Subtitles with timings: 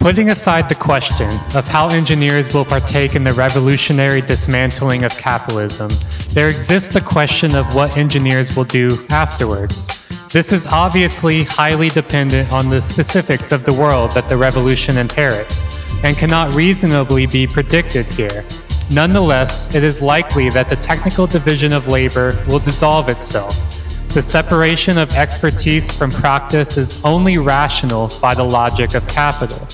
[0.00, 5.90] Putting aside the question of how engineers will partake in the revolutionary dismantling of capitalism,
[6.30, 9.84] there exists the question of what engineers will do afterwards.
[10.32, 15.66] This is obviously highly dependent on the specifics of the world that the revolution inherits,
[16.02, 18.42] and cannot reasonably be predicted here.
[18.90, 23.54] Nonetheless, it is likely that the technical division of labor will dissolve itself.
[24.14, 29.68] The separation of expertise from practice is only rational by the logic of capital.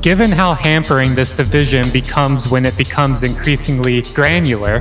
[0.00, 4.80] Given how hampering this division becomes when it becomes increasingly granular,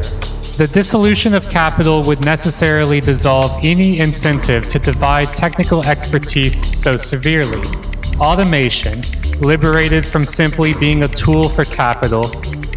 [0.57, 7.61] the dissolution of capital would necessarily dissolve any incentive to divide technical expertise so severely.
[8.19, 9.01] Automation,
[9.39, 12.29] liberated from simply being a tool for capital,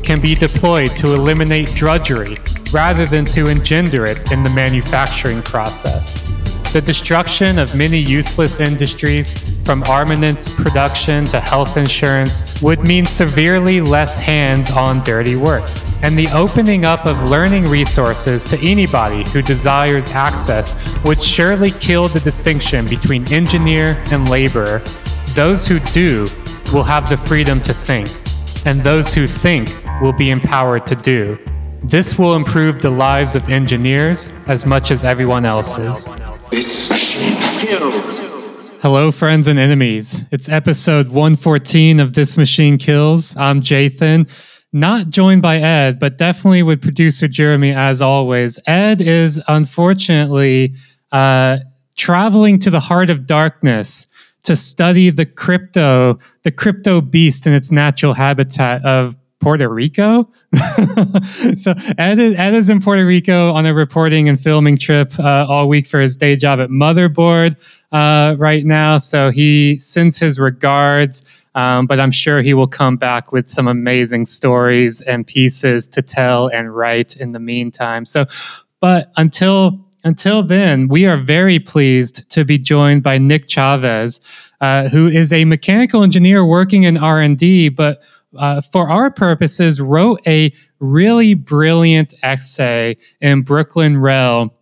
[0.03, 2.37] can be deployed to eliminate drudgery
[2.73, 6.31] rather than to engender it in the manufacturing process.
[6.77, 9.33] The destruction of many useless industries,
[9.65, 15.65] from armaments production to health insurance, would mean severely less hands on dirty work.
[16.03, 22.09] And the opening up of learning resources to anybody who desires access would surely kill
[22.09, 24.83] the distinction between engineer and laborer.
[25.29, 26.29] Those who do
[26.75, 28.11] will have the freedom to think,
[28.67, 31.39] and those who think will be empowered to do.
[31.83, 36.07] This will improve the lives of engineers as much as everyone else's.
[36.53, 36.87] It's
[38.81, 40.25] Hello, friends and enemies.
[40.31, 43.37] It's episode 114 of This Machine Kills.
[43.37, 44.31] I'm Jathan,
[44.73, 48.59] not joined by Ed, but definitely with producer Jeremy as always.
[48.67, 50.75] Ed is unfortunately
[51.11, 51.59] uh,
[51.97, 54.07] traveling to the heart of darkness
[54.43, 59.17] to study the crypto, the crypto beast in its natural habitat of
[59.47, 60.29] Puerto Rico.
[61.57, 65.47] so Ed is, Ed is in Puerto Rico on a reporting and filming trip uh,
[65.49, 67.55] all week for his day job at Motherboard
[67.93, 68.99] uh, right now.
[68.99, 73.69] So he sends his regards, um, but I'm sure he will come back with some
[73.69, 78.05] amazing stories and pieces to tell and write in the meantime.
[78.05, 78.27] So,
[78.81, 84.21] but until until then, we are very pleased to be joined by Nick Chavez,
[84.61, 88.03] uh, who is a mechanical engineer working in R and D, but
[88.39, 94.56] uh, for our purposes, wrote a really brilliant essay in Brooklyn Rail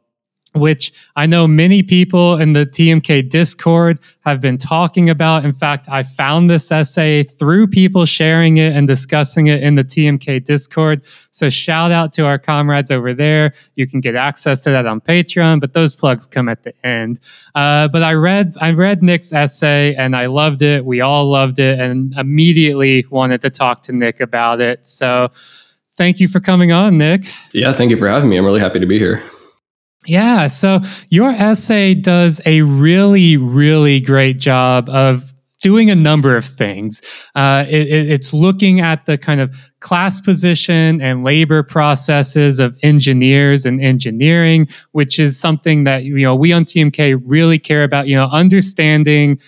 [0.54, 5.44] which I know many people in the TMK Discord have been talking about.
[5.44, 9.84] In fact, I found this essay through people sharing it and discussing it in the
[9.84, 11.04] TMK Discord.
[11.30, 13.52] So shout out to our comrades over there.
[13.74, 17.20] You can get access to that on Patreon, but those plugs come at the end.
[17.54, 20.84] Uh, but I read I read Nick's essay and I loved it.
[20.84, 24.86] We all loved it and immediately wanted to talk to Nick about it.
[24.86, 25.30] So
[25.94, 27.22] thank you for coming on, Nick.
[27.52, 28.36] Yeah, thank you for having me.
[28.36, 29.22] I'm really happy to be here.
[30.06, 30.48] Yeah.
[30.48, 35.34] So your essay does a really, really great job of
[35.64, 37.00] doing a number of things.
[37.34, 43.64] Uh, it, it's looking at the kind of class position and labor processes of engineers
[43.64, 48.06] and engineering, which is something that you know we on TMK really care about.
[48.08, 49.40] You know, understanding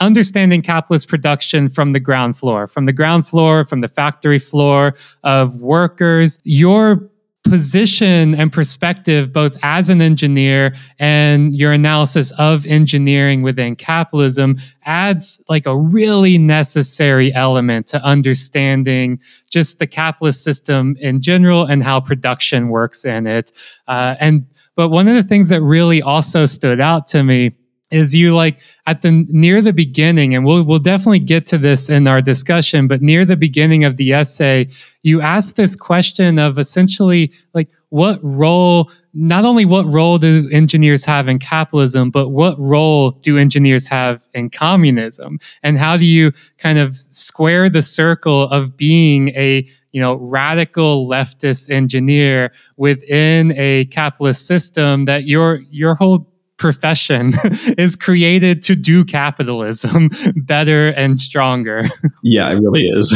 [0.00, 4.94] understanding capitalist production from the ground floor, from the ground floor, from the factory floor
[5.22, 6.40] of workers.
[6.44, 7.10] Your
[7.44, 15.42] position and perspective, both as an engineer and your analysis of engineering within capitalism, adds
[15.48, 19.20] like a really necessary element to understanding
[19.50, 23.52] just the capitalist system in general and how production works in it.
[23.88, 27.52] Uh, and but one of the things that really also stood out to me
[27.92, 31.88] is you like at the near the beginning and we'll we'll definitely get to this
[31.88, 34.66] in our discussion but near the beginning of the essay
[35.02, 41.04] you ask this question of essentially like what role not only what role do engineers
[41.04, 45.38] have in capitalism but what role do engineers have in communism?
[45.62, 51.06] And how do you kind of square the circle of being a you know radical
[51.06, 56.31] leftist engineer within a capitalist system that your your whole
[56.62, 57.32] profession
[57.76, 61.82] is created to do capitalism better and stronger.
[62.24, 63.12] Yeah, it really is.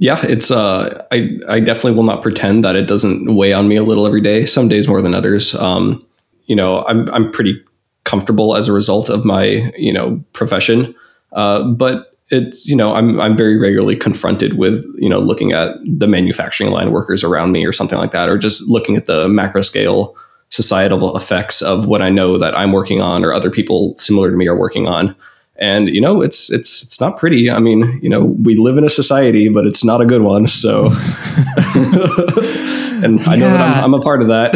[0.00, 3.76] yeah, it's uh I I definitely will not pretend that it doesn't weigh on me
[3.76, 5.54] a little every day, some days more than others.
[5.54, 6.04] Um
[6.46, 7.62] you know, I'm I'm pretty
[8.02, 10.94] comfortable as a result of my, you know, profession.
[11.30, 15.76] Uh but it's you know I'm I'm very regularly confronted with you know looking at
[15.84, 19.28] the manufacturing line workers around me or something like that, or just looking at the
[19.28, 20.16] macro scale
[20.50, 24.36] societal effects of what I know that I'm working on or other people similar to
[24.36, 25.14] me are working on.
[25.58, 27.50] And you know, it's it's it's not pretty.
[27.50, 30.46] I mean, you know, we live in a society, but it's not a good one.
[30.46, 30.86] So,
[31.66, 34.54] and I know that I'm, I'm a part of that.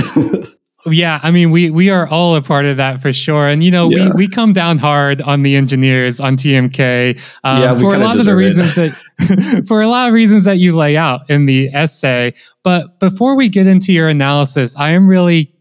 [0.87, 3.71] Yeah, I mean, we we are all a part of that for sure, and you
[3.71, 4.07] know, yeah.
[4.07, 8.19] we we come down hard on the engineers on TMK um, yeah, for a lot
[8.19, 8.93] of the reasons it.
[9.19, 12.33] that for a lot of reasons that you lay out in the essay.
[12.63, 15.53] But before we get into your analysis, I am really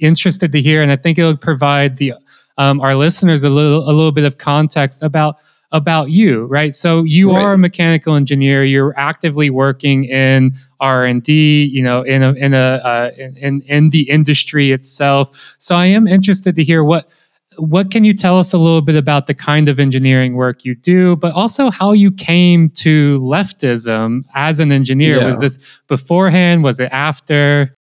[0.00, 2.14] interested to hear, and I think it will provide the
[2.58, 5.36] um, our listeners a little a little bit of context about
[5.72, 6.74] about you, right?
[6.74, 7.42] So you right.
[7.42, 8.62] are a mechanical engineer.
[8.62, 13.62] You're actively working in R and D, you know, in a in a uh, in
[13.62, 15.56] in the industry itself.
[15.58, 17.10] So I am interested to hear what
[17.58, 20.74] what can you tell us a little bit about the kind of engineering work you
[20.74, 25.18] do, but also how you came to leftism as an engineer?
[25.18, 25.26] Yeah.
[25.26, 26.64] Was this beforehand?
[26.64, 27.74] Was it after?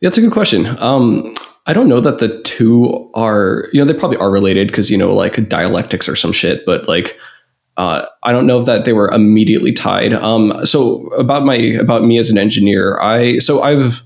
[0.00, 0.66] Yeah, that's a good question.
[0.78, 1.32] Um,
[1.68, 4.96] I don't know that the two are, you know, they probably are related because, you
[4.96, 7.20] know, like dialectics or some shit, but like,
[7.76, 10.14] uh, I don't know if that they were immediately tied.
[10.14, 14.02] Um, so about my about me as an engineer, I so I've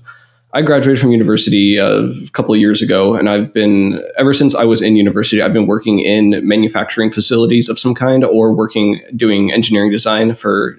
[0.51, 4.65] I graduated from university a couple of years ago, and I've been ever since I
[4.65, 5.41] was in university.
[5.41, 10.77] I've been working in manufacturing facilities of some kind, or working doing engineering design for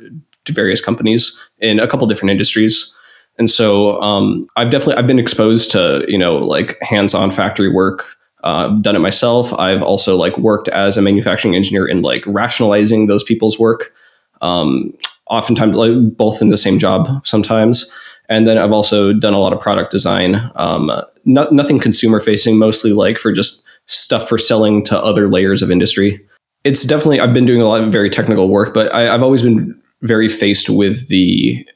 [0.51, 2.97] various companies in a couple different industries.
[3.39, 8.17] And so um, I've definitely I've been exposed to you know like hands-on factory work.
[8.43, 9.55] Uh, done it myself.
[9.55, 13.95] I've also like worked as a manufacturing engineer in like rationalizing those people's work.
[14.43, 14.93] Um,
[15.31, 17.91] oftentimes, like both in the same job sometimes.
[18.29, 20.37] And then I've also done a lot of product design.
[20.57, 20.91] Um,
[21.25, 25.71] not, nothing consumer facing, mostly like for just stuff for selling to other layers of
[25.71, 26.21] industry.
[26.65, 29.43] It's definitely I've been doing a lot of very technical work, but I, I've always
[29.43, 31.67] been very faced with the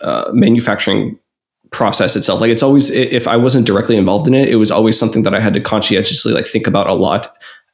[0.00, 1.18] uh, manufacturing
[1.70, 2.40] process itself.
[2.40, 5.34] Like it's always, if I wasn't directly involved in it, it was always something that
[5.34, 7.28] I had to conscientiously like think about a lot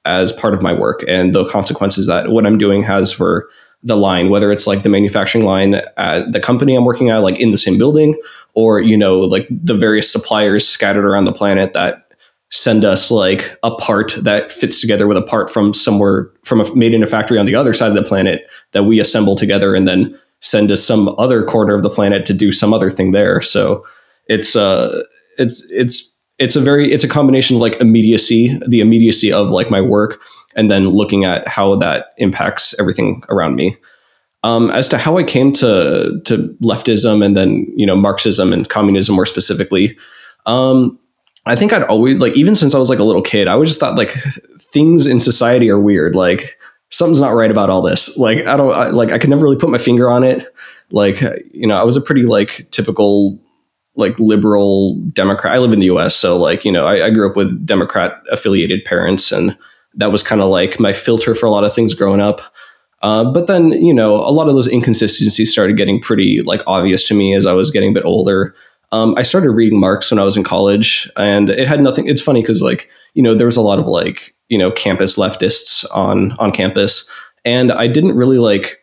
[0.05, 3.49] as part of my work and the consequences that what I'm doing has for
[3.83, 7.39] the line, whether it's like the manufacturing line at the company I'm working at, like
[7.39, 8.21] in the same building,
[8.55, 12.07] or you know, like the various suppliers scattered around the planet that
[12.51, 16.75] send us like a part that fits together with a part from somewhere from a,
[16.75, 19.75] made in a factory on the other side of the planet that we assemble together
[19.75, 20.19] and then
[20.51, 23.41] send to some other corner of the planet to do some other thing there.
[23.41, 23.87] So
[24.27, 25.03] it's uh
[25.39, 29.71] it's it's it's a very it's a combination of like immediacy, the immediacy of like
[29.71, 30.21] my work,
[30.55, 33.77] and then looking at how that impacts everything around me.
[34.43, 38.69] Um, as to how I came to to leftism and then you know Marxism and
[38.69, 39.97] communism more specifically,
[40.45, 40.99] um,
[41.47, 43.71] I think I'd always like even since I was like a little kid, I always
[43.71, 44.15] just thought like
[44.73, 46.15] things in society are weird.
[46.15, 46.59] Like
[46.97, 48.19] something's not right about all this.
[48.19, 50.47] Like I don't I, like I could never really put my finger on it.
[50.91, 51.21] Like
[51.53, 53.39] you know, I was a pretty like typical
[53.97, 55.55] like liberal Democrat.
[55.55, 58.21] I live in the U.S., so like you know, I, I grew up with Democrat
[58.31, 59.57] affiliated parents, and
[59.95, 62.41] that was kind of like my filter for a lot of things growing up.
[63.03, 67.07] Uh, but then you know, a lot of those inconsistencies started getting pretty like obvious
[67.09, 68.55] to me as I was getting a bit older.
[68.93, 72.07] Um, I started reading Marx when I was in college, and it had nothing.
[72.09, 75.19] It's funny because like you know, there was a lot of like you know campus
[75.19, 77.11] leftists on on campus
[77.45, 78.81] and i didn't really like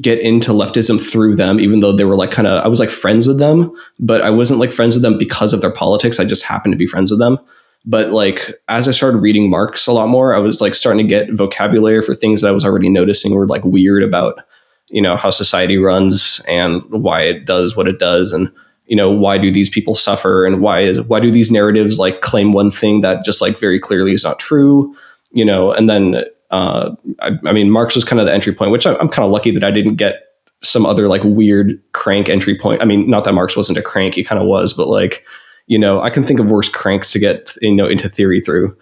[0.00, 2.88] get into leftism through them even though they were like kind of i was like
[2.88, 6.24] friends with them but i wasn't like friends with them because of their politics i
[6.24, 7.38] just happened to be friends with them
[7.84, 11.08] but like as i started reading marx a lot more i was like starting to
[11.08, 14.40] get vocabulary for things that i was already noticing were like weird about
[14.88, 18.52] you know how society runs and why it does what it does and
[18.86, 22.20] you know why do these people suffer and why is why do these narratives like
[22.20, 24.94] claim one thing that just like very clearly is not true
[25.32, 25.72] you know?
[25.72, 28.94] And then uh, I, I, mean marx was kind of the entry point which I,
[28.98, 30.22] i'm kind of lucky that i didn't get
[30.62, 32.80] some other like weird crank entry point.
[32.80, 35.24] I mean not that marx wasn't a crank he kind of was but like
[35.66, 38.76] you know i can think of worse cranks to get you know into theory through.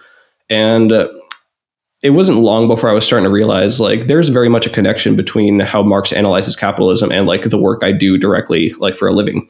[0.50, 1.08] And uh,
[2.02, 5.16] it wasn't long before I was starting to realize like there's very much a connection
[5.16, 9.12] between how Marx analyzes capitalism and like the work I do directly like for a
[9.12, 9.49] living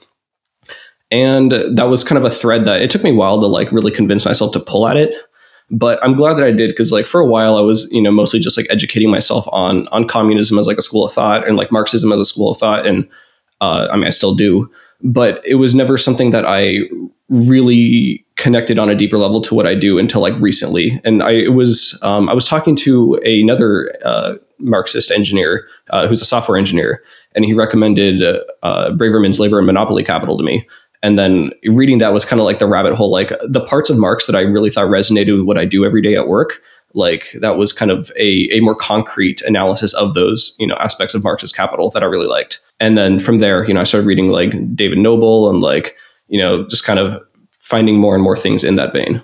[1.15, 3.71] and that was kind of a thread that it took me a while to like
[3.71, 5.15] really convince myself to pull at it.
[5.71, 8.11] But i'm glad that i did because like for a while i was you know
[8.11, 11.57] mostly just like educating myself on on communism as like a school of thought and
[11.57, 12.87] like marxism as a school of thought.
[12.87, 13.09] And
[13.61, 14.71] uh, i mean i still do.
[15.03, 16.81] But it was never something that i
[17.31, 21.01] really connected on a deeper level to what i do until like recently.
[21.05, 26.27] And i was um, i was talking to another uh, marxist engineer uh, who's a
[26.27, 27.03] software engineer.
[27.35, 28.23] And he recommended
[28.63, 30.67] uh, braverman's labor and monopoly capital to me
[31.05, 33.99] and then reading that was kind of like the rabbit hole like the parts of
[33.99, 36.61] marx that i really thought resonated with what i do every day at work
[36.95, 41.15] like that was kind of a, a more concrete analysis of those you know aspects
[41.15, 42.61] of marx's capital that i really liked.
[42.81, 45.97] And then from there you know i started reading like david noble and like
[46.29, 49.23] you know just kind of finding more and more things in that vein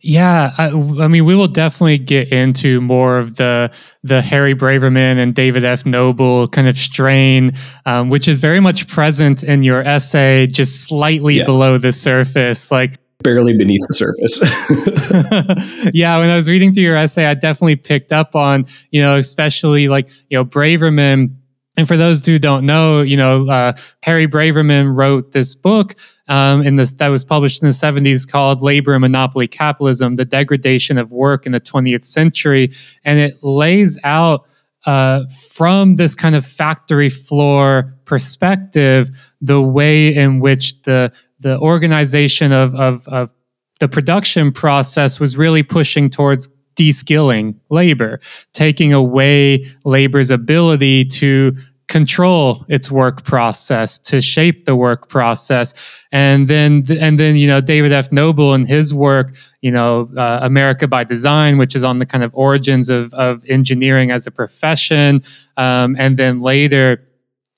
[0.00, 3.72] yeah, I, I, mean, we will definitely get into more of the
[4.04, 5.84] the Harry Braverman and David F.
[5.84, 7.52] Noble kind of strain,
[7.84, 11.44] um, which is very much present in your essay, just slightly yeah.
[11.44, 12.70] below the surface.
[12.70, 15.90] Like barely beneath the surface.
[15.94, 19.16] yeah, when I was reading through your essay, I definitely picked up on, you know,
[19.16, 21.34] especially like, you know, Braverman.
[21.78, 25.94] And for those who don't know, you know, uh, Harry Braverman wrote this book
[26.26, 30.24] um, in this that was published in the 70s called Labor and Monopoly Capitalism: The
[30.24, 32.70] Degradation of Work in the 20th Century,
[33.04, 34.44] and it lays out
[34.86, 42.50] uh, from this kind of factory floor perspective the way in which the the organization
[42.50, 43.32] of, of, of
[43.78, 48.20] the production process was really pushing towards de-skilling labor,
[48.52, 51.52] taking away labor's ability to
[51.88, 55.72] control its work process to shape the work process.
[56.12, 58.10] And then and then you know david f.
[58.12, 62.24] Noble in his work you know uh, america by design which is on the kind
[62.24, 65.22] of origins of, of engineering as a profession
[65.56, 67.04] um, and then later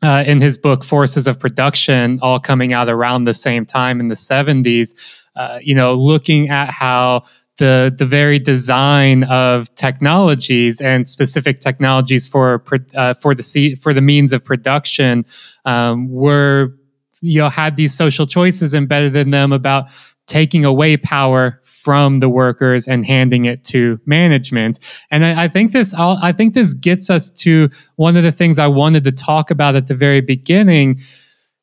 [0.03, 4.09] uh, in his book forces of production all coming out around the same time in
[4.09, 7.23] the 70s uh, you know looking at how
[7.61, 12.65] the the very design of technologies and specific technologies for
[12.97, 15.25] uh, for the for the means of production
[15.67, 16.75] um, were
[17.21, 19.89] you know had these social choices embedded in them about
[20.27, 24.79] taking away power from the workers and handing it to management.
[25.11, 28.59] And I, I think this i think this gets us to one of the things
[28.59, 31.01] I wanted to talk about at the very beginning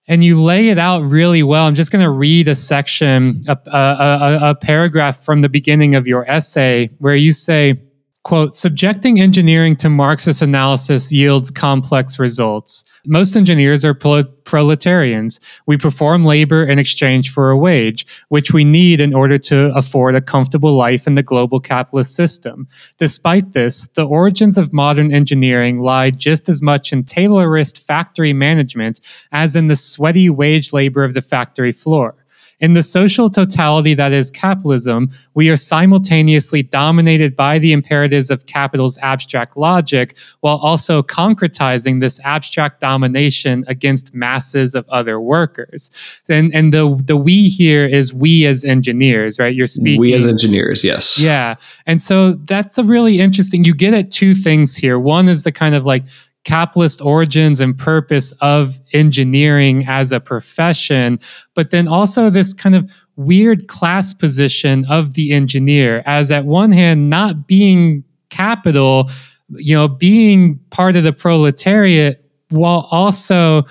[0.07, 1.65] and you lay it out really well.
[1.65, 5.95] I'm just going to read a section, a, a, a, a, paragraph from the beginning
[5.95, 7.81] of your essay where you say,
[8.27, 12.83] quote, subjecting engineering to Marxist analysis yields complex results.
[13.05, 15.39] Most engineers are proletarians.
[15.65, 20.15] We perform labor in exchange for a wage, which we need in order to afford
[20.15, 22.67] a comfortable life in the global capitalist system.
[22.97, 28.99] Despite this, the origins of modern engineering lie just as much in Taylorist factory management
[29.31, 32.13] as in the sweaty wage labor of the factory floor.
[32.59, 38.47] In the social totality that is capitalism, we are simultaneously dominated by the imperatives of
[38.47, 45.91] capital's abstract logic while also concretizing this abstract domination against masses of other workers.
[46.27, 49.53] And, and the, the we here is we as engineers, right?
[49.53, 49.99] You're speaking.
[50.01, 51.19] We as engineers, yes.
[51.19, 51.55] Yeah.
[51.85, 54.97] And so that's a really interesting, you get at two things here.
[54.97, 56.05] One is the kind of like
[56.47, 61.19] capitalist origins and purpose of engineering as a profession,
[61.55, 66.71] but then also this kind of weird class position of the engineer as at one
[66.71, 69.09] hand not being capital,
[69.49, 73.63] you know, being part of the proletariat while also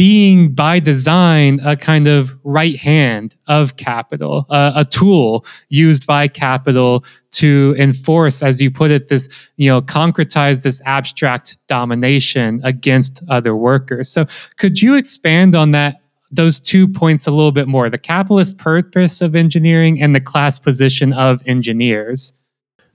[0.00, 6.26] being by design a kind of right hand of capital, uh, a tool used by
[6.26, 9.28] capital to enforce, as you put it, this,
[9.58, 14.10] you know, concretize this abstract domination against other workers.
[14.10, 14.24] So
[14.56, 15.96] could you expand on that?
[16.30, 20.58] Those two points a little bit more the capitalist purpose of engineering and the class
[20.58, 22.32] position of engineers.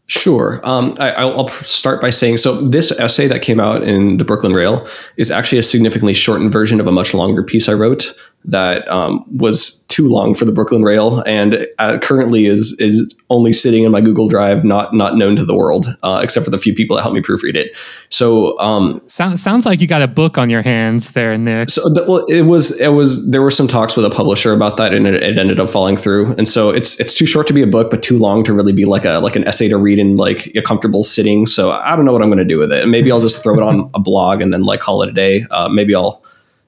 [0.08, 0.62] Sure.
[0.64, 2.62] Um, I, will start by saying so.
[2.62, 6.80] This essay that came out in the Brooklyn Rail is actually a significantly shortened version
[6.80, 8.14] of a much longer piece I wrote
[8.48, 13.54] that um, was too long for the Brooklyn Rail, and uh, currently is is only
[13.54, 16.58] sitting in my Google Drive, not not known to the world, uh, except for the
[16.58, 17.76] few people that helped me proofread it.
[18.10, 21.70] So um, sounds sounds like you got a book on your hands there, Nick.
[21.70, 24.78] So the, well, it was it was there were some talks with a publisher about
[24.78, 26.36] that, and it, it, ended up falling through.
[26.38, 28.74] And so it's it's too short to be a book, but too long to really
[28.74, 31.46] be like a like an essay to read in like a comfortable sitting.
[31.46, 32.88] So I don't know what I'm going to do with it.
[32.88, 35.46] Maybe I'll just throw it on a blog and then like call it a day.
[35.52, 36.22] Uh, maybe I'll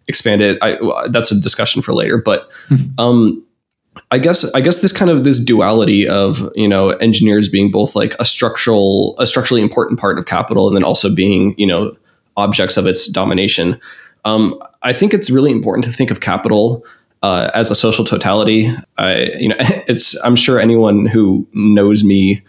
[0.07, 0.57] expand it.
[0.61, 0.77] I,
[1.09, 2.17] that's a discussion for later.
[2.17, 2.49] But
[2.97, 3.43] um,
[4.11, 7.95] I guess I guess this kind of this duality of you know engineers being both
[7.95, 11.95] like a structural a structurally important part of capital and then also being you know
[12.35, 13.79] objects of its domination.
[14.25, 16.85] Um, I think it's really important to think of capital
[17.23, 18.71] uh, as a social totality.
[18.97, 22.41] I you know it's I'm sure anyone who knows me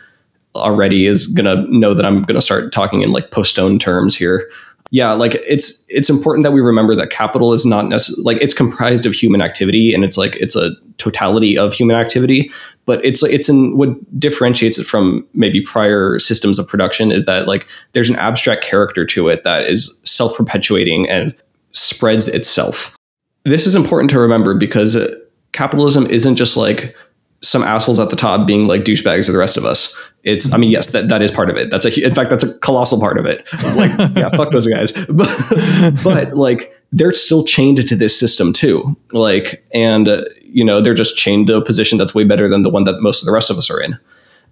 [0.54, 4.48] already is gonna know that I'm gonna start talking in like Postone terms here
[4.90, 8.54] yeah like it's it's important that we remember that capital is not necessarily like it's
[8.54, 12.50] comprised of human activity and it's like it's a totality of human activity
[12.86, 17.46] but it's it's in what differentiates it from maybe prior systems of production is that
[17.46, 21.34] like there's an abstract character to it that is self-perpetuating and
[21.72, 22.96] spreads itself.
[23.44, 25.14] This is important to remember because uh,
[25.52, 26.96] capitalism isn't just like
[27.40, 29.96] some assholes at the top being like douchebags to the rest of us.
[30.24, 31.70] It's, I mean, yes, that, that is part of it.
[31.70, 33.46] That's a, in fact, that's a colossal part of it.
[33.76, 34.92] Like, yeah, fuck those guys.
[35.08, 38.96] But, but like, they're still chained to this system too.
[39.12, 42.62] Like, and, uh, you know, they're just chained to a position that's way better than
[42.62, 43.98] the one that most of the rest of us are in.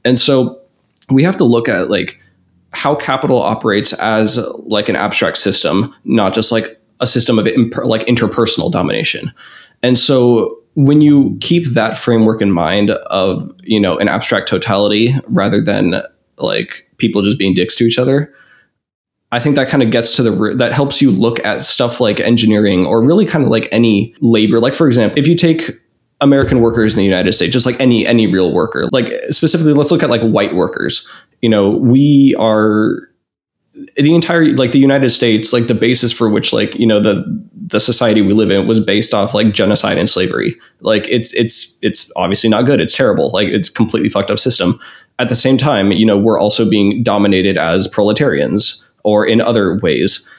[0.04, 0.60] And so
[1.10, 2.20] we have to look at like
[2.70, 7.84] how capital operates as like an abstract system, not just like a system of imp-
[7.84, 9.32] like interpersonal domination.
[9.82, 15.14] And so when you keep that framework in mind of you know an abstract totality
[15.26, 16.02] rather than
[16.36, 18.32] like people just being dicks to each other
[19.32, 22.20] i think that kind of gets to the that helps you look at stuff like
[22.20, 24.60] engineering or really kind of like any labor.
[24.60, 25.70] Like for example if you take
[26.22, 29.90] american workers in the united states just like any any real worker like specifically let's
[29.90, 31.10] look at like white workers.
[31.42, 33.08] You know we are
[33.96, 37.24] the entire like the United States, like the basis for which like you know the
[37.66, 40.56] the society we live in was based off like genocide and slavery.
[40.80, 42.80] Like it's it's it's obviously not good.
[42.80, 43.30] It's terrible.
[43.32, 44.78] Like it's completely fucked up system.
[45.18, 49.78] At the same time, you know we're also being dominated as proletarians or in other
[49.78, 50.30] ways.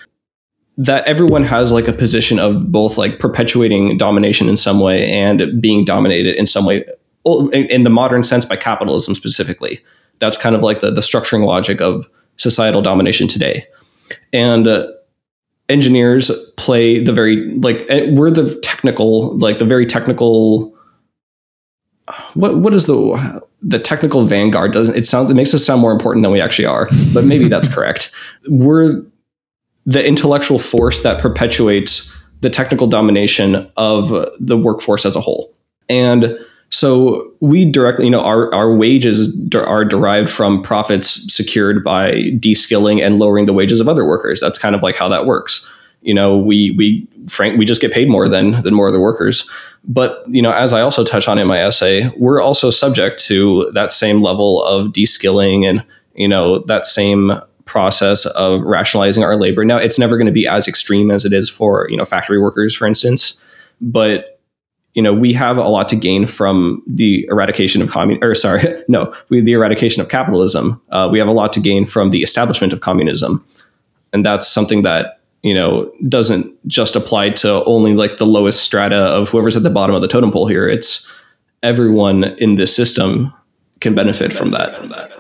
[0.78, 5.60] That everyone has like a position of both like perpetuating domination in some way and
[5.60, 6.86] being dominated in some way,
[7.52, 9.84] in the modern sense by capitalism specifically.
[10.20, 12.08] That's kind of like the the structuring logic of
[12.38, 13.66] societal domination today.
[14.32, 14.92] And uh,
[15.70, 20.74] engineers play the very like eh, we're the technical like the very technical
[22.36, 25.92] what what is the the technical vanguard doesn't it sounds it makes us sound more
[25.92, 28.12] important than we actually are but maybe that's correct.
[28.48, 29.04] We're
[29.86, 34.10] the intellectual force that perpetuates the technical domination of
[34.40, 35.56] the workforce as a whole.
[35.90, 36.38] And
[36.70, 43.02] so we directly, you know, our, our wages are derived from profits secured by de-skilling
[43.02, 44.42] and lowering the wages of other workers.
[44.42, 45.72] That's kind of like how that works.
[46.02, 49.00] You know, we we frank we just get paid more than than more of the
[49.00, 49.50] workers.
[49.86, 53.72] But you know, as I also touch on in my essay, we're also subject to
[53.74, 55.84] that same level of de-skilling and
[56.14, 57.34] you know that same
[57.66, 59.66] process of rationalizing our labor.
[59.66, 62.40] Now, it's never going to be as extreme as it is for you know factory
[62.40, 63.42] workers, for instance,
[63.82, 64.37] but
[64.98, 68.64] you know, we have a lot to gain from the eradication of communism, or sorry,
[68.88, 70.82] no, we, the eradication of capitalism.
[70.90, 73.46] Uh, we have a lot to gain from the establishment of communism.
[74.12, 78.98] And that's something that, you know, doesn't just apply to only like the lowest strata
[78.98, 80.68] of whoever's at the bottom of the totem pole here.
[80.68, 81.14] It's
[81.62, 83.32] everyone in this system
[83.82, 85.12] can benefit from that.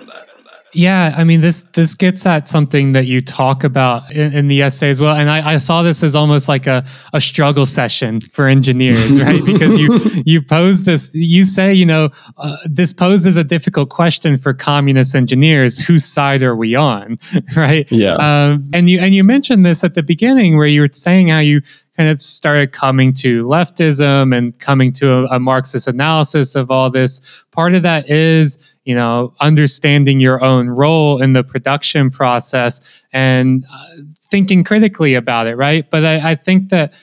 [0.73, 4.61] Yeah, I mean this this gets at something that you talk about in, in the
[4.61, 8.19] essay as well, and I, I, saw this as almost like a, a struggle session
[8.19, 9.43] for engineers, right?
[9.45, 14.35] because you you pose this, you say, you know, uh, this poses a difficult question
[14.35, 17.17] for communist engineers: whose side are we on,
[17.55, 17.89] right?
[17.89, 18.15] Yeah.
[18.15, 21.39] Um, and you and you mentioned this at the beginning where you were saying how
[21.39, 21.61] you
[21.97, 26.89] kind of started coming to leftism and coming to a, a Marxist analysis of all
[26.89, 27.43] this.
[27.51, 33.65] Part of that is, you know, understanding your own role in the production process and
[33.73, 33.85] uh,
[34.29, 35.89] thinking critically about it, right?
[35.89, 36.93] But I, I think that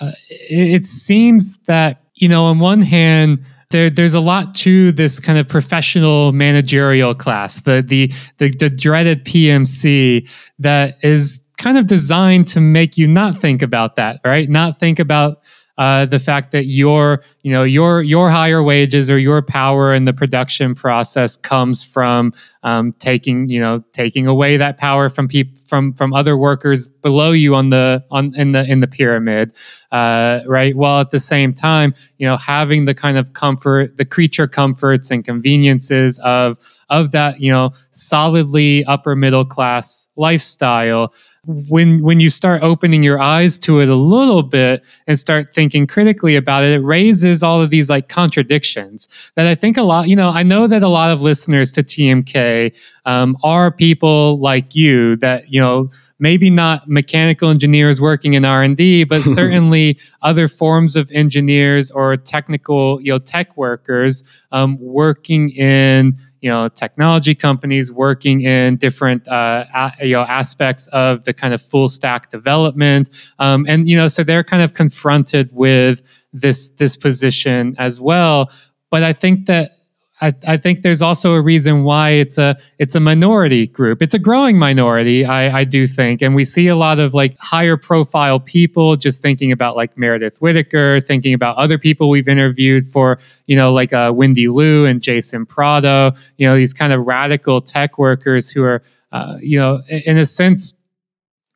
[0.00, 4.92] uh, it, it seems that, you know, on one hand, there, there's a lot to
[4.92, 11.78] this kind of professional managerial class, the, the the the dreaded PMC that is kind
[11.78, 14.48] of designed to make you not think about that, right?
[14.48, 15.42] Not think about
[15.76, 20.04] uh, the fact that your, you know, your your higher wages or your power in
[20.04, 25.60] the production process comes from um, taking, you know, taking away that power from people
[25.64, 29.52] from from other workers below you on the on in the in the pyramid,
[29.94, 30.74] uh, right?
[30.74, 35.12] While at the same time, you know, having the kind of comfort, the creature comforts
[35.12, 36.58] and conveniences of
[36.90, 41.14] of that, you know, solidly upper middle class lifestyle
[41.46, 45.86] when when you start opening your eyes to it a little bit and start thinking
[45.86, 50.08] critically about it it raises all of these like contradictions that i think a lot
[50.08, 54.74] you know i know that a lot of listeners to tmk um, are people like
[54.74, 60.96] you that you know maybe not mechanical engineers working in r&d but certainly other forms
[60.96, 64.22] of engineers or technical you know tech workers
[64.52, 69.64] um, working in you know technology companies working in different uh,
[69.98, 73.08] a, you know aspects of the kind of full stack development.
[73.38, 76.02] Um, and you know so they're kind of confronted with
[76.34, 78.50] this this position as well.
[78.90, 79.73] But i think that
[80.20, 84.00] I, I, think there's also a reason why it's a it's a minority group.
[84.00, 87.36] It's a growing minority, I, I do think, and we see a lot of like
[87.38, 88.94] higher profile people.
[88.94, 93.72] Just thinking about like Meredith Whittaker, thinking about other people we've interviewed for you know
[93.72, 96.12] like uh, Wendy Liu and Jason Prado.
[96.36, 100.26] You know these kind of radical tech workers who are uh, you know in a
[100.26, 100.74] sense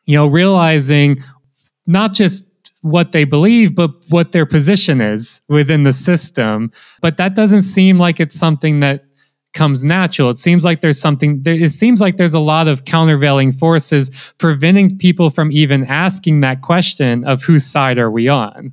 [0.05, 1.23] you know realizing
[1.87, 2.48] not just
[2.83, 6.71] what they believe, but what their position is within the system.
[7.01, 9.05] But that doesn't seem like it's something that
[9.55, 10.31] comes natural.
[10.31, 14.99] It seems like there's something, it seems like there's a lot of countervailing forces preventing
[14.99, 18.73] people from even asking that question of whose side are we on?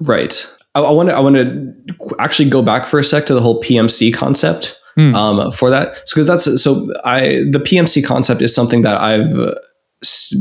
[0.00, 0.46] Right.
[0.74, 3.60] I want to I want to actually go back for a sec to the whole
[3.62, 5.14] PMC concept hmm.
[5.14, 9.34] um, for that because that's so I the PMC concept is something that I've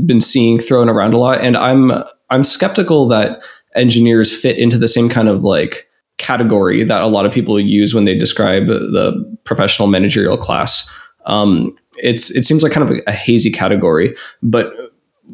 [0.08, 1.92] been seeing thrown around a lot, and I'm
[2.32, 3.44] I'm skeptical that
[3.76, 7.94] engineers fit into the same kind of like category that a lot of people use
[7.94, 10.90] when they describe the professional managerial class.
[11.26, 14.74] Um, it's it seems like kind of a, a hazy category, but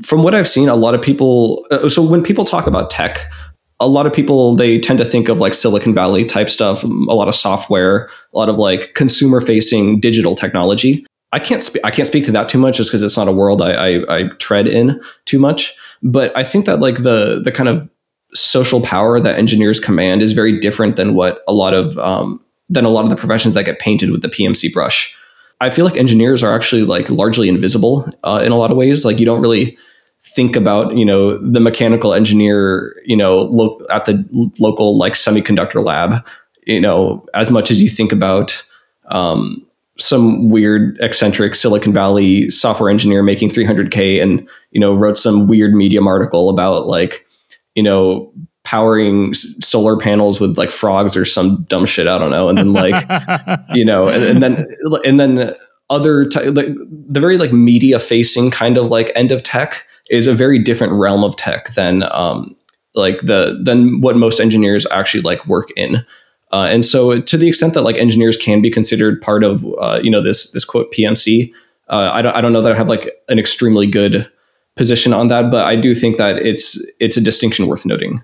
[0.03, 1.65] from what I've seen, a lot of people.
[1.71, 3.19] Uh, so when people talk about tech,
[3.79, 6.87] a lot of people they tend to think of like Silicon Valley type stuff, a
[6.87, 11.05] lot of software, a lot of like consumer facing digital technology.
[11.33, 11.67] I can't.
[11.83, 14.17] I can't speak to that too much, just because it's not a world I, I,
[14.17, 15.77] I tread in too much.
[16.03, 17.89] But I think that like the the kind of
[18.33, 22.85] social power that engineers command is very different than what a lot of um, than
[22.85, 25.17] a lot of the professions that get painted with the PMC brush.
[25.59, 29.03] I feel like engineers are actually like largely invisible uh, in a lot of ways.
[29.03, 29.77] Like you don't really
[30.21, 34.25] think about you know the mechanical engineer you know lo- at the
[34.59, 36.25] local like semiconductor lab
[36.65, 38.63] you know as much as you think about
[39.09, 39.65] um,
[39.99, 45.73] some weird eccentric silicon valley software engineer making 300k and you know wrote some weird
[45.73, 47.25] medium article about like
[47.75, 48.31] you know
[48.63, 52.73] powering solar panels with like frogs or some dumb shit i don't know and then
[52.73, 54.65] like you know and, and then
[55.05, 55.55] and then
[55.89, 60.27] other t- like the very like media facing kind of like end of tech is
[60.27, 62.55] a very different realm of tech than um,
[62.95, 66.05] like the than what most engineers actually like work in.
[66.51, 69.99] Uh, and so, to the extent that like engineers can be considered part of uh,
[70.01, 71.51] you know this this quote PMC,
[71.89, 74.29] uh, I don't I don't know that I have like an extremely good
[74.75, 78.23] position on that, but I do think that it's it's a distinction worth noting.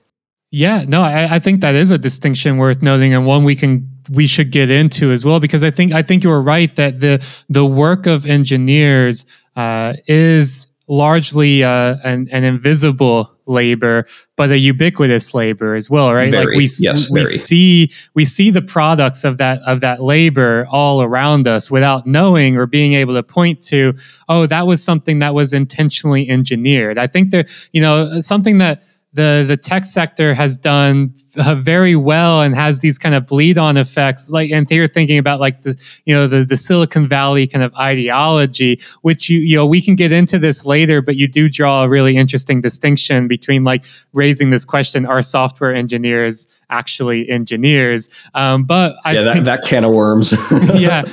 [0.51, 3.89] Yeah, no, I, I think that is a distinction worth noting, and one we can
[4.12, 6.99] we should get into as well because I think I think you are right that
[6.99, 14.58] the the work of engineers uh, is largely uh, an, an invisible labor, but a
[14.58, 16.29] ubiquitous labor as well, right?
[16.29, 17.25] Very, like we yes, we very.
[17.25, 22.58] see we see the products of that of that labor all around us without knowing
[22.58, 23.95] or being able to point to,
[24.29, 26.99] oh, that was something that was intentionally engineered.
[26.99, 31.95] I think that you know something that the the tech sector has done uh, very
[31.95, 34.30] well and has these kind of bleed on effects.
[34.30, 37.73] Like and you're thinking about like the you know the the silicon valley kind of
[37.76, 41.84] ideology which you you know we can get into this later but you do draw
[41.84, 48.10] a really interesting distinction between like raising this question are software engineers actually engineers?
[48.34, 50.34] Um, but I yeah that, that can of worms.
[50.73, 51.04] Yeah.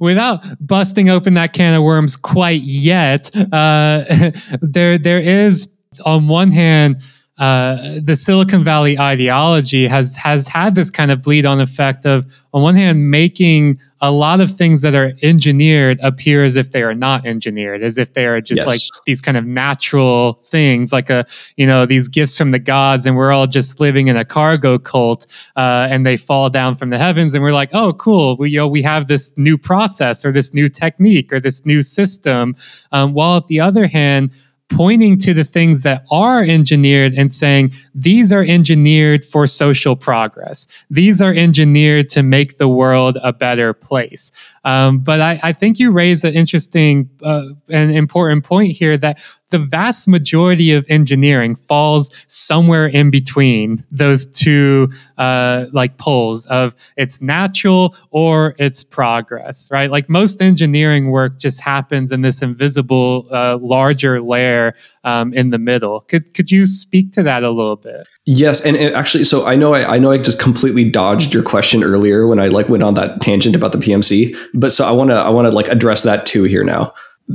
[0.00, 4.04] Without busting open that can of worms quite yet uh,
[4.60, 5.68] there there is
[6.04, 7.00] on one hand
[7.38, 12.26] uh, the Silicon Valley ideology has has had this kind of bleed on effect of,
[12.52, 16.82] on one hand, making a lot of things that are engineered appear as if they
[16.82, 18.66] are not engineered, as if they are just yes.
[18.66, 21.24] like these kind of natural things, like a
[21.56, 24.76] you know these gifts from the gods, and we're all just living in a cargo
[24.76, 28.50] cult, uh, and they fall down from the heavens, and we're like, oh, cool, we
[28.50, 32.56] you know we have this new process or this new technique or this new system,
[32.90, 34.32] um, while at the other hand
[34.68, 40.66] pointing to the things that are engineered and saying these are engineered for social progress.
[40.90, 44.30] These are engineered to make the world a better place.
[44.68, 49.18] Um, but I, I, think you raise an interesting uh, and important point here that
[49.50, 56.74] the vast majority of engineering falls somewhere in between those two uh, like poles of
[56.96, 59.90] it's natural or it's progress, right?
[59.90, 65.58] Like most engineering work just happens in this invisible, uh, larger layer um, in the
[65.58, 66.00] middle.
[66.02, 68.06] Could could you speak to that a little bit?
[68.26, 71.82] Yes, and actually, so I know I, I know I just completely dodged your question
[71.82, 75.10] earlier when I like went on that tangent about the PMC, but so I want
[75.10, 76.92] to I want to like address that too here now.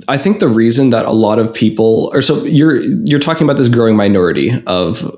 [0.08, 3.58] I think the reason that a lot of people, or so you're you're talking about
[3.58, 5.10] this growing minority of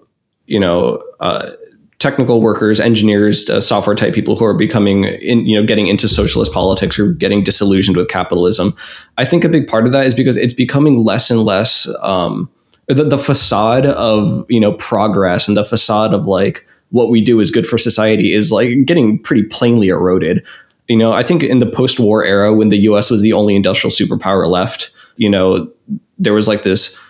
[0.45, 1.51] you know uh,
[1.99, 6.07] technical workers, engineers, uh, software type people who are becoming in you know getting into
[6.07, 8.75] socialist politics or getting disillusioned with capitalism.
[9.17, 12.51] I think a big part of that is because it's becoming less and less um,
[12.87, 17.39] the, the facade of you know progress and the facade of like what we do
[17.39, 20.45] is good for society is like getting pretty plainly eroded
[20.87, 23.09] you know, I think in the post-war era, when the U.S.
[23.09, 25.71] was the only industrial superpower left, you know,
[26.17, 27.01] there was like this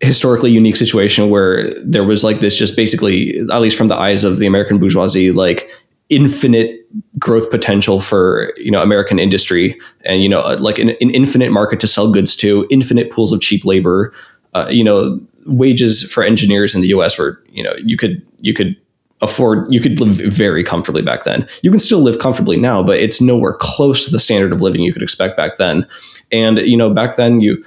[0.00, 4.24] historically unique situation where there was like this just basically, at least from the eyes
[4.24, 5.68] of the American bourgeoisie, like
[6.08, 6.74] infinite
[7.18, 11.80] growth potential for you know American industry, and you know, like an, an infinite market
[11.80, 14.12] to sell goods to, infinite pools of cheap labor.
[14.54, 17.18] Uh, you know, wages for engineers in the U.S.
[17.18, 18.76] were you know you could you could
[19.20, 21.46] afford you could live very comfortably back then.
[21.62, 24.82] You can still live comfortably now but it's nowhere close to the standard of living
[24.82, 25.86] you could expect back then.
[26.30, 27.64] And you know back then you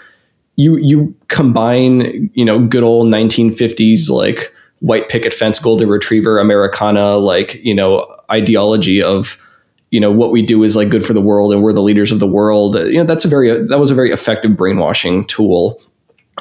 [0.56, 7.16] you you combine you know good old 1950s like white picket fence golden retriever americana
[7.16, 9.38] like you know ideology of
[9.92, 12.12] you know what we do is like good for the world and we're the leaders
[12.12, 12.76] of the world.
[12.76, 15.80] You know that's a very that was a very effective brainwashing tool.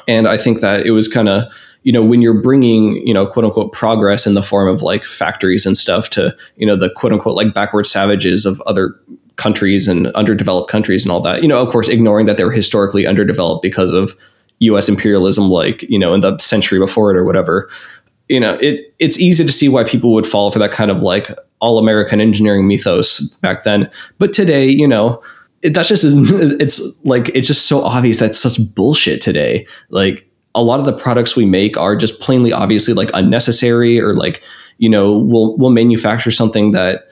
[0.07, 3.25] And i think that it was kind of you know, when you're bringing, you know,
[3.25, 6.89] quote unquote progress in the form of like factories and stuff to, you know, the
[6.89, 8.95] quote unquote like backward savages of other
[9.35, 12.51] countries and underdeveloped countries and all that, you know, of course, ignoring that they were
[12.51, 14.15] historically underdeveloped because of
[14.59, 17.69] US imperialism, like, you know, in the century before it or whatever.
[18.29, 21.01] You know, it it's easy to see why people would fall for that kind of
[21.01, 23.89] like all American engineering mythos back then.
[24.19, 25.21] But today, you know,
[25.63, 29.65] it, that's just it's like it's just so obvious that's such bullshit today.
[29.89, 34.15] Like a lot of the products we make are just plainly obviously like unnecessary or
[34.15, 34.43] like
[34.77, 37.07] you know we'll we'll manufacture something that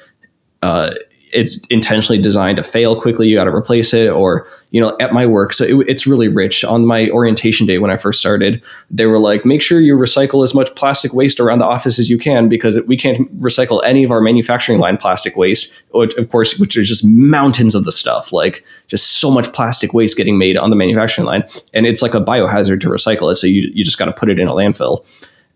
[0.61, 0.93] uh,
[1.31, 5.13] it's intentionally designed to fail quickly you got to replace it or you know at
[5.13, 6.63] my work so it, it's really rich.
[6.63, 10.43] On my orientation day when i first started they were like make sure you recycle
[10.43, 14.03] as much plastic waste around the office as you can because we can't recycle any
[14.03, 18.31] of our manufacturing line plastic waste of course which are just mountains of the stuff
[18.31, 21.43] like just so much plastic waste getting made on the manufacturing line.
[21.73, 24.29] And it's like a biohazard to recycle it so you, you just got to put
[24.29, 25.05] it in a landfill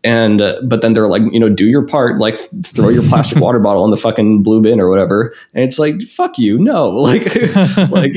[0.04, 3.42] and uh, but then they're like you know do your part like throw your plastic
[3.42, 6.90] water bottle in the fucking blue bin or whatever and it's like fuck you no
[6.92, 7.26] like
[7.90, 8.14] like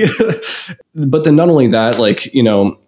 [0.94, 2.78] but then not only that like you know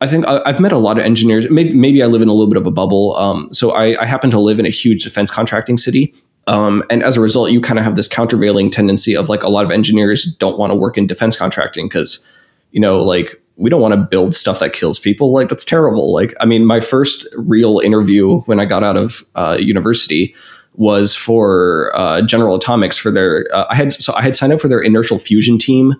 [0.00, 1.48] I think I, have met a lot of engineers.
[1.50, 3.16] Maybe, maybe I live in a little bit of a bubble.
[3.16, 6.12] Um, so I, I, happen to live in a huge defense contracting city.
[6.46, 9.48] Um, and as a result, you kind of have this countervailing tendency of like a
[9.48, 12.30] lot of engineers don't want to work in defense contracting because,
[12.76, 15.32] you know, like we don't want to build stuff that kills people.
[15.32, 16.12] Like that's terrible.
[16.12, 20.34] Like, I mean, my first real interview when I got out of uh, university
[20.74, 23.46] was for uh, General Atomics for their.
[23.54, 25.94] Uh, I had so I had signed up for their inertial fusion team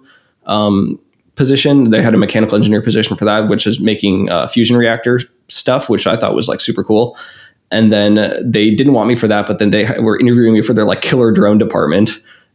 [0.45, 1.01] um,
[1.35, 1.89] position.
[1.89, 5.89] They had a mechanical engineer position for that, which is making uh, fusion reactor stuff,
[5.89, 7.17] which I thought was like super cool.
[7.71, 10.75] And then they didn't want me for that, but then they were interviewing me for
[10.75, 12.11] their like killer drone department,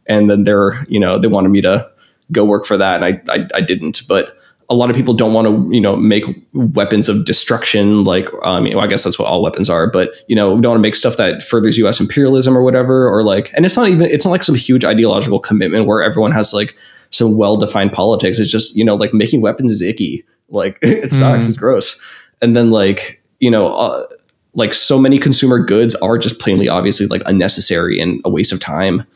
[0.06, 1.90] and then they're you know they wanted me to
[2.30, 4.36] go work for that, and I I, I didn't, but
[4.72, 8.04] a lot of people don't want to, you know, make weapons of destruction.
[8.04, 9.90] Like, um, you know, I guess that's what all weapons are.
[9.90, 12.00] But you know, we don't want to make stuff that furthers U.S.
[12.00, 13.06] imperialism or whatever.
[13.06, 16.32] Or like, and it's not even it's not like some huge ideological commitment where everyone
[16.32, 16.74] has like
[17.10, 18.38] some well-defined politics.
[18.38, 20.24] It's just you know, like making weapons is icky.
[20.48, 21.44] Like it sucks.
[21.44, 21.48] Mm.
[21.50, 22.02] It's gross.
[22.40, 23.68] And then like you know.
[23.68, 24.06] Uh,
[24.54, 28.60] like so many consumer goods are just plainly obviously like unnecessary and a waste of
[28.60, 29.06] time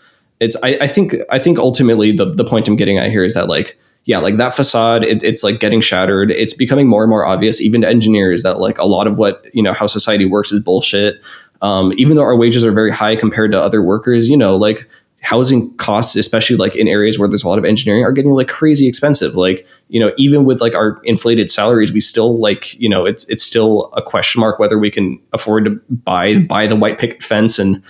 [0.41, 3.35] it's I, I think i think ultimately the, the point i'm getting at here is
[3.35, 6.31] that like yeah, like that facade, it, it's like getting shattered.
[6.31, 9.45] It's becoming more and more obvious, even to engineers, that like a lot of what
[9.53, 11.21] you know how society works is bullshit.
[11.61, 14.89] Um, even though our wages are very high compared to other workers, you know, like
[15.23, 18.47] housing costs, especially like in areas where there's a lot of engineering, are getting like
[18.47, 19.35] crazy expensive.
[19.35, 23.29] Like, you know, even with like our inflated salaries, we still like, you know, it's
[23.29, 27.25] it's still a question mark whether we can afford to buy buy the white picket
[27.25, 27.83] fence and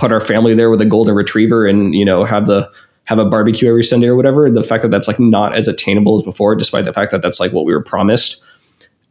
[0.00, 2.70] put our family there with a golden retriever and you know have the
[3.04, 4.50] have a barbecue every Sunday or whatever.
[4.50, 7.40] The fact that that's like not as attainable as before, despite the fact that that's
[7.40, 8.44] like what we were promised.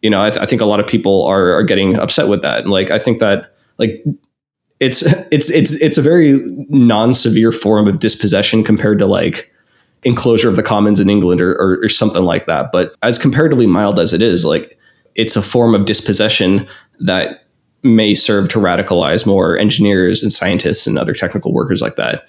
[0.02, 2.42] You know, I, th- I think a lot of people are, are getting upset with
[2.42, 2.62] that.
[2.62, 4.02] And like, I think that like
[4.80, 9.52] it's it's it's it's a very non-severe form of dispossession compared to like
[10.04, 12.72] enclosure of the commons in England or, or, or something like that.
[12.72, 14.80] But as comparatively mild as it is, like
[15.16, 16.66] it's a form of dispossession
[17.02, 17.44] that
[17.84, 22.28] may serve to radicalize more engineers and scientists and other technical workers like that.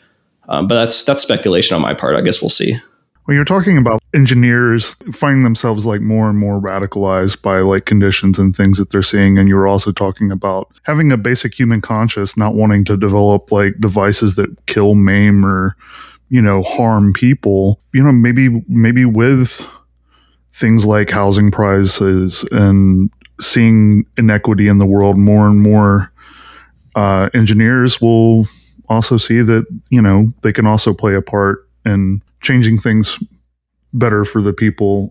[0.48, 2.16] Um, but that's that's speculation on my part.
[2.16, 2.76] I guess we'll see.
[3.26, 8.38] Well, you're talking about engineers finding themselves like more and more radicalized by like conditions
[8.40, 9.38] and things that they're seeing.
[9.38, 13.52] And you were also talking about having a basic human conscience, not wanting to develop
[13.52, 15.76] like devices that kill, maim, or,
[16.28, 17.78] you know, harm people.
[17.92, 19.64] You know, maybe, maybe with
[20.50, 26.12] things like housing prices and seeing inequity in the world more and more,
[26.94, 28.46] uh, engineers will
[28.88, 33.18] also see that you know they can also play a part in changing things
[33.92, 35.10] better for the people.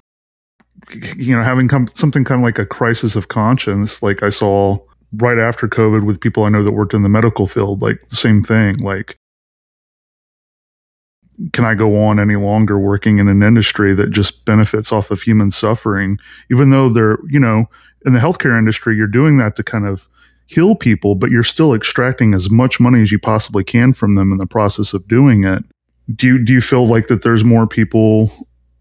[1.15, 4.77] You know having something kind of like a crisis of conscience like i saw
[5.17, 8.15] right after covid with people i know that worked in the medical field like the
[8.15, 9.17] same thing like
[11.53, 15.21] can i go on any longer working in an industry that just benefits off of
[15.21, 16.17] human suffering?
[16.51, 17.65] Even though they're you know
[18.05, 20.07] in the healthcare industry you're doing that to kind of
[20.47, 24.31] heal people, but you're still extracting as much money as you possibly can from them
[24.31, 25.63] in the process of doing it.
[26.15, 28.31] Do you, do you feel like that there's more people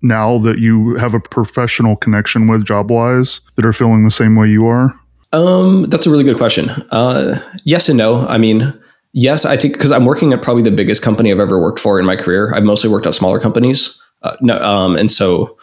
[0.00, 4.34] now that you have a professional connection with job wise that are feeling the same
[4.34, 4.98] way you are?
[5.34, 6.70] Um, that's a really good question.
[6.90, 8.26] Uh, yes and no.
[8.26, 8.72] I mean,
[9.12, 12.00] yes, I think because I'm working at probably the biggest company I've ever worked for
[12.00, 12.54] in my career.
[12.54, 14.02] I've mostly worked at smaller companies.
[14.22, 15.57] Uh, no, um, and so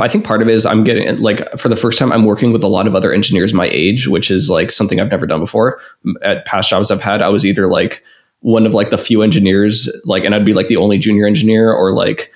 [0.00, 2.52] I think part of it is I'm getting like for the first time I'm working
[2.52, 5.40] with a lot of other engineers my age, which is like something I've never done
[5.40, 5.80] before.
[6.22, 8.04] At past jobs I've had, I was either like
[8.40, 11.72] one of like the few engineers, like, and I'd be like the only junior engineer,
[11.72, 12.32] or like,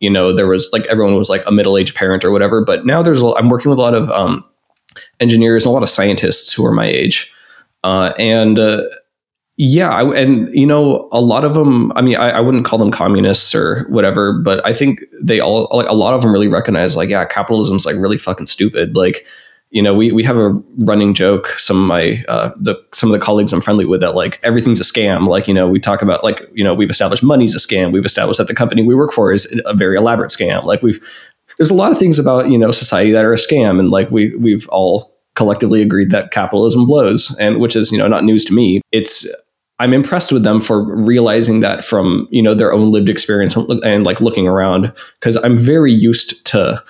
[0.00, 2.64] you know, there was like everyone was like a middle aged parent or whatever.
[2.64, 4.44] But now there's I'm working with a lot of um,
[5.20, 7.34] engineers and a lot of scientists who are my age.
[7.84, 8.82] Uh, and uh,
[9.60, 11.92] yeah, I, and you know, a lot of them.
[11.96, 15.68] I mean, I, I, wouldn't call them communists or whatever, but I think they all
[15.72, 18.94] like a lot of them really recognize like, yeah, capitalism's like really fucking stupid.
[18.94, 19.26] Like,
[19.70, 21.48] you know, we we have a running joke.
[21.58, 24.80] Some of my uh, the some of the colleagues I'm friendly with that like everything's
[24.80, 25.26] a scam.
[25.26, 27.90] Like, you know, we talk about like you know we've established money's a scam.
[27.90, 30.62] We've established that the company we work for is a very elaborate scam.
[30.62, 31.04] Like we've
[31.56, 34.08] there's a lot of things about you know society that are a scam, and like
[34.12, 38.44] we we've all collectively agreed that capitalism blows, and which is you know not news
[38.44, 38.80] to me.
[38.92, 39.28] It's
[39.80, 44.04] I'm impressed with them for realizing that from you know their own lived experience and
[44.04, 46.82] like looking around because I'm very used to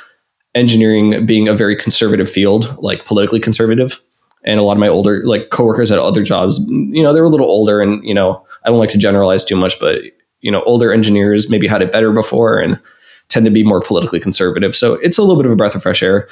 [0.54, 4.00] engineering being a very conservative field, like politically conservative.
[4.44, 7.28] And a lot of my older like coworkers at other jobs, you know, they're a
[7.28, 10.00] little older, and you know, I don't like to generalize too much, but
[10.40, 12.80] you know, older engineers maybe had it better before and
[13.28, 14.74] tend to be more politically conservative.
[14.74, 16.28] So it's a little bit of a breath of fresh air.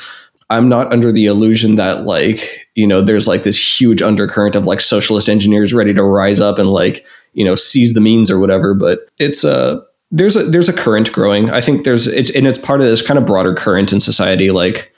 [0.48, 4.66] I'm not under the illusion that like, you know, there's like this huge undercurrent of
[4.66, 8.38] like socialist engineers ready to rise up and like, you know, seize the means or
[8.38, 9.82] whatever, but it's a
[10.12, 11.50] there's a there's a current growing.
[11.50, 14.50] I think there's it's and it's part of this kind of broader current in society
[14.50, 14.92] like,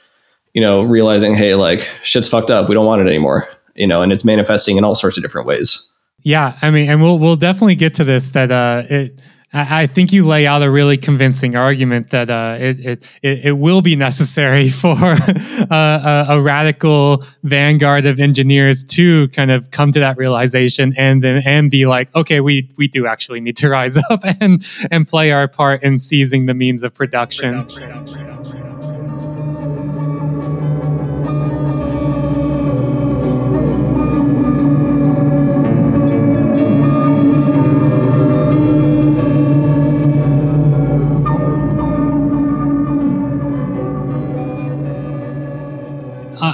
[0.53, 4.03] you know, realizing hey, like shit's fucked up, we don't want it anymore, you know,
[4.03, 5.93] and it's manifesting in all sorts of different ways.
[6.23, 10.13] Yeah, I mean, and we'll we'll definitely get to this that uh it I think
[10.13, 14.69] you lay out a really convincing argument that uh, it, it, it will be necessary
[14.69, 20.93] for uh, a, a, radical vanguard of engineers to kind of come to that realization
[20.99, 24.67] and then and be like, okay, we we do actually need to rise up and
[24.91, 27.65] and play our part in seizing the means of production.
[27.65, 28.28] production.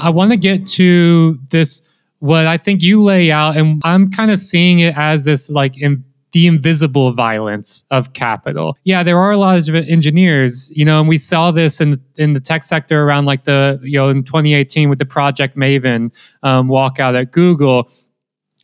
[0.04, 1.80] I want to get to this,
[2.18, 5.80] what I think you lay out, and I'm kind of seeing it as this like
[5.80, 8.76] in, the invisible violence of capital.
[8.84, 12.34] Yeah, there are a lot of engineers, you know, and we saw this in in
[12.34, 16.12] the tech sector around like the you know in 2018 with the Project Maven
[16.42, 17.90] um, walkout at Google.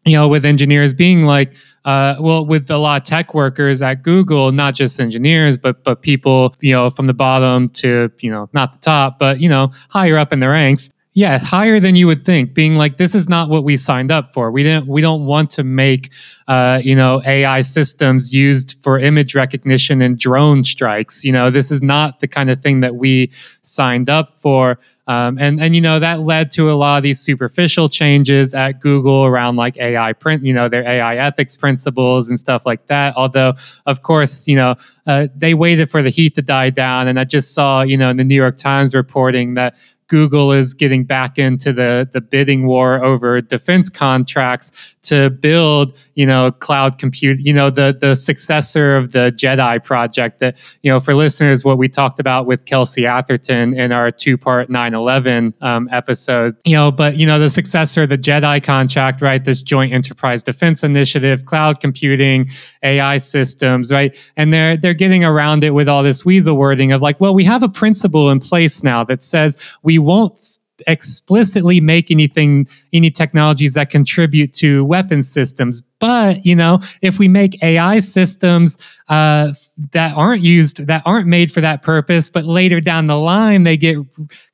[0.07, 1.53] You know, with engineers being like,
[1.85, 6.03] uh, well, with a lot of tech workers at Google, not just engineers, but but
[6.03, 9.70] people, you know, from the bottom to you know not the top, but you know
[9.90, 12.55] higher up in the ranks yeah, higher than you would think.
[12.55, 14.53] Being like, this is not what we signed up for.
[14.53, 14.87] We didn't.
[14.87, 16.12] We don't want to make,
[16.46, 21.25] uh, you know, AI systems used for image recognition and drone strikes.
[21.25, 23.31] You know, this is not the kind of thing that we
[23.62, 24.79] signed up for.
[25.09, 28.79] Um, and and you know that led to a lot of these superficial changes at
[28.79, 33.16] Google around like AI print, you know, their AI ethics principles and stuff like that.
[33.16, 33.55] Although,
[33.87, 34.77] of course, you know,
[35.09, 38.11] uh, they waited for the heat to die down, and I just saw, you know,
[38.11, 39.77] in the New York Times reporting that
[40.11, 46.27] Google is getting back into the the bidding war over defense contracts to build, you
[46.27, 51.01] know, cloud compute, you know, the the successor of the JEDI project that, you know,
[51.01, 56.57] for listeners, what we talked about with Kelsey Atherton in our two-part 9/11 um, episode,
[56.64, 59.44] you know, but you know, the successor, of the JEDI contract, right?
[59.44, 62.49] This Joint Enterprise Defense Initiative, cloud computing,
[62.83, 64.16] AI systems, right?
[64.37, 67.44] And they're they're getting around it with all this weasel wording of like, well, we
[67.44, 73.74] have a principle in place now that says we won't explicitly make anything any technologies
[73.74, 75.82] that contribute to weapon systems.
[75.98, 79.52] But you know if we make ai systems uh,
[79.92, 83.76] that aren't used that aren't made for that purpose but later down the line they
[83.76, 83.98] get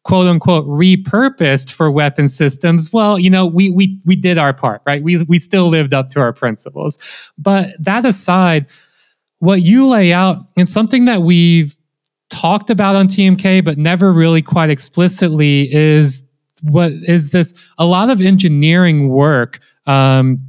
[0.03, 4.83] quote unquote repurposed for weapon systems well you know we we we did our part
[4.87, 5.03] right?
[5.03, 7.33] We we still lived up to our principles.
[7.37, 8.67] But that aside
[9.39, 11.76] what you lay out and something that we've
[12.41, 16.25] talked about on TMK, but never really quite explicitly is
[16.63, 20.41] what is this a lot of engineering work um,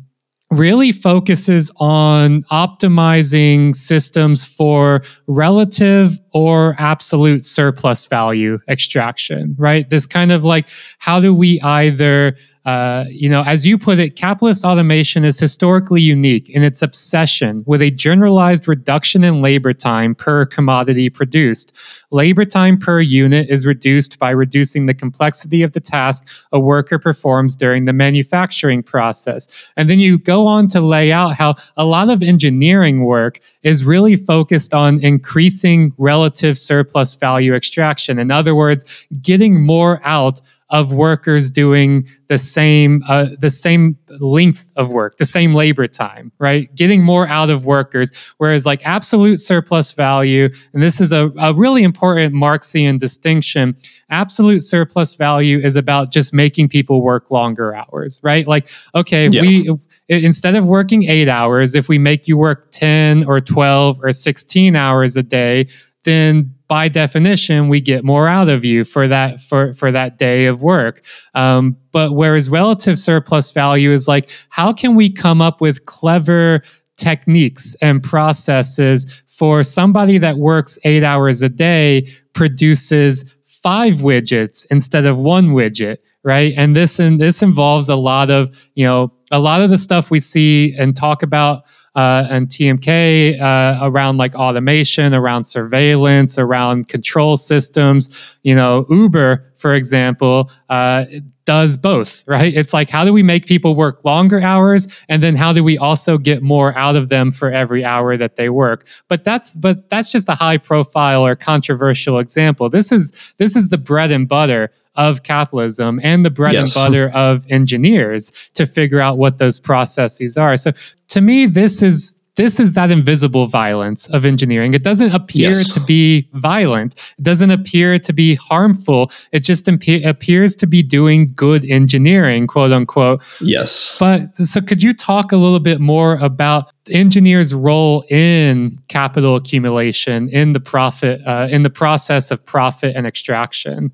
[0.51, 9.89] really focuses on optimizing systems for relative or absolute surplus value extraction, right?
[9.89, 10.67] This kind of like,
[10.99, 12.35] how do we either
[12.67, 17.63] uh, you know, as you put it, capitalist automation is historically unique in its obsession
[17.65, 21.73] with a generalized reduction in labor time per commodity produced.
[22.11, 26.99] Labor time per unit is reduced by reducing the complexity of the task a worker
[26.99, 29.71] performs during the manufacturing process.
[29.77, 33.85] And then you go on to lay out how a lot of engineering work is
[33.85, 38.19] really focused on increasing relative relative surplus value extraction.
[38.19, 44.69] In other words, getting more out of workers doing the same uh, the same length
[44.75, 46.73] of work, the same labor time, right?
[46.75, 48.11] Getting more out of workers.
[48.37, 53.77] Whereas like absolute surplus value, and this is a, a really important Marxian distinction.
[54.09, 58.45] Absolute surplus value is about just making people work longer hours, right?
[58.45, 59.41] Like, okay, yeah.
[59.41, 59.69] we
[60.09, 64.75] instead of working eight hours, if we make you work 10 or 12 or 16
[64.75, 65.67] hours a day,
[66.07, 70.45] then by definition we get more out of you for that for for that day
[70.45, 71.03] of work.
[71.35, 76.61] Um, but whereas relative surplus value is like how can we come up with clever
[76.97, 85.05] techniques and processes for somebody that works eight hours a day produces five widgets instead
[85.05, 86.53] of one widget right?
[86.57, 90.11] And this and this involves a lot of you know a lot of the stuff
[90.11, 91.63] we see and talk about
[91.97, 98.37] uh, and TMK uh, around like automation, around surveillance, around control systems.
[98.43, 101.05] You know, Uber, for example, uh,
[101.47, 102.53] does both, right?
[102.53, 104.87] It's like, how do we make people work longer hours?
[105.09, 108.35] And then how do we also get more out of them for every hour that
[108.35, 108.87] they work?
[109.07, 112.69] But that's, but that's just a high profile or controversial example.
[112.69, 116.75] This is, this is the bread and butter of capitalism and the bread yes.
[116.75, 120.57] and butter of engineers to figure out what those processes are.
[120.57, 120.71] So
[121.09, 124.75] to me, this is this is that invisible violence of engineering.
[124.75, 125.73] It doesn't appear yes.
[125.73, 126.93] to be violent.
[127.17, 129.11] It doesn't appear to be harmful.
[129.31, 133.23] It just appears to be doing good engineering, quote unquote.
[133.41, 133.97] Yes.
[133.99, 140.29] But so could you talk a little bit more about engineers' role in capital accumulation,
[140.29, 143.91] in the profit, uh, in the process of profit and extraction?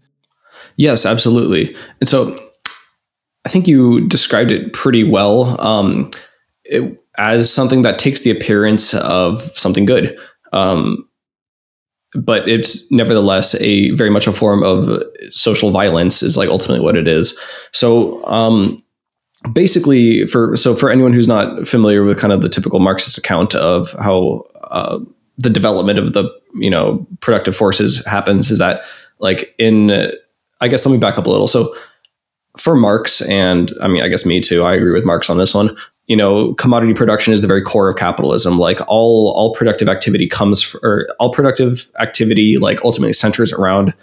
[0.76, 1.76] Yes, absolutely.
[2.02, 2.38] And so
[3.46, 6.10] I think you described it pretty well um,
[6.66, 10.18] it, as something that takes the appearance of something good.
[10.52, 11.08] Um,
[12.16, 15.02] but it's nevertheless a very much a form of
[15.32, 17.40] social violence is like ultimately what it is.
[17.72, 18.84] So um,
[19.52, 23.56] basically for so for anyone who's not familiar with kind of the typical Marxist account
[23.56, 25.00] of how uh,
[25.38, 28.84] the development of the you know productive forces happens is that
[29.20, 30.12] like in
[30.62, 31.48] I guess let me back up a little.
[31.48, 31.74] So
[32.58, 35.54] for Marx, and I mean, I guess me too, I agree with Marx on this
[35.54, 35.76] one.
[36.08, 38.60] You know, commodity production is the very core of capitalism.
[38.60, 43.94] Like all all productive activity comes, for, or all productive activity like ultimately centers around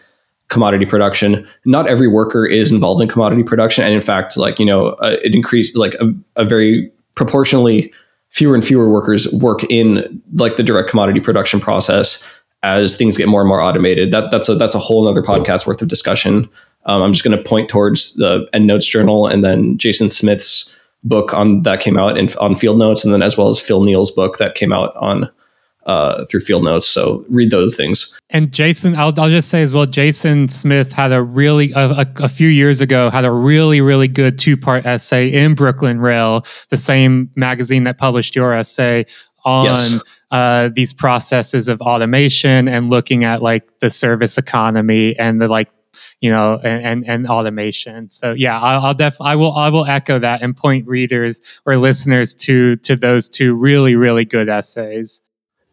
[0.49, 1.47] commodity production.
[1.65, 5.17] Not every worker is involved in commodity production, and in fact, like you know, uh,
[5.23, 7.93] it increased like a, a very proportionally
[8.31, 12.27] fewer and fewer workers work in like the direct commodity production process
[12.63, 14.11] as things get more and more automated.
[14.11, 16.49] That that's a that's a whole other podcast worth of discussion.
[16.87, 21.35] Um, I'm just going to point towards the EndNotes Journal and then Jason Smith's book
[21.35, 24.11] on that came out in, on Field Notes, and then as well as Phil Neel's
[24.11, 25.31] book that came out on
[25.87, 26.87] uh, through Field Notes.
[26.87, 28.19] So read those things.
[28.29, 32.07] And Jason, I'll, I'll just say as well, Jason Smith had a really a, a,
[32.17, 36.45] a few years ago had a really really good two part essay in Brooklyn Rail,
[36.69, 39.07] the same magazine that published your essay
[39.45, 39.67] on.
[39.67, 40.01] Yes
[40.31, 45.69] uh, these processes of automation and looking at like the service economy and the like
[46.21, 49.87] you know and and, and automation so yeah i'll, I'll def i will i will
[49.87, 55.23] echo that and point readers or listeners to to those two really really good essays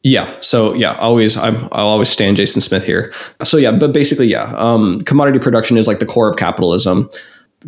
[0.04, 0.34] yeah.
[0.40, 3.14] So yeah, always I'm I'll always stand Jason Smith here.
[3.44, 7.10] So yeah, but basically yeah, um, commodity production is like the core of capitalism.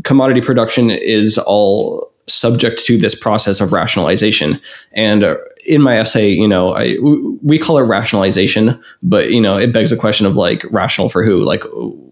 [0.03, 4.61] Commodity production is all subject to this process of rationalization.
[4.93, 5.37] And uh,
[5.67, 6.97] in my essay, you know, I
[7.43, 11.23] we call it rationalization, but you know, it begs the question of like rational for
[11.23, 11.41] who?
[11.41, 11.63] Like,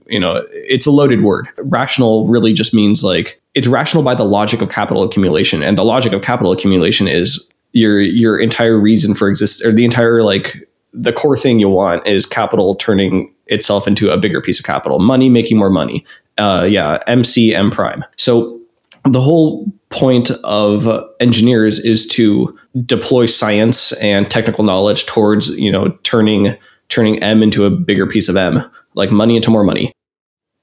[0.09, 1.47] you know, it's a loaded word.
[1.57, 5.83] Rational really just means like it's rational by the logic of capital accumulation, and the
[5.83, 10.67] logic of capital accumulation is your your entire reason for exist or the entire like
[10.93, 14.99] the core thing you want is capital turning itself into a bigger piece of capital,
[14.99, 16.05] money making more money.
[16.37, 18.03] Uh, yeah, MC M prime.
[18.17, 18.59] So
[19.03, 20.87] the whole point of
[21.19, 26.57] engineers is to deploy science and technical knowledge towards you know turning
[26.89, 29.93] turning m into a bigger piece of m like money into more money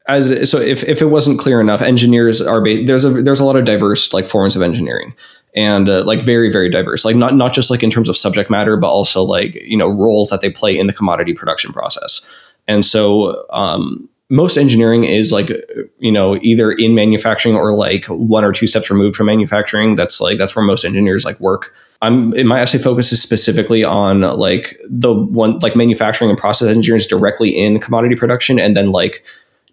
[0.07, 3.45] as so if, if it wasn't clear enough engineers are ba- there's a there's a
[3.45, 5.15] lot of diverse like forms of engineering
[5.57, 8.51] and uh, like very very diverse like not not just like in terms of subject
[8.51, 12.31] matter but also like you know roles that they play in the commodity production process.
[12.67, 15.51] And so um, most engineering is like
[15.99, 19.97] you know either in manufacturing or like one or two steps removed from manufacturing.
[19.97, 21.75] That's like that's where most engineers like work.
[22.03, 27.51] I'm my essay focuses specifically on like the one like manufacturing and process engineers directly
[27.51, 29.25] in commodity production and then like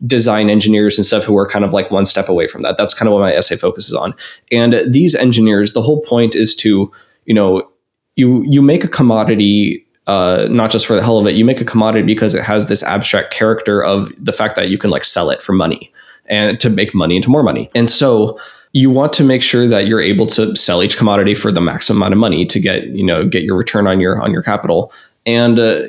[0.05, 2.93] design engineers and stuff who are kind of like one step away from that that's
[2.93, 4.13] kind of what my essay focuses on
[4.51, 6.91] and these engineers the whole point is to
[7.25, 7.69] you know
[8.15, 11.35] you you make a commodity uh, not just for the hell of it.
[11.35, 14.77] You make a commodity because it has this abstract character of the fact that you
[14.77, 15.93] can like sell it for money
[16.25, 17.69] and to make money into more money.
[17.75, 18.39] And so
[18.73, 22.01] you want to make sure that you're able to sell each commodity for the maximum
[22.01, 24.91] amount of money to get you know get your return on your on your capital.
[25.25, 25.83] And uh,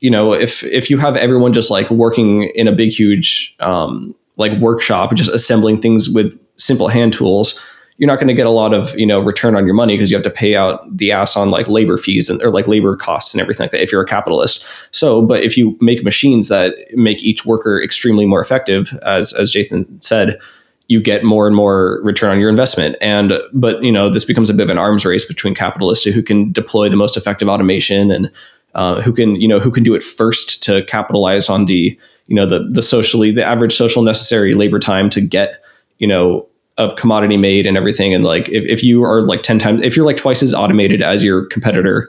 [0.00, 4.14] you know if if you have everyone just like working in a big huge um,
[4.36, 7.64] like workshop, just assembling things with simple hand tools
[7.98, 10.10] you're not going to get a lot of you know return on your money because
[10.10, 12.96] you have to pay out the ass on like labor fees and or like labor
[12.96, 14.64] costs and everything like that if you're a capitalist.
[14.92, 19.52] So, but if you make machines that make each worker extremely more effective, as as
[19.52, 20.40] Jathan said,
[20.86, 22.96] you get more and more return on your investment.
[23.00, 26.22] And but you know this becomes a bit of an arms race between capitalists who
[26.22, 28.30] can deploy the most effective automation and
[28.78, 31.98] uh, who can you know who can do it first to capitalize on the
[32.28, 35.64] you know the the socially the average social necessary labor time to get
[35.98, 36.48] you know
[36.78, 38.14] a commodity made and everything.
[38.14, 41.02] And like, if, if you are like 10 times, if you're like twice as automated
[41.02, 42.08] as your competitor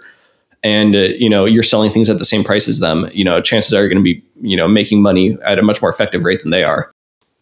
[0.63, 3.41] and, uh, you know, you're selling things at the same price as them, you know,
[3.41, 6.23] chances are you're going to be, you know, making money at a much more effective
[6.23, 6.91] rate than they are.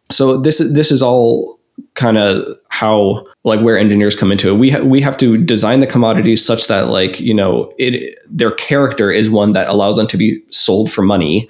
[0.10, 1.60] So this is, this is all
[1.94, 5.80] kind of how like where engineers come into it we ha- we have to design
[5.80, 10.08] the commodities such that like you know it their character is one that allows them
[10.08, 11.48] to be sold for money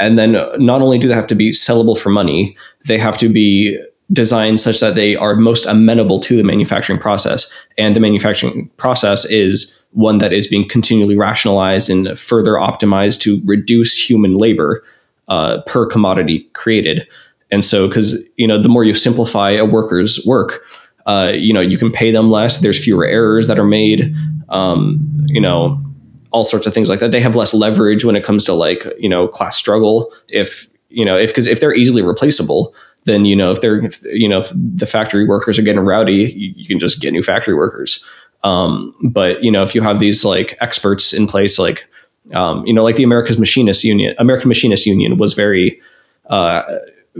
[0.00, 2.56] and then not only do they have to be sellable for money
[2.86, 3.78] they have to be
[4.12, 7.52] designed such that they are most amenable to the manufacturing process.
[7.76, 13.40] And the manufacturing process is one that is being continually rationalized and further optimized to
[13.44, 14.84] reduce human labor
[15.28, 17.06] uh, per commodity created.
[17.50, 20.64] And so, because you know, the more you simplify a worker's work,
[21.06, 22.60] uh, you know, you can pay them less.
[22.60, 24.14] There's fewer errors that are made.
[24.50, 25.82] Um, you know,
[26.30, 27.10] all sorts of things like that.
[27.10, 30.12] They have less leverage when it comes to like you know class struggle.
[30.28, 32.74] If you know, if because if they're easily replaceable,
[33.04, 36.32] then you know if they're if, you know if the factory workers are getting rowdy,
[36.34, 38.08] you, you can just get new factory workers.
[38.44, 41.88] Um, but you know if you have these like experts in place, like
[42.34, 45.80] um, you know like the America's Machinists Union, American Machinists Union was very
[46.26, 46.62] uh,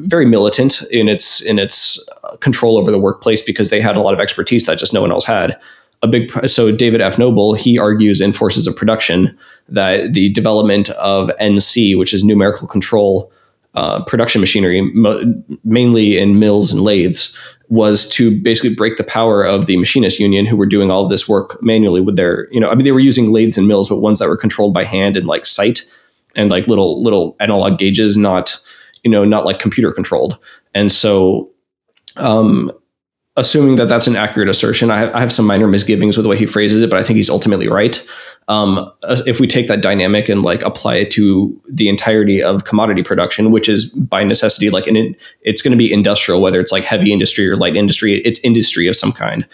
[0.06, 2.08] very militant in its in its
[2.40, 5.12] control over the workplace because they had a lot of expertise that just no one
[5.12, 5.58] else had.
[6.02, 7.18] A big so David F.
[7.18, 9.36] Noble he argues in Forces of Production
[9.68, 13.32] that the development of NC, which is numerical control
[13.74, 15.22] uh, production machinery, mo-
[15.64, 17.38] mainly in mills and lathes,
[17.68, 21.28] was to basically break the power of the machinist union who were doing all this
[21.28, 24.00] work manually with their, you know, I mean, they were using lathes and mills, but
[24.00, 25.82] ones that were controlled by hand and like sight
[26.34, 28.58] and like little, little analog gauges, not,
[29.08, 30.38] you know, not like computer controlled.
[30.74, 31.50] And so,
[32.16, 32.70] um,
[33.36, 36.28] assuming that that's an accurate assertion, I have, I have some minor misgivings with the
[36.28, 38.04] way he phrases it, but I think he's ultimately right
[38.48, 38.90] um,
[39.26, 43.50] if we take that dynamic and like apply it to the entirety of commodity production,
[43.50, 47.12] which is by necessity like an it's going to be industrial, whether it's like heavy
[47.12, 49.46] industry or light industry, it's industry of some kind.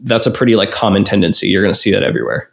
[0.00, 1.48] That's a pretty like common tendency.
[1.48, 2.50] You're going to see that everywhere.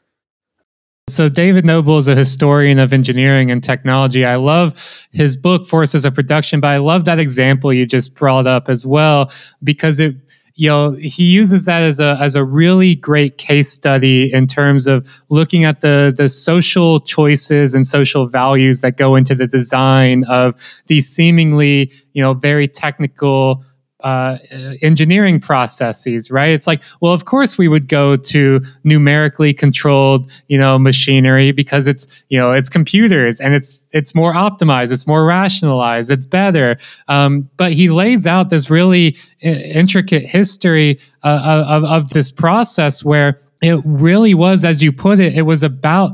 [1.07, 4.25] So David Noble is a historian of engineering and technology.
[4.25, 8.47] I love his book Forces of Production, but I love that example you just brought
[8.47, 9.31] up as well
[9.63, 10.15] because it
[10.55, 14.87] you know he uses that as a as a really great case study in terms
[14.87, 20.23] of looking at the the social choices and social values that go into the design
[20.23, 20.55] of
[20.87, 23.63] these seemingly you know very technical
[24.05, 24.37] uh,
[24.83, 26.51] engineering processes, right?
[26.51, 31.87] It's like, well, of course we would go to numerically controlled, you know, machinery because
[31.87, 36.77] it's, you know, it's computers and it's it's more optimized, it's more rationalized, it's better.
[37.07, 43.39] Um, but he lays out this really intricate history uh, of of this process where
[43.63, 46.11] it really was, as you put it, it was about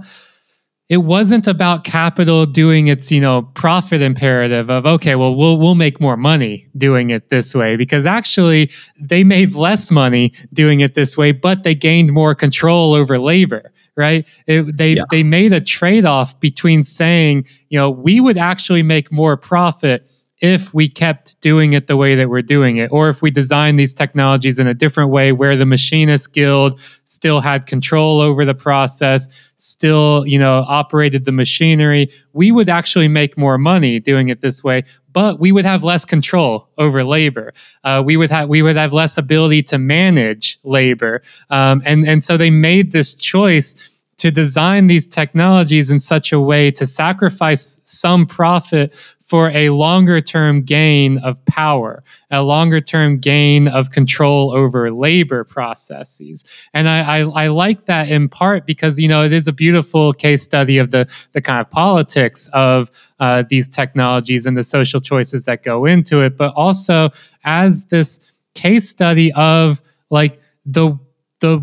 [0.91, 5.73] it wasn't about capital doing its you know profit imperative of okay well we'll we'll
[5.73, 8.69] make more money doing it this way because actually
[8.99, 13.71] they made less money doing it this way but they gained more control over labor
[13.95, 15.03] right it, they yeah.
[15.09, 20.09] they made a trade off between saying you know we would actually make more profit
[20.41, 23.79] if we kept doing it the way that we're doing it, or if we designed
[23.79, 28.55] these technologies in a different way where the machinist guild still had control over the
[28.55, 34.41] process, still, you know, operated the machinery, we would actually make more money doing it
[34.41, 34.83] this way,
[35.13, 37.53] but we would have less control over labor.
[37.83, 41.21] Uh, we would have we would have less ability to manage labor,
[41.51, 43.90] um, and and so they made this choice
[44.21, 50.21] to design these technologies in such a way to sacrifice some profit for a longer
[50.21, 56.43] term gain of power, a longer term gain of control over labor processes.
[56.71, 60.13] And I, I, I, like that in part because, you know, it is a beautiful
[60.13, 65.01] case study of the, the kind of politics of uh, these technologies and the social
[65.01, 67.09] choices that go into it, but also
[67.43, 68.19] as this
[68.53, 70.99] case study of like the
[71.41, 71.59] the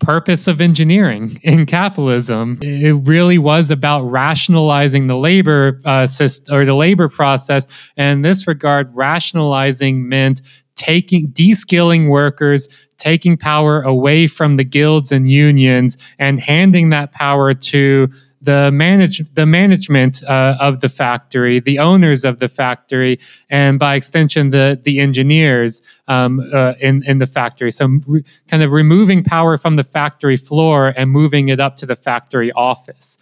[0.00, 2.58] purpose of engineering in capitalism.
[2.60, 7.66] It really was about rationalizing the labor uh, system or the labor process.
[7.96, 10.42] And in this regard, rationalizing meant
[10.74, 12.68] taking de-skilling workers
[13.00, 18.08] taking power away from the guilds and unions and handing that power to
[18.40, 23.18] the manage the management uh, of the factory, the owners of the factory,
[23.48, 27.70] and by extension the the engineers um, uh, in in the factory.
[27.70, 31.86] So, re- kind of removing power from the factory floor and moving it up to
[31.86, 33.18] the factory office.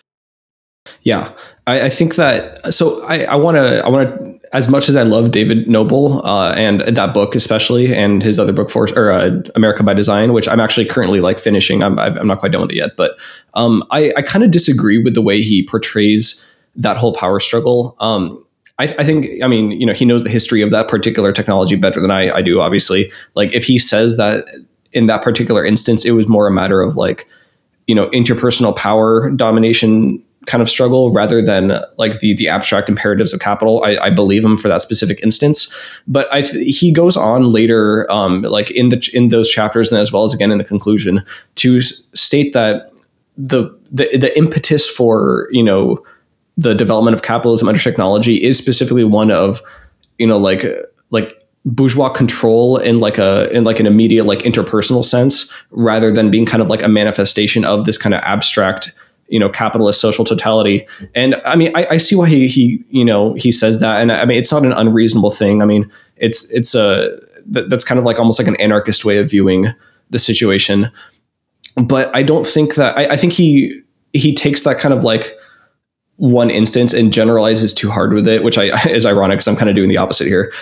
[1.03, 1.33] Yeah,
[1.67, 2.75] I, I think that.
[2.75, 3.85] So I want to.
[3.85, 4.38] I want to.
[4.53, 8.53] As much as I love David Noble uh, and that book especially, and his other
[8.53, 11.83] book, for or uh, America by Design, which I'm actually currently like finishing.
[11.83, 13.19] I'm I'm not quite done with it yet, but
[13.55, 17.97] um, I I kind of disagree with the way he portrays that whole power struggle.
[18.01, 18.45] Um,
[18.79, 21.75] I, I, think, I mean, you know, he knows the history of that particular technology
[21.75, 23.11] better than I, I do, obviously.
[23.35, 24.45] Like, if he says that
[24.93, 27.29] in that particular instance, it was more a matter of like,
[27.89, 33.33] you know, interpersonal power domination kind of struggle rather than like the the abstract imperatives
[33.33, 33.85] of capital.
[33.85, 35.73] I, I believe him for that specific instance,
[36.09, 40.13] but I he goes on later, um, like in the in those chapters and as
[40.13, 41.25] well as again in the conclusion
[41.57, 42.93] to state that
[43.37, 46.03] the the the impetus for you know
[46.57, 49.61] the development of capitalism under technology is specifically one of
[50.19, 50.65] you know like
[51.11, 51.35] like
[51.65, 56.47] bourgeois control in like a in like an immediate like interpersonal sense rather than being
[56.47, 58.93] kind of like a manifestation of this kind of abstract
[59.29, 60.87] you know capitalist social totality.
[61.15, 64.01] And i mean I, I, see why he he you know he says that.
[64.01, 65.63] And i mean it's not an unreasonable thing.
[65.63, 69.31] I mean it's it's a that's kind of like almost like an anarchist way of
[69.31, 69.69] viewing
[70.11, 70.91] the situation.
[71.77, 73.81] But i don't think that I, I think he
[74.13, 75.35] he takes that kind of like
[76.17, 79.71] one instance and generalizes too hard with it which i is ironic because i'm kind
[79.71, 80.53] of doing the opposite here.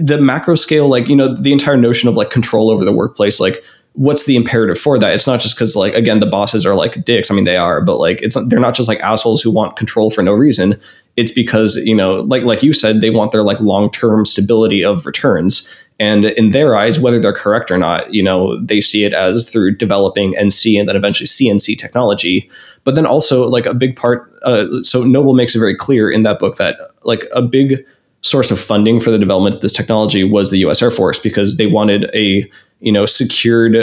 [0.00, 3.40] The macro scale like you know the entire notion of like control over the workplace
[3.40, 3.62] like
[3.94, 5.14] what's the imperative for that?
[5.14, 7.30] It's not just because like again the bosses are like dicks.
[7.30, 10.10] I mean they are, but like it's they're not just like assholes who want control
[10.10, 10.80] for no reason.
[11.16, 14.84] It's because you know like like you said they want their like long term stability
[14.84, 15.72] of returns.
[16.00, 19.48] And in their eyes, whether they're correct or not, you know, they see it as
[19.48, 22.50] through developing NC and then eventually CNC technology.
[22.82, 26.24] But then also, like a big part, uh, so Noble makes it very clear in
[26.24, 27.86] that book that like a big
[28.22, 30.82] source of funding for the development of this technology was the U.S.
[30.82, 32.50] Air Force because they wanted a
[32.82, 33.76] you know secured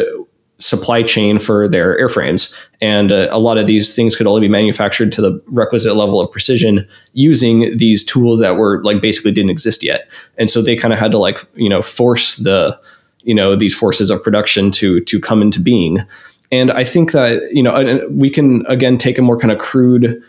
[0.60, 4.50] supply chain for their airframes, and uh, a lot of these things could only be
[4.50, 9.50] manufactured to the requisite level of precision using these tools that were like basically didn't
[9.50, 12.80] exist yet, and so they kind of had to like you know force the
[13.22, 16.00] you know these forces of production to to come into being.
[16.52, 20.22] And I think that you know we can again take a more kind of crude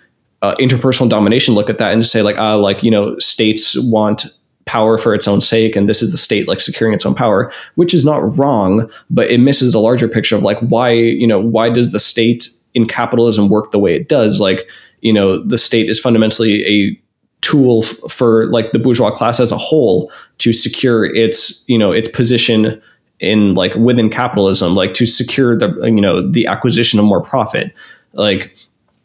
[0.42, 3.76] uh, interpersonal domination look at that and just say like ah like you know states
[3.90, 4.26] want
[4.70, 7.50] power for its own sake and this is the state like securing its own power
[7.74, 11.40] which is not wrong but it misses the larger picture of like why you know
[11.40, 14.40] why does the state in capitalism work the way it does?
[14.40, 14.68] Like
[15.00, 17.00] you know the state is fundamentally a
[17.40, 21.92] tool f- for like the bourgeois class as a whole to secure its you know
[21.92, 22.80] its position
[23.18, 27.72] in like within capitalism like to secure the you know the acquisition of more profit.
[28.12, 28.56] Like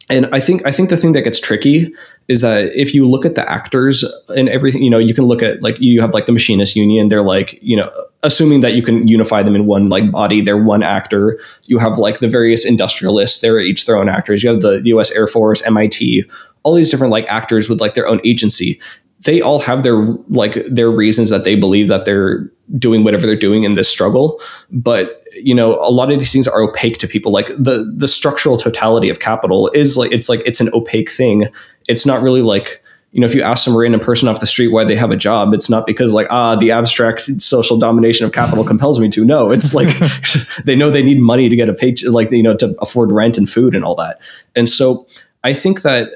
[0.09, 1.93] and I think I think the thing that gets tricky
[2.27, 4.03] is that if you look at the actors
[4.35, 7.09] and everything, you know, you can look at like you have like the machinist union.
[7.09, 7.91] They're like, you know,
[8.23, 11.39] assuming that you can unify them in one like body, they're one actor.
[11.65, 13.41] You have like the various industrialists.
[13.41, 14.43] They're each their own actors.
[14.43, 15.15] You have the U.S.
[15.15, 16.25] Air Force, MIT,
[16.63, 18.79] all these different like actors with like their own agency.
[19.21, 23.35] They all have their like their reasons that they believe that they're doing whatever they're
[23.35, 27.07] doing in this struggle, but you know a lot of these things are opaque to
[27.07, 27.31] people.
[27.31, 31.47] Like the the structural totality of capital is like it's like it's an opaque thing.
[31.87, 34.69] It's not really like you know if you ask some random person off the street
[34.69, 38.33] why they have a job it's not because like ah the abstract social domination of
[38.33, 39.25] capital compels me to.
[39.25, 39.89] No it's like
[40.65, 43.37] they know they need money to get a pay like you know to afford rent
[43.37, 44.19] and food and all that.
[44.55, 45.07] And so
[45.43, 46.09] i think that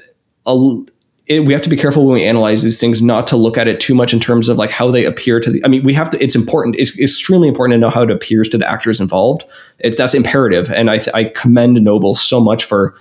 [0.46, 0.82] a,
[1.30, 3.68] it, we have to be careful when we analyze these things not to look at
[3.68, 5.94] it too much in terms of like how they appear to the i mean we
[5.94, 9.00] have to it's important it's extremely important to know how it appears to the actors
[9.00, 9.44] involved.
[9.78, 12.94] It, that's imperative and I, I commend noble so much for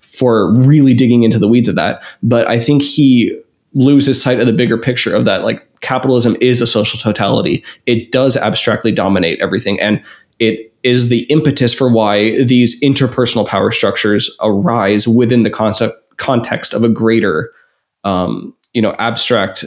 [0.00, 3.40] for really digging into the weeds of that but i think he
[3.74, 7.62] loses sight of the bigger picture of that like capitalism is a social totality.
[7.84, 10.02] It does abstractly dominate everything and
[10.38, 16.72] it is the impetus for why these interpersonal power structures arise within the concept context
[16.72, 17.52] of a greater
[18.06, 19.64] um, you know abstract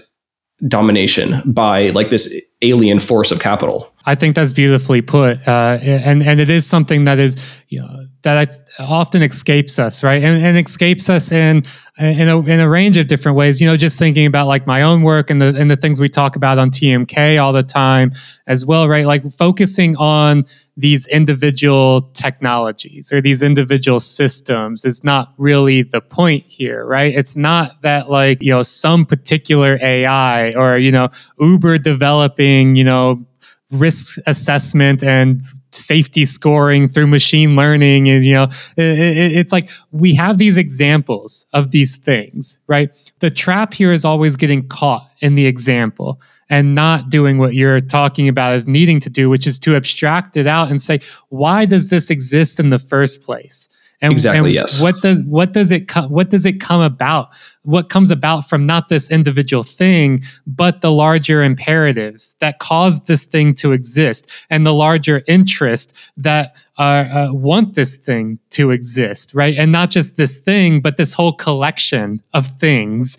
[0.68, 3.94] domination by like this alien force of capital.
[4.06, 7.38] I think that's beautifully put, uh, and and it is something that is
[7.70, 10.24] you know, that often escapes us, right?
[10.24, 11.62] And, and escapes us in
[12.00, 13.62] in a, in a range of different ways.
[13.62, 16.10] You know, just thinking about like my own work and the and the things we
[16.10, 18.12] talk about on TMK all the time
[18.48, 19.06] as well, right?
[19.06, 20.46] Like focusing on
[20.80, 27.14] these individual technologies or these individual systems is not really the point here, right?
[27.14, 31.10] It's not that like, you know, some particular AI or, you know,
[31.40, 33.26] Uber developing, you know,
[33.72, 40.16] risk assessment and safety scoring through machine learning is you know it, it's like we
[40.16, 45.36] have these examples of these things right the trap here is always getting caught in
[45.36, 46.20] the example
[46.50, 50.38] and not doing what you're talking about of needing to do which is to abstract
[50.38, 53.70] it out and say why does this exist in the first place
[54.02, 54.50] and, exactly.
[54.50, 54.82] And yes.
[54.82, 57.30] What does what does it co- what does it come about?
[57.64, 63.26] What comes about from not this individual thing, but the larger imperatives that cause this
[63.26, 69.34] thing to exist, and the larger interest that uh, uh, want this thing to exist,
[69.34, 69.58] right?
[69.58, 73.18] And not just this thing, but this whole collection of things.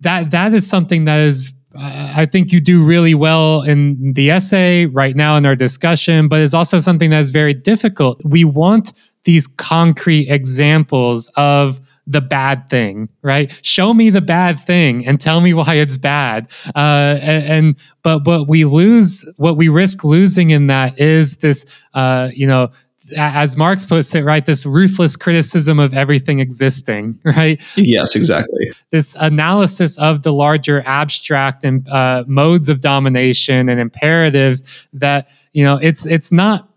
[0.00, 4.86] That that is something that is I think you do really well in the essay
[4.86, 8.20] right now in our discussion, but it's also something that is very difficult.
[8.24, 8.92] We want
[9.24, 13.56] these concrete examples of the bad thing, right?
[13.62, 16.50] Show me the bad thing and tell me why it's bad.
[16.74, 21.64] Uh, and, and, but what we lose, what we risk losing in that is this,
[21.94, 22.70] uh, you know,
[23.16, 27.62] as Marx puts it, right, this ruthless criticism of everything existing, right?
[27.76, 28.72] Yes, exactly.
[28.90, 35.64] This analysis of the larger abstract and uh, modes of domination and imperatives that you
[35.64, 36.70] know it's it's not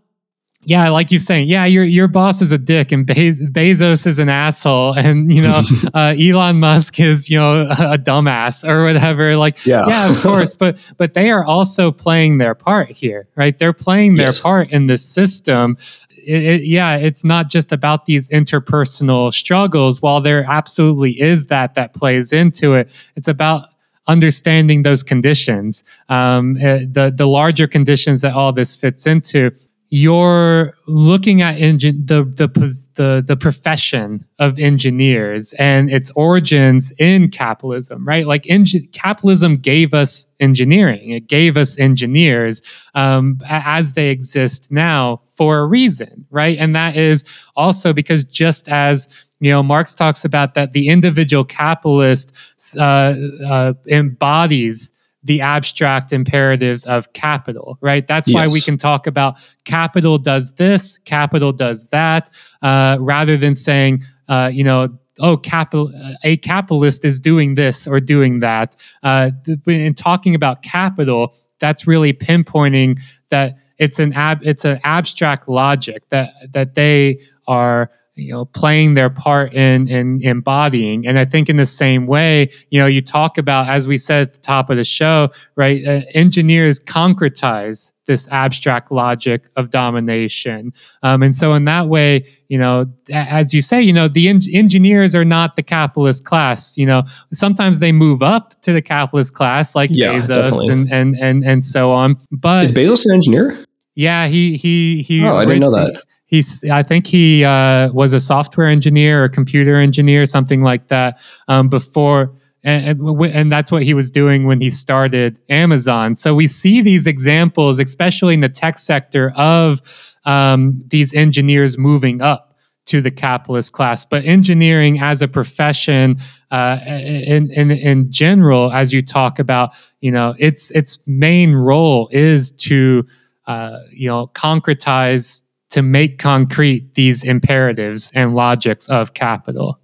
[0.66, 4.20] yeah, like you're saying, yeah, your your boss is a dick, and Be- Bezos is
[4.20, 5.62] an asshole, and you know,
[5.94, 9.36] uh, Elon Musk is you know a dumbass or whatever.
[9.36, 13.58] Like, yeah, yeah of course, but but they are also playing their part here, right?
[13.58, 14.40] They're playing their yes.
[14.40, 15.78] part in this system.
[16.26, 20.02] It, it, yeah, it's not just about these interpersonal struggles.
[20.02, 23.68] While there absolutely is that that plays into it, it's about
[24.08, 29.52] understanding those conditions, um, eh, the the larger conditions that all this fits into
[29.96, 32.48] you're looking at the, the
[32.96, 38.26] the the profession of engineers and its origins in capitalism right?
[38.26, 41.12] Like engin- capitalism gave us engineering.
[41.12, 42.64] It gave us engineers
[42.96, 46.58] um, as they exist now for a reason right?
[46.58, 47.24] And that is
[47.56, 49.08] also because just as
[49.42, 52.36] you know marx talks about that the individual capitalist
[52.80, 53.14] uh,
[53.46, 54.92] uh, embodies
[55.24, 58.06] the abstract imperatives of capital, right?
[58.06, 58.36] That's yes.
[58.36, 62.30] why we can talk about capital does this, capital does that,
[62.62, 65.92] uh, rather than saying, uh, you know, oh, capital,
[66.24, 68.76] a capitalist is doing this or doing that.
[69.02, 69.32] Uh,
[69.68, 73.00] in talking about capital, that's really pinpointing
[73.30, 78.94] that it's an ab, it's an abstract logic that that they are you know playing
[78.94, 83.02] their part in in embodying and i think in the same way you know you
[83.02, 87.94] talk about as we said at the top of the show right uh, engineers concretize
[88.06, 90.74] this abstract logic of domination.
[91.04, 94.42] Um, and so in that way you know as you say you know the en-
[94.52, 96.78] engineers are not the capitalist class.
[96.78, 101.16] You know sometimes they move up to the capitalist class like yeah, bezos and, and
[101.20, 102.18] and and so on.
[102.32, 103.66] But is bezos an engineer?
[103.96, 106.04] Yeah he he he oh i didn't know that
[106.34, 111.20] he's i think he uh, was a software engineer or computer engineer something like that
[111.48, 112.34] um, before
[112.66, 116.16] and, and, that's what he was doing when he started amazon.
[116.16, 119.82] So we see these examples especially in the tech sector of
[120.26, 122.56] um, these engineers moving up
[122.86, 124.06] to the capitalist class.
[124.06, 126.18] But engineering as a profession
[126.52, 132.10] uh, in, in, in general as you talk about you know its its main role
[132.12, 133.06] is to
[133.46, 135.44] uh, you know concretize
[135.74, 139.80] to make concrete these imperatives and logics of capital.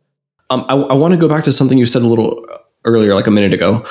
[0.52, 2.46] Um, I, I want to go back to something you said a little
[2.86, 3.84] earlier, like a minute ago,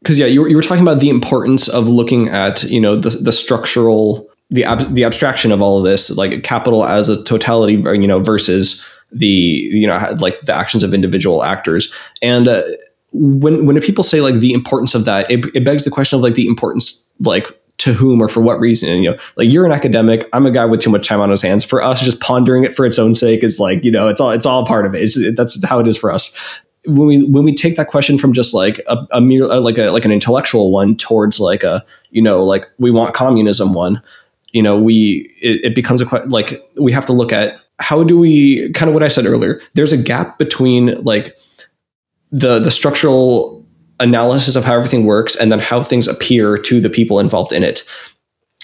[0.00, 2.96] because yeah, you were, you were talking about the importance of looking at you know
[2.96, 7.22] the the structural the ab- the abstraction of all of this, like capital as a
[7.24, 12.48] totality, you know, versus the you know like the actions of individual actors and.
[12.48, 12.62] Uh,
[13.14, 16.22] when when people say like the importance of that, it, it begs the question of
[16.22, 17.46] like the importance like
[17.78, 18.90] to whom or for what reason.
[18.90, 21.30] And, you know, like you're an academic, I'm a guy with too much time on
[21.30, 21.64] his hands.
[21.64, 24.30] For us, just pondering it for its own sake is like, you know, it's all
[24.30, 25.36] it's all part of it.
[25.36, 26.38] That's how it is for us.
[26.86, 29.78] When we when we take that question from just like a, a mere uh, like
[29.78, 34.02] a like an intellectual one towards like a you know like we want communism one,
[34.52, 38.18] you know, we it, it becomes a like we have to look at how do
[38.18, 39.60] we kind of what I said earlier.
[39.74, 41.36] There's a gap between like
[42.30, 43.61] the the structural
[44.02, 47.62] analysis of how everything works and then how things appear to the people involved in
[47.62, 47.88] it.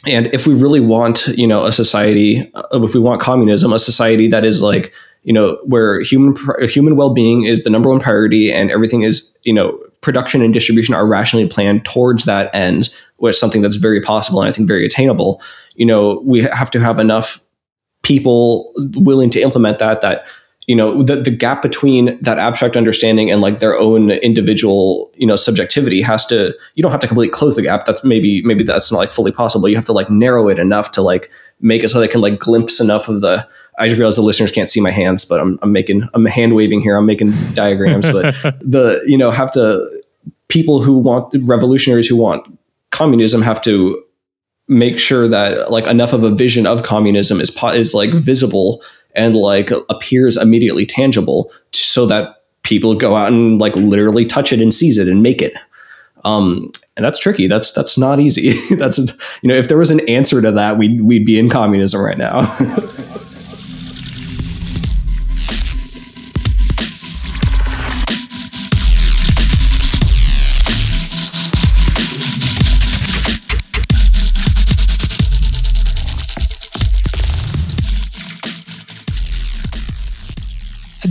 [0.07, 3.79] And if we really want you know a society uh, if we want communism a
[3.79, 6.37] society that is like you know where human
[6.69, 10.95] human well-being is the number one priority and everything is you know production and distribution
[10.95, 14.67] are rationally planned towards that end which is something that's very possible and I think
[14.67, 15.43] very attainable,
[15.75, 17.45] you know, we have to have enough
[18.03, 20.25] people willing to implement that that
[20.69, 25.27] you know the, the gap between that abstract understanding and like their own individual you
[25.27, 27.87] know subjectivity has to you don't have to completely close the gap.
[27.87, 29.69] That's maybe maybe that's not like fully possible.
[29.69, 32.39] You have to like narrow it enough to like make it so they can like
[32.39, 33.49] glimpse enough of the
[33.81, 36.55] i just realize the listeners can't see my hands but i'm, I'm making i'm hand
[36.55, 36.97] waving here.
[36.97, 40.05] I'm making diagrams but the you know have to
[40.47, 42.47] people who want revolutionaries who want
[42.91, 44.05] communism have to
[44.69, 48.83] make sure that like enough of a vision of communism is is like visible
[49.15, 54.61] and like appears immediately tangible so that people go out and like literally touch it
[54.61, 55.55] and seize it and make it.
[56.25, 57.47] Um, and that's tricky.
[57.47, 58.51] That's that's not easy.
[58.75, 58.99] That's
[59.41, 62.19] you know if there was an answer to that we'd we'd be in communism right
[62.19, 62.41] now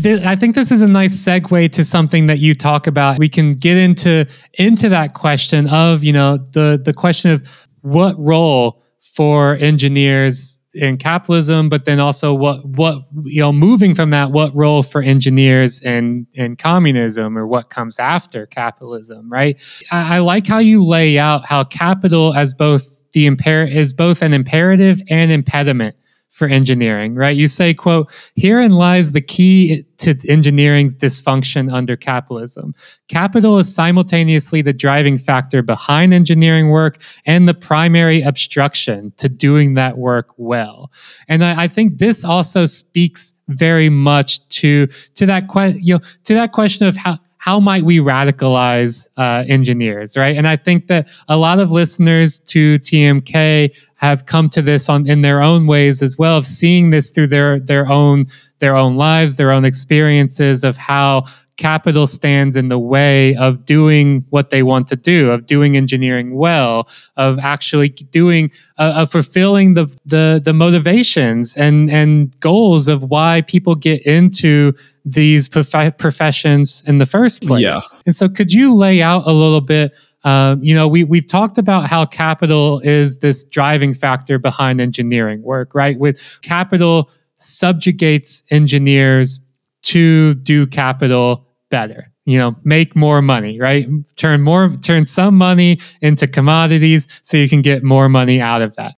[0.05, 3.17] I think this is a nice segue to something that you talk about.
[3.17, 8.15] We can get into into that question of you know the the question of what
[8.17, 8.83] role
[9.15, 14.55] for engineers in capitalism, but then also what what you know moving from that, what
[14.55, 19.59] role for engineers in in communism or what comes after capitalism, right?
[19.91, 24.21] I, I like how you lay out how capital as both the imper is both
[24.21, 25.95] an imperative and impediment
[26.37, 27.35] for engineering, right?
[27.35, 32.75] You say, quote, herein lies the key to engineering's dysfunction under capitalism.
[33.07, 39.73] Capital is simultaneously the driving factor behind engineering work and the primary obstruction to doing
[39.73, 40.91] that work well.
[41.27, 44.85] And I, I think this also speaks very much to,
[45.15, 47.17] to that, que- you know, to that question of how,
[47.47, 50.35] how might we radicalize uh, engineers, right?
[50.35, 55.07] And I think that a lot of listeners to TMK have come to this on
[55.07, 58.25] in their own ways as well, of seeing this through their their own
[58.59, 61.23] their own lives, their own experiences of how
[61.57, 66.35] capital stands in the way of doing what they want to do, of doing engineering
[66.35, 73.03] well, of actually doing, uh, of fulfilling the, the, the motivations and, and goals of
[73.03, 77.61] why people get into these prof- professions in the first place.
[77.61, 77.99] Yeah.
[78.05, 81.57] And so could you lay out a little bit um, you know, we we've talked
[81.57, 85.97] about how capital is this driving factor behind engineering work, right?
[85.97, 89.39] With capital subjugates engineers
[89.83, 93.87] to do capital better you know make more money right?
[94.15, 98.75] Turn more turn some money into commodities so you can get more money out of
[98.75, 98.95] that.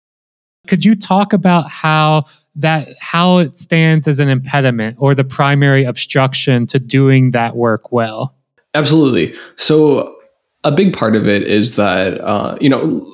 [0.67, 5.83] Could you talk about how that how it stands as an impediment or the primary
[5.83, 8.35] obstruction to doing that work well?
[8.73, 9.35] Absolutely.
[9.55, 10.15] So
[10.63, 13.05] a big part of it is that uh, you know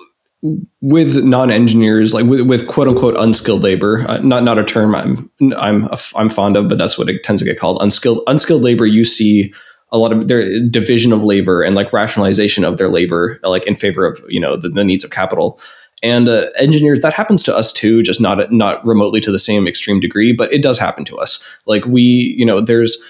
[0.82, 5.32] with non-engineers, like with, with quote unquote unskilled labor, uh, not not a term I'm
[5.58, 7.82] I'm I'm fond of, but that's what it tends to get called.
[7.82, 8.86] Unskilled unskilled labor.
[8.86, 9.54] You see
[9.91, 13.76] a lot of their division of labor and like rationalization of their labor, like in
[13.76, 15.60] favor of you know the, the needs of capital.
[16.04, 19.68] And uh, engineers, that happens to us too, just not not remotely to the same
[19.68, 21.48] extreme degree, but it does happen to us.
[21.66, 23.02] Like we, you know, there's,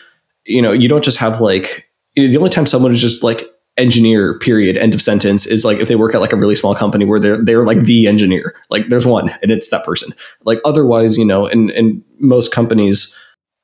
[0.45, 3.43] you know, you don't just have like the only time someone is just like
[3.77, 6.73] engineer period end of sentence is like if they work at like a really small
[6.73, 8.55] company where they're they're like the engineer.
[8.69, 10.15] Like there's one and it's that person.
[10.43, 13.19] Like otherwise you know in in most companies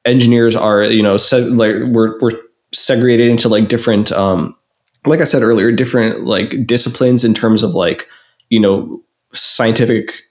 [0.06, 2.38] engineers are you know se- like we're we're
[2.74, 4.56] segregated into like different um
[5.06, 8.08] like i said earlier different like disciplines in terms of like
[8.50, 9.02] you know
[9.34, 10.24] scientific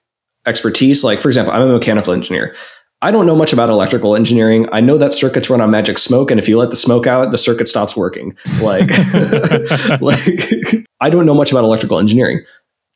[0.46, 1.04] expertise.
[1.04, 2.54] Like for example i'm a mechanical engineer
[3.02, 4.68] I don't know much about electrical engineering.
[4.72, 7.30] I know that circuits run on magic smoke, and if you let the smoke out,
[7.30, 8.36] the circuit stops working.
[8.60, 8.90] Like,
[10.00, 12.44] like I don't know much about electrical engineering.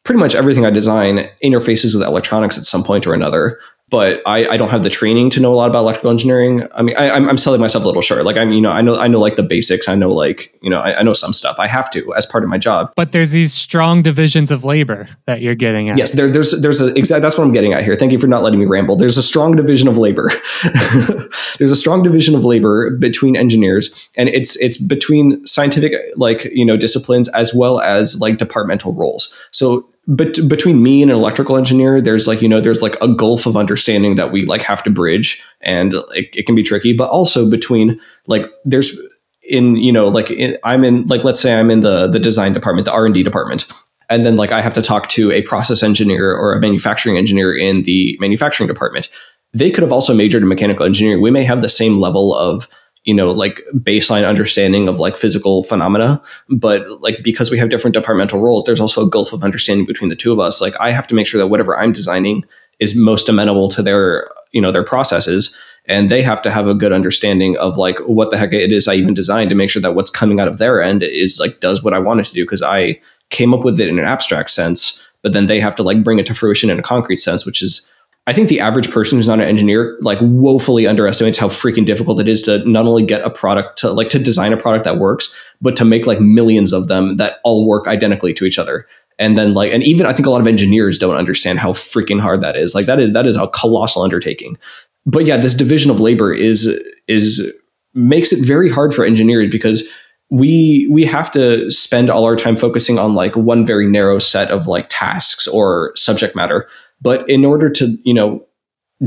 [0.04, 3.58] Pretty much everything I design interfaces with electronics at some point or another
[3.90, 6.66] but I, I, don't have the training to know a lot about electrical engineering.
[6.74, 8.24] I mean, I, am I'm selling myself a little short.
[8.24, 9.88] Like I'm, you know, I know, I know like the basics.
[9.88, 11.58] I know like, you know, I, I, know some stuff.
[11.58, 12.92] I have to as part of my job.
[12.96, 15.98] But there's these strong divisions of labor that you're getting at.
[15.98, 17.20] Yes, there, there's, there's a exact.
[17.20, 17.94] That's what I'm getting at here.
[17.94, 18.96] Thank you for not letting me ramble.
[18.96, 20.30] There's a strong division of labor.
[21.58, 26.64] there's a strong division of labor between engineers, and it's it's between scientific like you
[26.64, 29.38] know disciplines as well as like departmental roles.
[29.50, 33.08] So but between me and an electrical engineer there's like you know there's like a
[33.08, 36.92] gulf of understanding that we like have to bridge and it, it can be tricky
[36.92, 39.00] but also between like there's
[39.42, 42.52] in you know like in, i'm in like let's say i'm in the the design
[42.52, 43.70] department the r&d department
[44.10, 47.54] and then like i have to talk to a process engineer or a manufacturing engineer
[47.54, 49.08] in the manufacturing department.
[49.52, 51.22] They could have also majored in mechanical engineering.
[51.22, 52.68] We may have the same level of
[53.04, 56.20] you know like baseline understanding of like physical phenomena.
[56.48, 60.08] But like because we have different departmental roles there's also a gulf of understanding between
[60.08, 60.60] the two of us.
[60.60, 62.44] Like i have to make sure that whatever i'm designing
[62.80, 65.58] is most amenable to their you know their processes.
[65.86, 68.88] And they have to have a good understanding of like what the heck it is
[68.88, 71.60] i even designed to make sure that what's coming out of their end is like
[71.60, 72.44] does what i wanted to do.
[72.44, 72.98] Because i
[73.30, 76.18] came up with it in an abstract sense but then they have to like bring
[76.18, 77.90] it to fruition in a concrete sense which is
[78.26, 82.20] I think the average person who's not an engineer like woefully underestimates how freaking difficult
[82.20, 84.98] it is to not only get a product to like to design a product that
[84.98, 88.86] works, but to make like millions of them that all work identically to each other.
[89.18, 92.20] And then like and even I think a lot of engineers don't understand how freaking
[92.20, 92.74] hard that is.
[92.74, 94.56] Like that is that is a colossal undertaking.
[95.04, 96.66] But yeah, this division of labor is
[97.06, 97.52] is
[97.92, 99.86] makes it very hard for engineers because
[100.30, 104.50] we we have to spend all our time focusing on like one very narrow set
[104.50, 106.66] of like tasks or subject matter
[107.04, 108.44] but in order to, you know,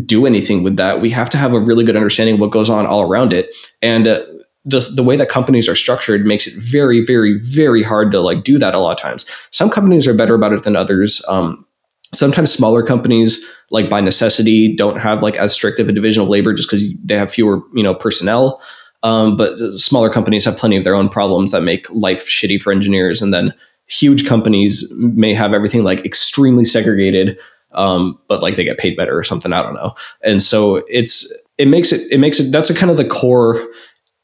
[0.06, 2.70] do anything with that, we have to have a really good understanding of what goes
[2.70, 3.54] on all around it.
[3.82, 4.24] And uh,
[4.64, 8.44] the, the way that companies are structured makes it very, very, very hard to like
[8.44, 9.30] do that a lot of times.
[9.52, 11.26] Some companies are better about it than others.
[11.28, 11.66] Um,
[12.14, 16.30] sometimes smaller companies, like by necessity, don't have like as strict of a division of
[16.30, 18.62] labor just because they have fewer, you know, personnel.
[19.02, 22.72] Um, but smaller companies have plenty of their own problems that make life shitty for
[22.72, 23.22] engineers.
[23.22, 23.54] And then
[23.88, 27.40] huge companies may have everything like extremely segregated
[27.72, 29.54] um, but like they get paid better or something.
[29.54, 29.96] I don't know.
[30.24, 33.66] And so it's it makes it it makes it that's a kind of the core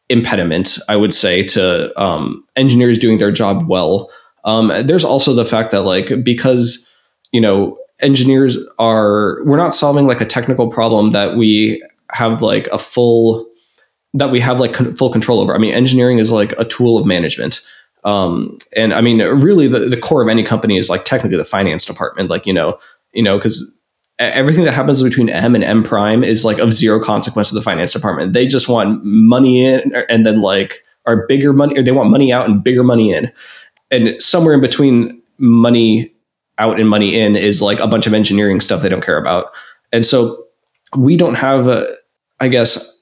[0.09, 4.09] impediment I would say to um, engineers doing their job well.
[4.45, 6.91] Um, there's also the fact that like because
[7.31, 11.81] you know engineers are we're not solving like a technical problem that we
[12.11, 13.49] have like a full
[14.13, 15.55] that we have like con- full control over.
[15.55, 17.61] I mean, engineering is like a tool of management.
[18.03, 21.45] Um, and I mean, really, the, the core of any company is like technically the
[21.45, 22.29] finance department.
[22.29, 22.77] Like, you know,
[23.13, 23.79] you know, because
[24.19, 27.61] everything that happens between M and M prime is like of zero consequence to the
[27.61, 28.33] finance department.
[28.33, 32.09] They just want money in er, and then like are bigger money or they want
[32.09, 33.31] money out and bigger money in.
[33.91, 36.13] And somewhere in between money
[36.57, 39.51] out and money in is like a bunch of engineering stuff they don't care about.
[39.91, 40.45] And so
[40.97, 41.87] we don't have a,
[42.39, 42.92] I guess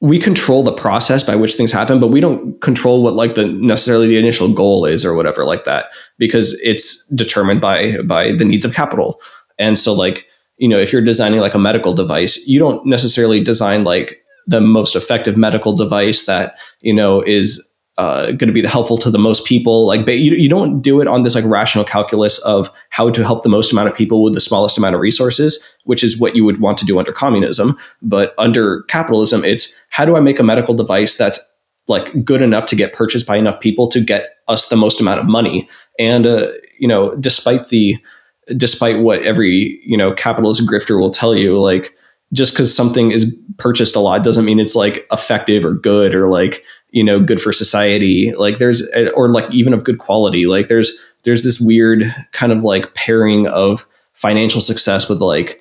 [0.00, 3.46] we control the process by which things happen, but we don't control what like the
[3.46, 5.86] necessarily the initial goal is or whatever like that
[6.18, 9.20] because it's determined by by the needs of capital.
[9.58, 10.26] And so like,
[10.58, 14.60] you know, if you're designing like a medical device, you don't necessarily design like the
[14.60, 17.65] most effective medical device that, you know, is
[17.98, 19.86] uh, going to be helpful to the most people.
[19.86, 23.42] Like, you, you don't do it on this like rational calculus of how to help
[23.42, 26.44] the most amount of people with the smallest amount of resources, which is what you
[26.44, 27.76] would want to do under communism.
[28.02, 31.40] But under capitalism, it's how do I make a medical device that's
[31.88, 35.20] like good enough to get purchased by enough people to get us the most amount
[35.20, 35.68] of money.
[35.98, 37.96] And uh, you know, despite the
[38.56, 41.94] despite what every you know capitalist grifter will tell you, like
[42.32, 46.28] just because something is purchased a lot doesn't mean it's like effective or good or
[46.28, 46.62] like
[46.96, 50.98] you know good for society like there's or like even of good quality like there's
[51.24, 55.60] there's this weird kind of like pairing of financial success with like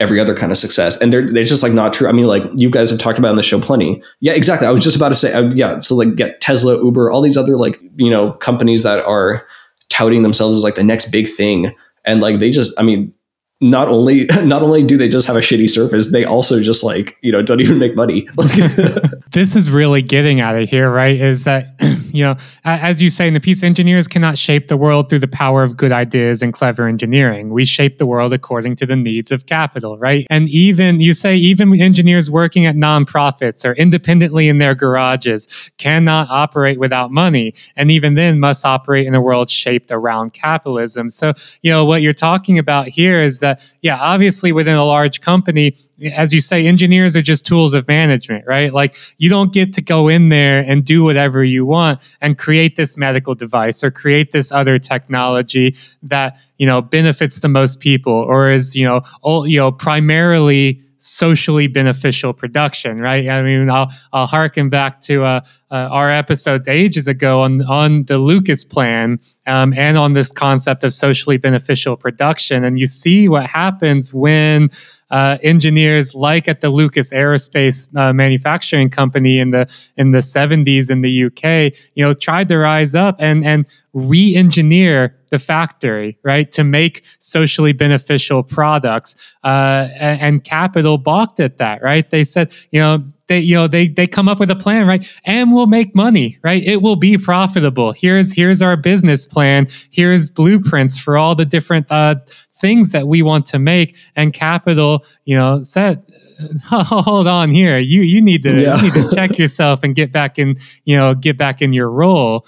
[0.00, 0.98] every other kind of success.
[0.98, 2.08] And they're they're just like not true.
[2.08, 4.02] I mean like you guys have talked about in the show plenty.
[4.20, 4.66] Yeah exactly.
[4.66, 7.36] I was just about to say uh, yeah so like get tesla uber all these
[7.36, 9.46] other like you know companies that are
[9.90, 11.76] touting themselves as like the next big thing.
[12.06, 13.12] And like they just i mean
[13.60, 17.18] not only not only do they just have a shitty surface, they also just like
[17.20, 18.28] you know don't even make money.
[19.32, 21.20] this is really getting at it here, right?
[21.20, 21.74] Is that
[22.12, 25.28] you know as you say in the piece, engineers cannot shape the world through the
[25.28, 27.50] power of good ideas and clever engineering.
[27.50, 30.26] We shape the world according to the needs of capital, right?
[30.30, 36.28] And even you say even engineers working at nonprofits or independently in their garages cannot
[36.30, 41.10] operate without money, and even then must operate in a world shaped around capitalism.
[41.10, 44.84] So you know what you're talking about here is that that, yeah, obviously within a
[44.84, 45.74] large company,
[46.12, 48.72] as you say, engineers are just tools of management, right?
[48.72, 52.76] Like you don't get to go in there and do whatever you want and create
[52.76, 58.12] this medical device or create this other technology that, you know, benefits the most people
[58.12, 63.28] or is, you know, all, you know, primarily socially beneficial production, right?
[63.28, 65.40] I mean, I'll I'll harken back to uh,
[65.70, 70.84] uh, our episodes ages ago on on the Lucas plan um, and on this concept
[70.84, 74.70] of socially beneficial production, and you see what happens when
[75.10, 80.90] uh, engineers like at the Lucas Aerospace uh, Manufacturing Company in the in the 70s
[80.90, 86.50] in the UK, you know, tried to rise up and and re-engineer the factory, right,
[86.52, 89.34] to make socially beneficial products.
[89.42, 92.08] Uh, and, and Capital balked at that, right?
[92.10, 95.08] They said, you know, they you know they they come up with a plan right
[95.24, 100.28] and we'll make money right it will be profitable here's here's our business plan here's
[100.28, 102.16] blueprints for all the different uh,
[102.60, 106.04] things that we want to make and capital you know said
[106.64, 107.78] hold on here.
[107.78, 108.76] You you need to yeah.
[108.76, 111.90] you need to check yourself and get back in you know get back in your
[111.90, 112.46] role.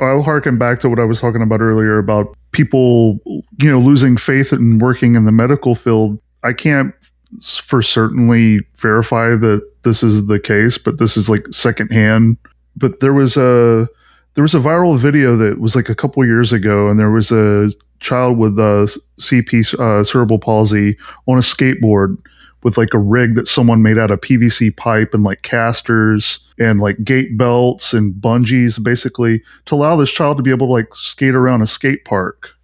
[0.00, 3.18] I'll harken back to what I was talking about earlier about people
[3.60, 6.18] you know losing faith in working in the medical field.
[6.42, 6.94] I can't
[7.40, 12.36] for certainly verify that this is the case, but this is like secondhand.
[12.76, 13.88] But there was a
[14.34, 17.30] there was a viral video that was like a couple years ago, and there was
[17.30, 17.70] a
[18.00, 18.86] child with uh,
[19.20, 20.96] CP uh, cerebral palsy
[21.26, 22.16] on a skateboard
[22.64, 26.80] with like a rig that someone made out of PVC pipe and like casters and
[26.80, 30.92] like gait belts and bungees, basically to allow this child to be able to like
[30.92, 32.58] skate around a skate park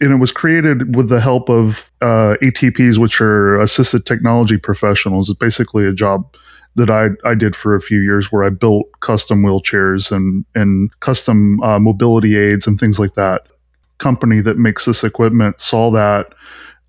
[0.00, 5.30] and it was created with the help of uh, ATPs, which are assisted technology professionals.
[5.30, 6.34] It's basically a job
[6.74, 10.90] that I, I did for a few years where I built custom wheelchairs and, and
[11.00, 13.46] custom uh, mobility aids and things like that.
[13.98, 16.34] Company that makes this equipment saw that,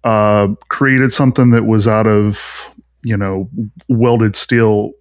[0.03, 2.69] uh, created something that was out of,
[3.03, 3.49] you know,
[3.89, 4.91] welded steel,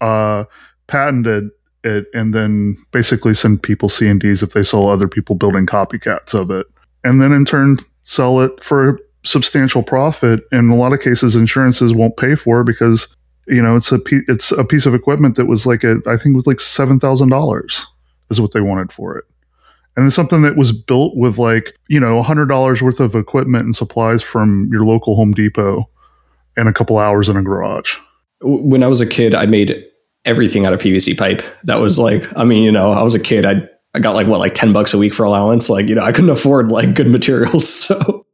[0.00, 0.44] uh,
[0.86, 1.50] patented
[1.82, 6.50] it, and then basically send people C&Ds if they saw other people building copycats of
[6.50, 6.66] it
[7.04, 10.40] and then in turn sell it for a substantial profit.
[10.50, 13.14] In a lot of cases, insurances won't pay for it because
[13.46, 16.34] you know it's a it's a piece of equipment that was like a I think
[16.34, 17.86] it was like seven thousand dollars
[18.30, 19.24] is what they wanted for it.
[19.96, 23.76] And it's something that was built with like, you know, $100 worth of equipment and
[23.76, 25.88] supplies from your local Home Depot
[26.56, 27.96] and a couple hours in a garage.
[28.40, 29.84] When I was a kid, I made
[30.24, 31.42] everything out of PVC pipe.
[31.64, 33.44] That was like, I mean, you know, I was a kid.
[33.44, 35.70] I I got like what like 10 bucks a week for allowance.
[35.70, 37.68] Like, you know, I couldn't afford like good materials.
[37.68, 38.26] So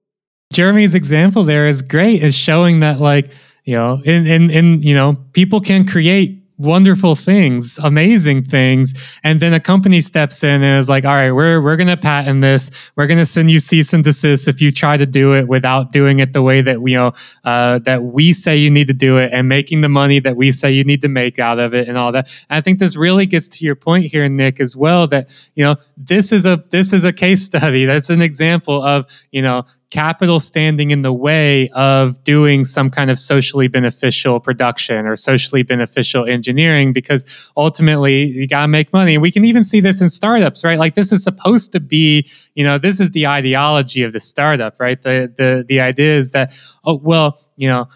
[0.53, 3.31] Jeremy's example there is great, is showing that like,
[3.65, 9.19] you know, in in in you know, people can create wonderful things, amazing things.
[9.25, 11.97] And then a company steps in and is like, all right, we're, we're going to
[11.97, 12.71] patent this.
[12.97, 15.91] We're going to send you cease and desist if you try to do it without
[15.91, 17.13] doing it the way that we, you know,
[17.45, 20.53] uh, that we say you need to do it and making the money that we
[20.53, 22.29] say you need to make out of it and all that.
[22.51, 25.65] And I think this really gets to your point here, Nick, as well, that, you
[25.65, 27.87] know, this is a, this is a case study.
[27.87, 33.11] That's an example of, you know, capital standing in the way of doing some kind
[33.11, 39.15] of socially beneficial production or socially beneficial engineering because ultimately you got to make money.
[39.15, 40.79] And we can even see this in startups, right?
[40.79, 44.79] Like this is supposed to be, you know, this is the ideology of the startup,
[44.79, 45.01] right?
[45.01, 46.53] The the the idea is that
[46.85, 47.89] oh well, you know,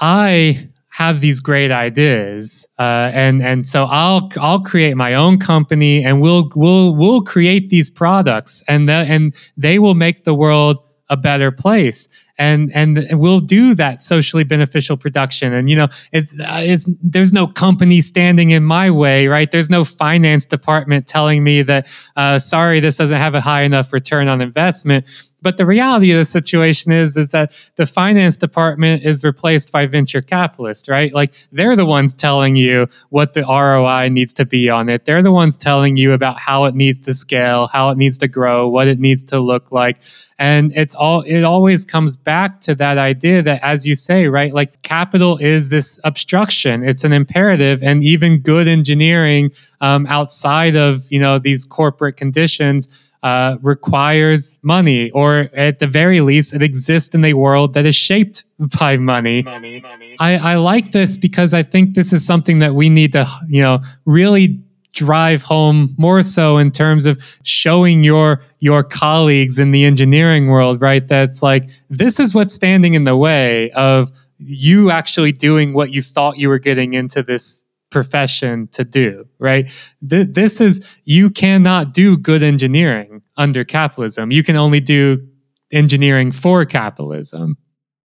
[0.00, 6.04] I have these great ideas, uh, and and so I'll I'll create my own company,
[6.04, 10.78] and we'll we'll we'll create these products, and the, and they will make the world
[11.10, 12.08] a better place.
[12.40, 15.52] And and we'll do that socially beneficial production.
[15.52, 19.50] And you know it's uh, it's there's no company standing in my way right?
[19.50, 23.92] There's no finance department telling me that uh, sorry this doesn't have a high enough
[23.92, 25.06] return on investment
[25.40, 29.86] but the reality of the situation is is that the finance department is replaced by
[29.86, 31.12] venture capitalists, right?
[31.12, 35.04] Like they're the ones telling you what the ROI needs to be on it.
[35.04, 38.28] They're the ones telling you about how it needs to scale, how it needs to
[38.28, 40.00] grow, what it needs to look like.
[40.38, 44.52] And it's all it always comes back to that idea that as you say, right?
[44.52, 46.82] Like capital is this obstruction.
[46.82, 53.07] It's an imperative and even good engineering um, outside of, you know, these corporate conditions
[53.22, 57.96] uh, requires money, or at the very least, it exists in a world that is
[57.96, 58.44] shaped
[58.78, 59.42] by money.
[59.42, 60.16] money, money.
[60.20, 63.62] I, I like this because I think this is something that we need to, you
[63.62, 64.60] know, really
[64.92, 70.80] drive home more so in terms of showing your your colleagues in the engineering world
[70.80, 75.92] right that's like this is what's standing in the way of you actually doing what
[75.92, 79.70] you thought you were getting into this profession to do, right?
[80.08, 84.30] Th- this is, you cannot do good engineering under capitalism.
[84.30, 85.26] You can only do
[85.72, 87.56] engineering for capitalism.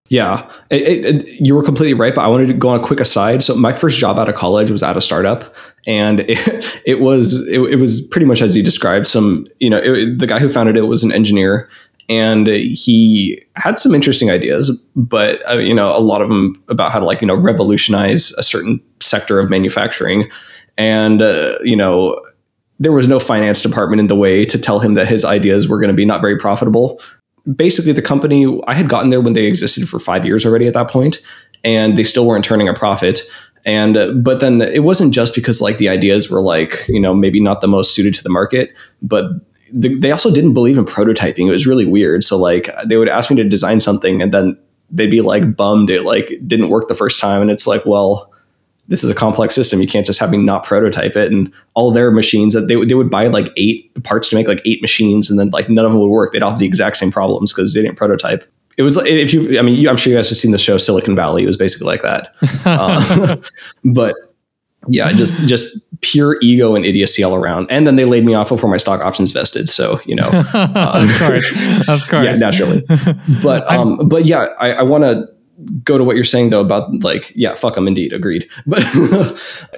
[0.09, 2.13] Yeah, it, it, you were completely right.
[2.13, 3.41] But I wanted to go on a quick aside.
[3.41, 5.55] So my first job out of college was at a startup,
[5.87, 9.07] and it, it was it, was pretty much as you described.
[9.07, 11.69] Some you know the guy who founded it was an engineer,
[12.09, 16.91] and he had some interesting ideas, but uh, you know a lot of them about
[16.91, 20.29] how to like you know revolutionize a certain sector of manufacturing,
[20.77, 22.19] and uh, you know
[22.79, 25.79] there was no finance department in the way to tell him that his ideas were
[25.79, 26.99] going to be not very profitable.
[27.55, 30.73] Basically, the company I had gotten there when they existed for five years already at
[30.73, 31.21] that point,
[31.63, 33.21] and they still weren't turning a profit.
[33.65, 37.13] And uh, but then it wasn't just because like the ideas were like you know
[37.13, 39.25] maybe not the most suited to the market, but
[39.75, 41.47] they also didn't believe in prototyping.
[41.47, 42.23] It was really weird.
[42.23, 44.57] So like they would ask me to design something and then
[44.91, 47.41] they'd be like bummed it like didn't work the first time.
[47.41, 48.31] And it's like, well,
[48.87, 49.81] this is a complex system.
[49.81, 51.31] You can't just have me not prototype it.
[51.31, 54.61] And all their machines that they, they would buy like eight parts to make like
[54.63, 56.31] eight machines and then like none of them would work.
[56.31, 58.43] They'd all have the exact same problems because they didn't prototype.
[58.77, 60.77] it was if you i mean you, i'm sure you guys have seen the show
[60.77, 62.33] silicon valley it was basically like that
[62.65, 63.35] uh,
[63.85, 64.15] but
[64.87, 67.67] yeah just just pure ego and idiocy all around.
[67.71, 71.07] And then they laid me off before my stock options vested so you know uh,
[71.07, 71.51] of course
[71.87, 72.25] of course.
[72.25, 72.83] yeah naturally.
[73.41, 75.25] But um but yeah i, I want to
[75.83, 78.49] go to what you're saying though about like yeah fuck them indeed agreed.
[78.67, 78.83] But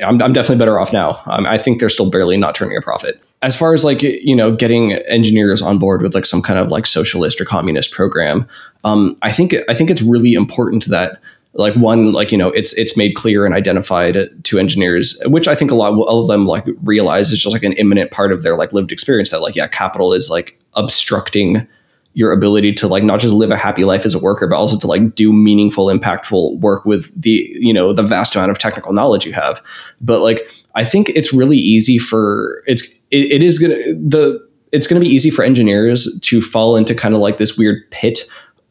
[0.03, 1.19] I'm, I'm definitely better off now.
[1.27, 3.21] Um, i think they're still barely not turning a profit.
[3.41, 6.69] As far as like you know getting engineers on board with like some kind of
[6.69, 8.47] like socialist or communist program
[8.83, 11.19] um, i think i think it's really important that
[11.55, 15.55] like one like you know it's it's made clear and identified to engineers which i
[15.55, 18.57] think a lot of them like realize is just like an imminent part of their
[18.57, 21.67] like lived experience that like yeah capital is like obstructing
[22.15, 24.79] your ability to like not just live a happy life as a worker but also
[24.79, 28.93] to like do meaningful impactful work with the you know the vast amount of technical
[28.93, 29.61] knowledge you have.
[30.01, 34.87] But like i think it's really easy for it's it, it is gonna the it's
[34.87, 38.19] gonna be easy for engineers to fall into kind of like this weird pit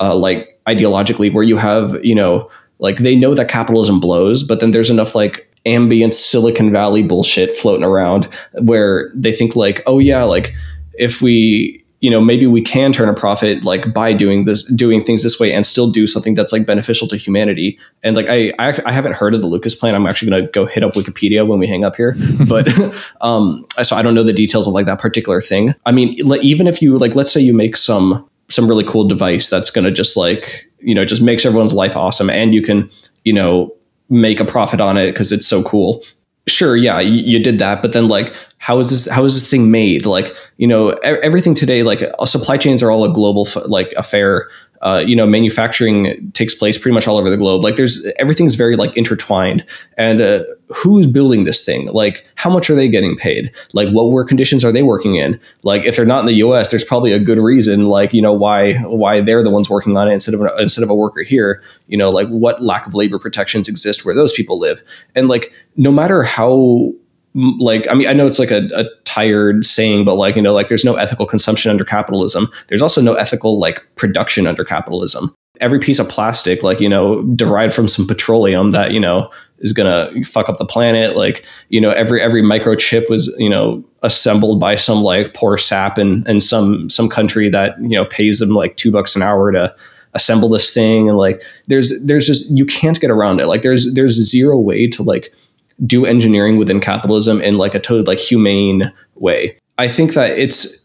[0.00, 4.60] uh, like ideologically where you have you know like they know that capitalism blows but
[4.60, 8.28] then there's enough like ambient silicon valley bullshit floating around
[8.60, 10.54] where they think like oh yeah like
[10.98, 15.02] if we you know maybe we can turn a profit like by doing this doing
[15.02, 17.78] things this way and still do something that's like beneficial to humanity.
[18.02, 19.94] And like i i, I haven't heard of the lucas plan.
[19.94, 22.14] I'm actually going to go hit up wikipedia when we hang up here.
[22.46, 22.68] But
[23.22, 25.74] um so i don't know the details of like that particular thing.
[25.86, 26.10] I mean
[26.42, 29.86] even if you like let's say you make some some really cool device that's going
[29.86, 32.90] to just like you know just makes everyone's life awesome and you can
[33.24, 33.74] you know
[34.08, 36.02] make a profit on it because it's so cool.
[36.46, 39.50] Sure yeah you, you, did that but then like how is this how is this
[39.50, 40.04] thing made?
[40.04, 44.48] Like you know everything today like uh, supply chains are all a global like affair
[44.84, 47.64] uh, you know manufacturing takes place pretty much all over the globe.
[47.64, 49.64] Like there's everything's very like intertwined.
[49.96, 51.86] And uh, who's building this thing?
[51.86, 53.50] Like how much are they getting paid?
[53.72, 55.40] Like what work conditions are they working in?
[55.62, 58.32] Like if they're not in the us there's probably a good reason like you know
[58.32, 61.22] why why they're the ones working on it instead of a, instead of a worker
[61.22, 61.62] here.
[61.86, 64.82] You know like what lack of labor protections exist where those people live?
[65.14, 66.92] And like no matter how
[67.34, 70.52] like i mean i know it's like a, a, tired saying but like you know
[70.52, 72.48] like there's no ethical consumption under capitalism.
[72.66, 75.32] There's also no ethical like production under capitalism.
[75.60, 79.72] Every piece of plastic like you know derived from some petroleum that you know is
[79.72, 84.58] gonna fuck up the planet like you know every every microchip was you know assembled
[84.58, 88.50] by some like poor sap in, in some some country that you know pays them
[88.50, 89.72] like two bucks an hour to
[90.14, 91.08] assemble this thing.
[91.08, 93.46] And like there's there's just you can't get around it.
[93.46, 95.34] Like there's there's zero way to like
[95.84, 99.56] do engineering within capitalism in like a totally like humane way.
[99.78, 100.84] I think that it's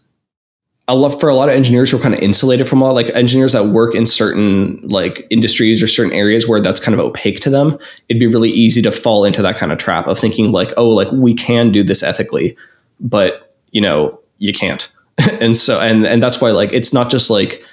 [0.89, 2.95] I love for a lot of engineers who are kind of insulated from a lot,
[2.95, 6.99] like engineers that work in certain like industries or certain areas where that's kind of
[6.99, 7.77] opaque to them.
[8.07, 10.89] It'd be really easy to fall into that kind of trap of thinking like, oh,
[10.89, 12.57] like we can do this ethically,
[12.99, 14.91] but you know, you can't.
[15.39, 17.63] and so and and that's why like it's not just like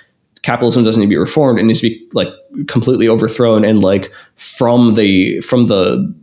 [0.43, 2.29] capitalism doesn't need to be reformed; it needs to be like
[2.69, 6.15] completely overthrown and like from the from the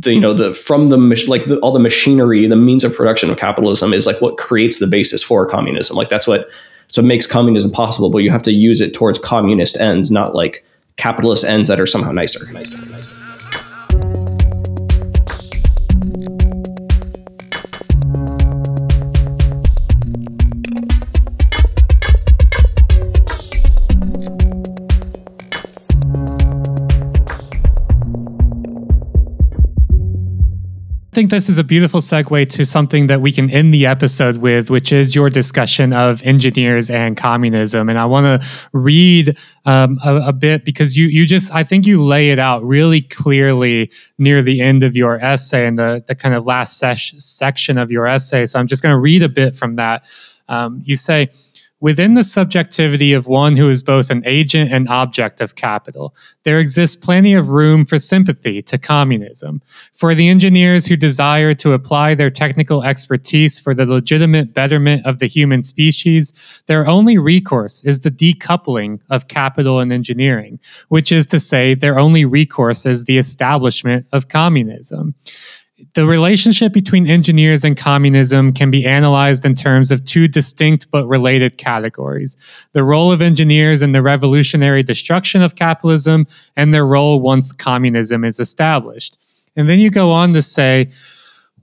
[0.00, 0.54] the you know the mm-hmm.
[0.54, 0.96] from the
[1.28, 4.78] like the, all the machinery the means of production of capitalism is like what creates
[4.78, 6.48] the basis for communism like that's what
[6.88, 10.64] so makes communism possible but you have to use it towards communist ends not like
[10.96, 13.21] capitalist ends that are somehow nicer, nicer, nicer.
[31.12, 34.38] I think this is a beautiful segue to something that we can end the episode
[34.38, 37.90] with, which is your discussion of engineers and communism.
[37.90, 39.36] And I want to read
[39.66, 43.02] um, a, a, bit because you you just I think you lay it out really
[43.02, 47.76] clearly near the end of your essay and the the kind of last sesh- section
[47.76, 48.46] of your essay.
[48.46, 50.06] So I'm just going to read a bit from that.
[50.48, 51.28] Um, you say.
[51.82, 56.14] Within the subjectivity of one who is both an agent and object of capital,
[56.44, 59.60] there exists plenty of room for sympathy to communism.
[59.92, 65.18] For the engineers who desire to apply their technical expertise for the legitimate betterment of
[65.18, 71.26] the human species, their only recourse is the decoupling of capital and engineering, which is
[71.26, 75.16] to say, their only recourse is the establishment of communism
[75.94, 81.06] the relationship between engineers and communism can be analyzed in terms of two distinct but
[81.06, 82.36] related categories
[82.72, 86.26] the role of engineers in the revolutionary destruction of capitalism
[86.56, 89.18] and their role once communism is established.
[89.56, 90.90] And then you go on to say,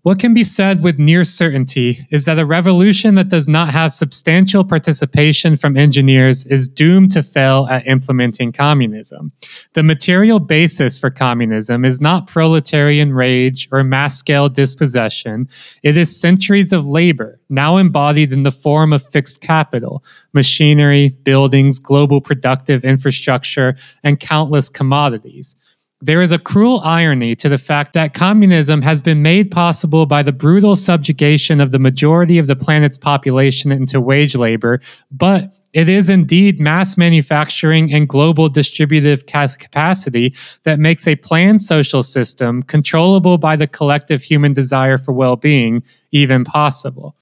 [0.02, 3.94] What can be said with near certainty is that a revolution that does not have
[3.94, 9.34] substantial participation from engineers is doomed to fail at implementing communism.
[9.74, 15.50] The material basis for communism is not proletarian rage or mass scale dispossession.
[15.84, 21.78] It is centuries of labor, now embodied in the form of fixed capital, machinery, buildings,
[21.78, 25.58] global productive infrastructure, and countless commodities.
[26.02, 30.24] There is a cruel irony to the fact that communism has been made possible by
[30.24, 34.80] the brutal subjugation of the majority of the planet's population into wage labor,
[35.12, 42.02] but it is indeed mass manufacturing and global distributive capacity that makes a planned social
[42.02, 47.14] system controllable by the collective human desire for well being even possible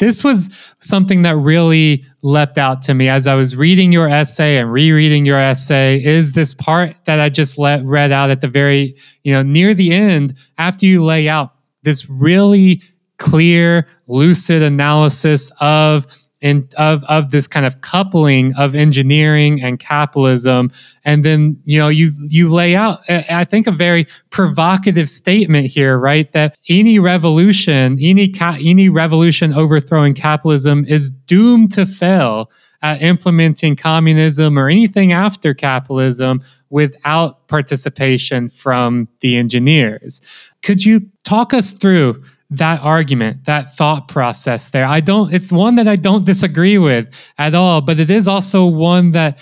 [0.00, 4.56] this was something that really leapt out to me as I was reading your essay
[4.56, 8.48] and rereading your essay is this part that I just let read out at the
[8.48, 12.82] very, you know, near the end after you lay out this really
[13.18, 16.06] clear, lucid analysis of
[16.40, 20.70] in of of this kind of coupling of engineering and capitalism.
[21.04, 25.98] And then you know you you lay out i think a very provocative statement here
[25.98, 26.32] right?
[26.32, 32.50] That any revolution any ca- any revolution overthrowing capitalism is doomed to fail
[32.82, 36.40] at implementing communism or anything after capitalism
[36.70, 40.22] without participation from the engineers.
[40.62, 44.84] Could you talk us through that argument, that thought process there.
[44.84, 47.08] I don't, it's one that I don't disagree with
[47.38, 49.38] at all, but it is also one that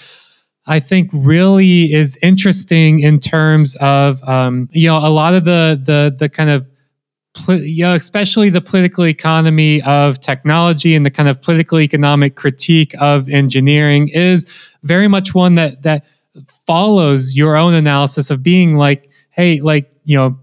[0.66, 5.80] I think really is interesting in terms of, um, you know, a lot of the,
[5.82, 6.66] the, the kind of,
[7.48, 12.94] you know, especially the political economy of technology and the kind of political economic critique
[13.00, 14.44] of engineering is
[14.82, 16.04] very much one that, that
[16.66, 20.38] follows your own analysis of being like, hey, like, you know,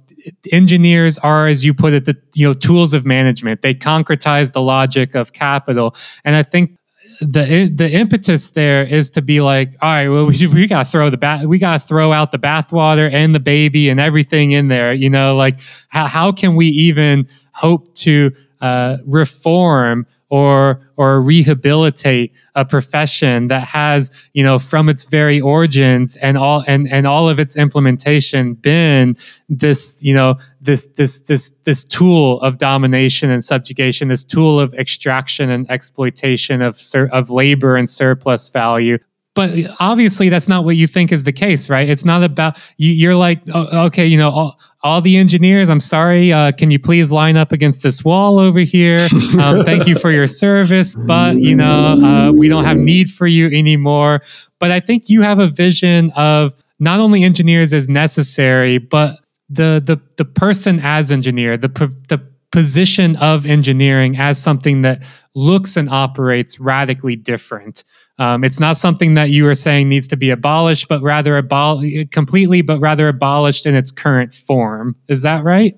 [0.51, 3.61] engineers are, as you put it, the you know tools of management.
[3.61, 6.77] They concretize the logic of capital, and I think
[7.21, 10.91] the the impetus there is to be like, all right, well, we, we got to
[10.91, 14.51] throw the bath, we got to throw out the bathwater and the baby and everything
[14.51, 14.93] in there.
[14.93, 18.31] You know, like how how can we even hope to
[18.61, 26.15] uh, reform or or rehabilitate a profession that has you know from its very origins
[26.17, 29.15] and all and and all of its implementation been
[29.47, 34.73] this you know this this this this tool of domination and subjugation this tool of
[34.73, 38.97] extraction and exploitation of sur- of labor and surplus value
[39.35, 41.87] but obviously that's not what you think is the case right?
[41.87, 45.79] It's not about you, are like oh, okay you know all, all, the engineers i'm
[45.79, 49.07] sorry uh, can you please line up against this wall over here?
[49.35, 53.27] Um, thank you for your service but you know uh, we don't have need for
[53.27, 54.21] you anymore.
[54.59, 59.17] But i think you have a vision of not only engineers as necessary but
[59.49, 61.67] the the the person as engineer the
[62.07, 65.03] the position of engineering as something that
[65.33, 67.83] looks and operates radically different
[68.17, 72.09] um, it's not something that you are saying needs to be abolished, but rather abol-
[72.11, 74.95] completely, but rather abolished in its current form.
[75.07, 75.77] Is that right?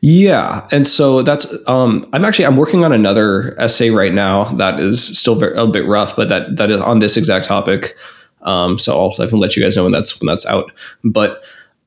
[0.00, 4.80] Yeah, and so that's um, I'm actually I'm working on another essay right now that
[4.80, 7.94] is still very, a bit rough, but that that is on this exact topic.
[8.42, 10.70] Um, so I'll let you guys know when that's when that's out.
[11.02, 11.44] But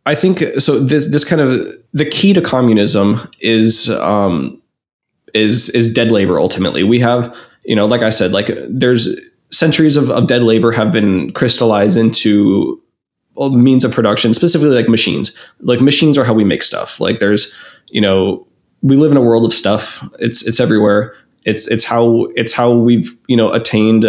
[0.07, 0.79] I think so.
[0.79, 4.61] This this kind of the key to communism is um,
[5.33, 6.39] is is dead labor.
[6.39, 7.35] Ultimately, we have
[7.65, 9.19] you know, like I said, like there's
[9.51, 12.81] centuries of, of dead labor have been crystallized into
[13.37, 15.37] means of production, specifically like machines.
[15.59, 17.01] Like machines are how we make stuff.
[17.01, 17.53] Like there's,
[17.87, 18.47] you know,
[18.81, 20.07] we live in a world of stuff.
[20.19, 21.13] It's it's everywhere.
[21.43, 24.05] It's it's how it's how we've you know attained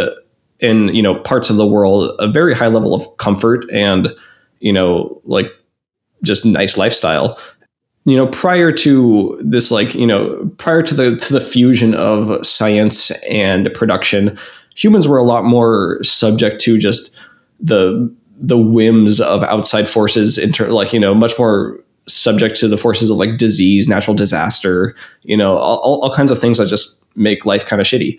[0.60, 4.14] in you know parts of the world a very high level of comfort and
[4.60, 5.50] you know like
[6.24, 7.38] just nice lifestyle
[8.08, 12.44] you know prior to this like you know prior to the to the fusion of
[12.46, 14.38] science and production
[14.74, 17.18] humans were a lot more subject to just
[17.60, 22.78] the the whims of outside forces inter- like you know much more subject to the
[22.78, 27.04] forces of like disease natural disaster you know all, all kinds of things that just
[27.16, 28.18] make life kind of shitty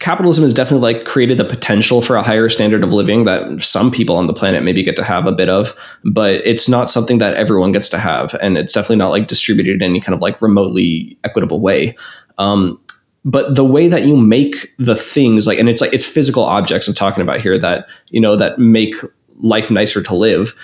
[0.00, 3.90] capitalism has definitely like created the potential for a higher standard of living that some
[3.90, 7.18] people on the planet maybe get to have a bit of but it's not something
[7.18, 10.20] that everyone gets to have and it's definitely not like distributed in any kind of
[10.20, 11.94] like remotely equitable way.
[12.38, 12.80] Um,
[13.24, 16.88] but the way that you make the things like and it's like it's physical objects
[16.88, 18.94] i'm talking about here that you know that make
[19.36, 20.54] life nicer to live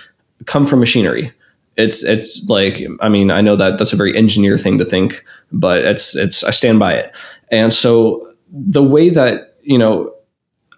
[0.46, 1.32] come from machinery.
[1.76, 5.22] It's it's like i mean i know that that's a very engineer thing to think
[5.52, 7.14] but it's it's i stand by it.
[7.50, 10.12] And so the way that you know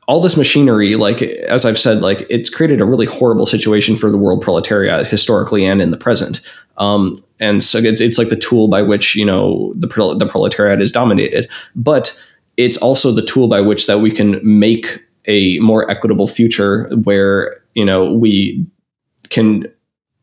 [0.06, 4.10] all this machinery like as i've said like it's created a really horrible situation for
[4.10, 6.40] the world proletariat historically and in the present.
[6.78, 10.80] Um, and so it's, it's like the tool by which you know the the proletariat
[10.80, 11.48] is dominated.
[11.74, 12.20] But
[12.56, 17.60] it's also the tool by which that we can make a more equitable future where
[17.74, 18.66] you know we
[19.30, 19.66] can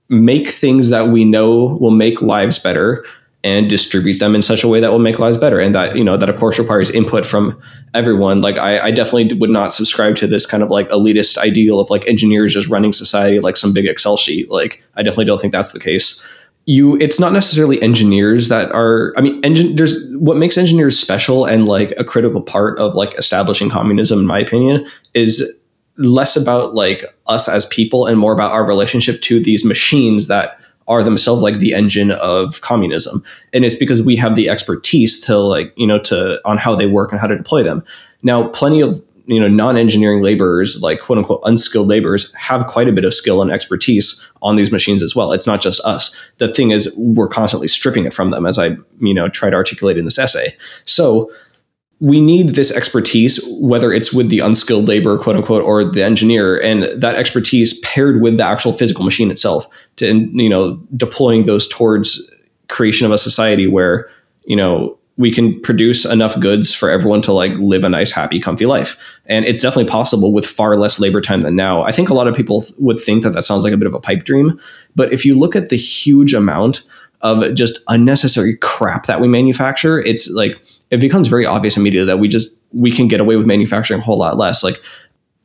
[0.09, 3.05] make things that we know will make lives better
[3.45, 5.59] and distribute them in such a way that will make lives better.
[5.59, 7.61] And that you know that of course requires input from
[7.93, 8.41] everyone.
[8.41, 11.91] Like I, I, definitely would not subscribe to this kind of like elitist ideal of
[11.91, 14.49] like engineers just running society like some big excel sheet.
[14.49, 16.27] Like i definitely don't think that's the case.
[16.65, 21.45] You it's not necessarily engineers that are i mean engine there's what makes engineers special
[21.45, 25.61] and like a critical part of like establishing communism in my opinion is
[25.97, 30.59] less about like us as people and more about our relationship to these machines that
[30.87, 33.23] are themselves like the engine of communism.
[33.53, 36.85] And it's because we have the expertise to like you know to on how they
[36.87, 37.83] work and how to deploy them.
[38.23, 42.91] Now plenty of you know non-engineering laborers like quote unquote unskilled laborers have quite a
[42.91, 45.31] bit of skill and expertise on these machines as well.
[45.31, 46.15] It's not just us.
[46.37, 49.55] The thing is we're constantly stripping it from them as i you know try to
[49.55, 50.55] articulate in this essay.
[50.85, 51.31] So
[52.01, 56.57] we need this expertise whether it's with the unskilled labor quote unquote or the engineer
[56.61, 59.65] and that expertise paired with the actual physical machine itself
[59.95, 62.33] to you know deploying those towards
[62.67, 64.09] creation of a society where
[64.45, 68.39] you know we can produce enough goods for everyone to like live a nice, happy,
[68.39, 68.97] comfy life.
[69.25, 71.83] And it's definitely possible with far less labor time than now.
[71.83, 73.93] I think a lot of people would think that that sounds like a bit of
[73.93, 74.59] a pipe dream.
[74.95, 76.81] But if you look at the huge amount
[77.21, 80.61] of just unnecessary crap that we manufacture, it's like
[80.91, 84.03] it becomes very obvious immediately that we just we can get away with manufacturing a
[84.03, 84.63] whole lot less.
[84.63, 84.81] Like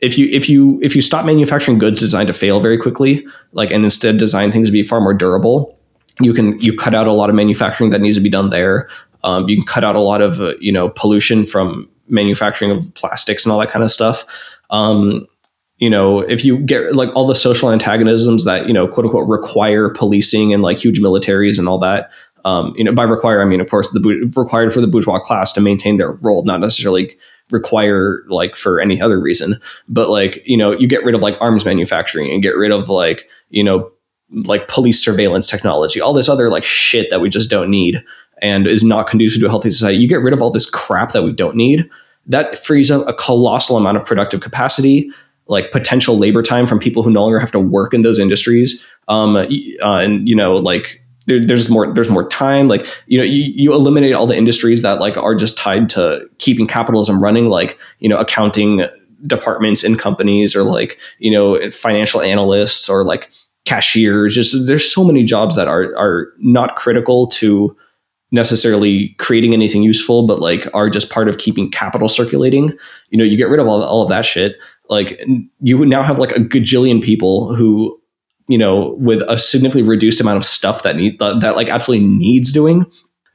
[0.01, 3.71] if you if you if you stop manufacturing goods designed to fail very quickly, like
[3.71, 5.79] and instead design things to be far more durable,
[6.21, 8.89] you can you cut out a lot of manufacturing that needs to be done there.
[9.23, 12.93] Um, you can cut out a lot of uh, you know pollution from manufacturing of
[12.95, 14.25] plastics and all that kind of stuff.
[14.71, 15.27] Um,
[15.79, 19.29] you know, if you get like all the social antagonisms that you know, quote unquote,
[19.29, 22.11] require policing and like huge militaries and all that.
[22.45, 25.53] Um, you know, by require I mean, of course, the required for the bourgeois class
[25.55, 27.17] to maintain their role, not necessarily
[27.51, 29.57] require like for any other reason.
[29.89, 32.89] But like you know, you get rid of like arms manufacturing and get rid of
[32.89, 33.91] like you know
[34.31, 38.05] like police surveillance technology, all this other like shit that we just don't need
[38.43, 41.13] and is not conducive to a healthy society, you get rid of all this crap
[41.13, 41.89] that we don't need.
[42.27, 45.11] That frees up a colossal amount of productive capacity,
[45.47, 48.87] like potential labor time from people who no longer have to work in those industries.
[49.09, 49.47] Um, uh,
[49.83, 52.69] and you know, like there, there's more there's more time.
[52.69, 56.29] Like you know, you, you eliminate all the industries that like are just tied to
[56.39, 58.87] keeping capitalism running, like you know, accounting
[59.27, 63.31] departments in companies or like you know, financial analysts or like
[63.65, 64.35] cashiers.
[64.35, 67.77] Just there's so many jobs that are are not critical to
[68.33, 72.73] necessarily creating anything useful, but like are just part of keeping capital circulating.
[73.11, 74.57] You know, you get rid of all, all of that shit.
[74.89, 75.21] Like
[75.61, 78.00] you would now have like a gajillion people who,
[78.51, 82.07] you know, with a significantly reduced amount of stuff that need that, that like absolutely
[82.07, 82.87] needs doing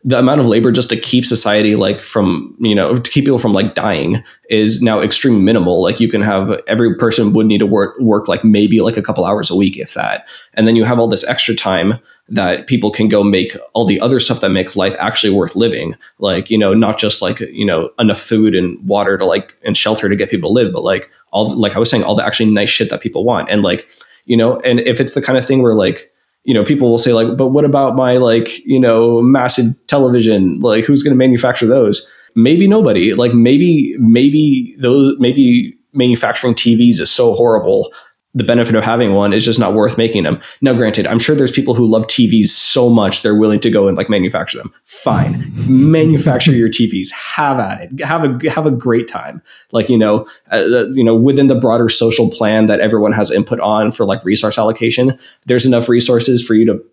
[0.08, 3.40] the amount of labor just to keep society like from you know to keep people
[3.40, 5.82] from like dying is now extremely minimal.
[5.82, 9.02] Like you can have every person would need to work work like maybe like a
[9.02, 10.28] couple hours a week if that.
[10.54, 14.00] And then you have all this extra time that people can go make all the
[14.00, 15.96] other stuff that makes life actually worth living.
[16.20, 19.76] Like you know not just like you know enough food and water to like and
[19.76, 22.26] shelter to get people to live but like all like i was saying all the
[22.26, 23.50] actually nice shit that people want.
[23.50, 23.90] And like
[24.26, 26.12] you know and if it's the kind of thing where like
[26.46, 30.60] you know, people will say like, but what about my like, you know, massive television?
[30.60, 32.12] Like, who's going to manufacture those?
[32.36, 33.16] Maybe nobody.
[33.16, 37.92] Like, maybe, maybe those, maybe manufacturing TVs is so horrible
[38.36, 40.42] the benefit of having one is just not worth making them.
[40.62, 43.88] Now, granted, I'm sure there's people who love TVs so much they're willing to go
[43.88, 44.74] and like manufacture them.
[44.84, 47.12] Fine, manufacture your TVs.
[47.12, 48.04] Have at it.
[48.04, 49.42] Have a have a great time.
[49.72, 53.62] Like you know, uh, you know, within the broader social plan that everyone has input
[53.62, 56.84] on for like resource allocation, there's enough resources for you to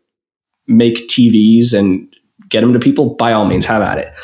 [0.68, 2.08] make TVs and
[2.48, 3.16] get them to people.
[3.16, 4.14] By all means, have at it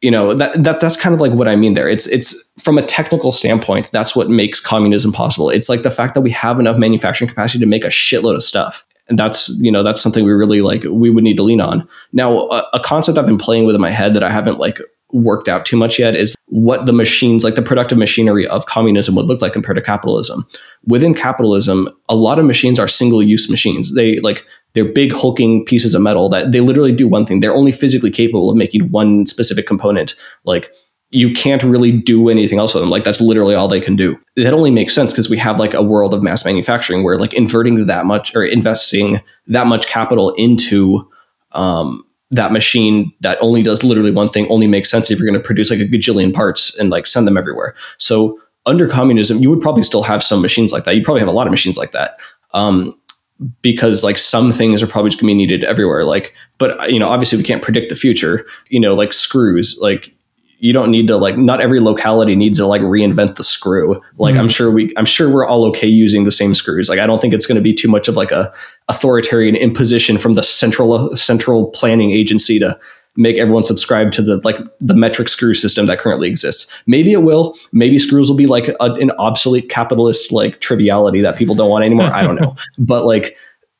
[0.00, 1.88] you know that, that that's kind of like what i mean there.
[1.88, 5.50] It's it's from a technical standpoint that's what makes communism possible.
[5.50, 8.42] It's like the fact that we have enough manufacturing capacity to make a shitload of
[8.42, 8.86] stuff.
[9.08, 11.86] And that's you know that's something we really like we would need to lean on.
[12.12, 14.78] Now a, a concept i've been playing with in my head that i haven't like
[15.12, 19.16] worked out too much yet is what the machines like the productive machinery of communism
[19.16, 20.46] would look like compared to capitalism.
[20.86, 23.94] Within capitalism a lot of machines are single use machines.
[23.94, 27.40] They like they're big hulking pieces of metal that they literally do one thing.
[27.40, 30.14] They're only physically capable of making one specific component.
[30.44, 30.70] Like
[31.10, 32.90] you can't really do anything else with them.
[32.90, 34.18] Like that's literally all they can do.
[34.36, 37.34] That only makes sense because we have like a world of mass manufacturing where like
[37.34, 41.08] inverting that much or investing that much capital into
[41.52, 45.40] um, that machine that only does literally one thing only makes sense if you're going
[45.40, 47.74] to produce like a gajillion parts and like send them everywhere.
[47.98, 50.94] So under communism, you would probably still have some machines like that.
[50.94, 52.20] You probably have a lot of machines like that.
[52.52, 52.99] Um,
[53.62, 56.04] because like some things are probably just gonna be needed everywhere.
[56.04, 58.46] Like, but you know, obviously we can't predict the future.
[58.68, 60.14] You know, like screws, like
[60.60, 64.34] you don't need to like not every locality needs to like reinvent the screw like
[64.34, 67.06] mm i'm sure we i'm sure we're all okay using the same screws like i
[67.06, 68.50] don't think it's going to be too much of like a
[68.88, 72.78] authoritarian imposition from the central central planning agency to
[73.16, 77.22] make everyone subscribe to the like the metric screw system that currently exists maybe it
[77.22, 81.70] will maybe screws will be like a, an obsolete capitalist like triviality that people don't
[81.70, 83.36] want anymore i don't know but like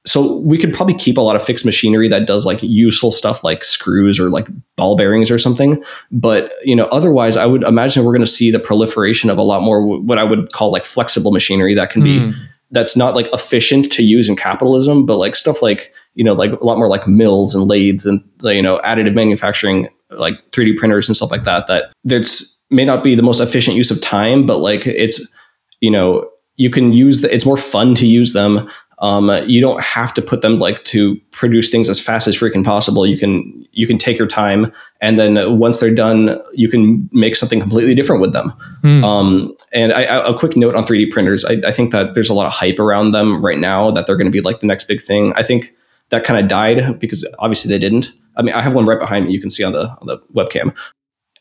[0.07, 3.45] so we could probably keep a lot of fixed machinery that does like useful stuff
[3.45, 4.47] like screws or like
[4.77, 8.51] ball bearings or something but you know otherwise i would imagine we're going to see
[8.51, 12.03] the proliferation of a lot more what i would call like flexible machinery that can
[12.03, 12.05] mm.
[12.05, 12.31] be hmm.
[12.71, 16.53] that's not like efficient to use in capitalism but like stuff like you know like
[16.53, 21.09] a lot more like mills and lathes and you know additive manufacturing like 3d printers
[21.09, 24.47] and stuff like that that that's may not be the most efficient use of time
[24.47, 25.35] but like it's
[25.81, 28.69] you know you can use the, it's more fun to use them
[29.01, 32.65] um, you don't have to put them like to produce things as fast as freaking
[32.65, 33.07] possible.
[33.07, 37.35] You can you can take your time, and then once they're done, you can make
[37.35, 38.53] something completely different with them.
[38.85, 39.03] Mm.
[39.03, 42.29] Um, and I, I, a quick note on 3D printers: I, I think that there's
[42.29, 44.67] a lot of hype around them right now that they're going to be like the
[44.67, 45.33] next big thing.
[45.35, 45.75] I think
[46.11, 48.13] that kind of died because obviously they didn't.
[48.37, 49.33] I mean, I have one right behind me.
[49.33, 50.75] You can see on the on the webcam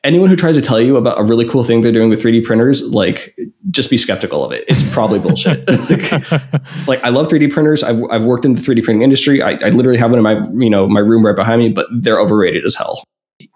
[0.04, 2.46] anyone who tries to tell you about a really cool thing they're doing with 3D
[2.46, 3.36] printers, like
[3.70, 4.64] just be skeptical of it.
[4.68, 5.68] It's probably bullshit.
[5.68, 6.32] like,
[6.88, 7.84] like, I love 3D printers.
[7.84, 9.42] I've, I've worked in the 3D printing industry.
[9.42, 11.88] I, I literally have one in my, you know, my room right behind me, but
[11.92, 13.04] they're overrated as hell.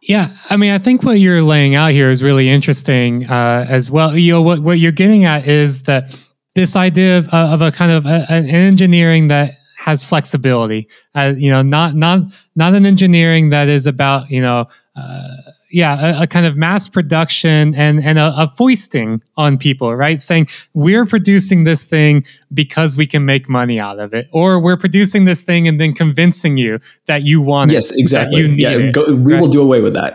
[0.02, 3.90] Yeah, I mean, I think what you're laying out here is really interesting uh, as
[3.90, 4.18] well.
[4.18, 6.18] You know, what what you're getting at is that
[6.56, 10.88] this idea of, uh, of a kind of a, an engineering that has flexibility.
[11.14, 12.22] Uh, you know, not not
[12.56, 14.68] not an engineering that is about you know.
[14.96, 15.28] Uh,
[15.72, 20.22] yeah, a, a, kind of mass production and and a, a, foisting on people, right?
[20.22, 24.78] Saying we're producing this thing because we can make money out of it, or we're
[24.78, 27.94] producing this thing and then convincing you that you want yes, it.
[27.96, 28.42] Yes, exactly.
[28.42, 29.42] you need yeah, it, go, we right?
[29.42, 30.14] will do away with that.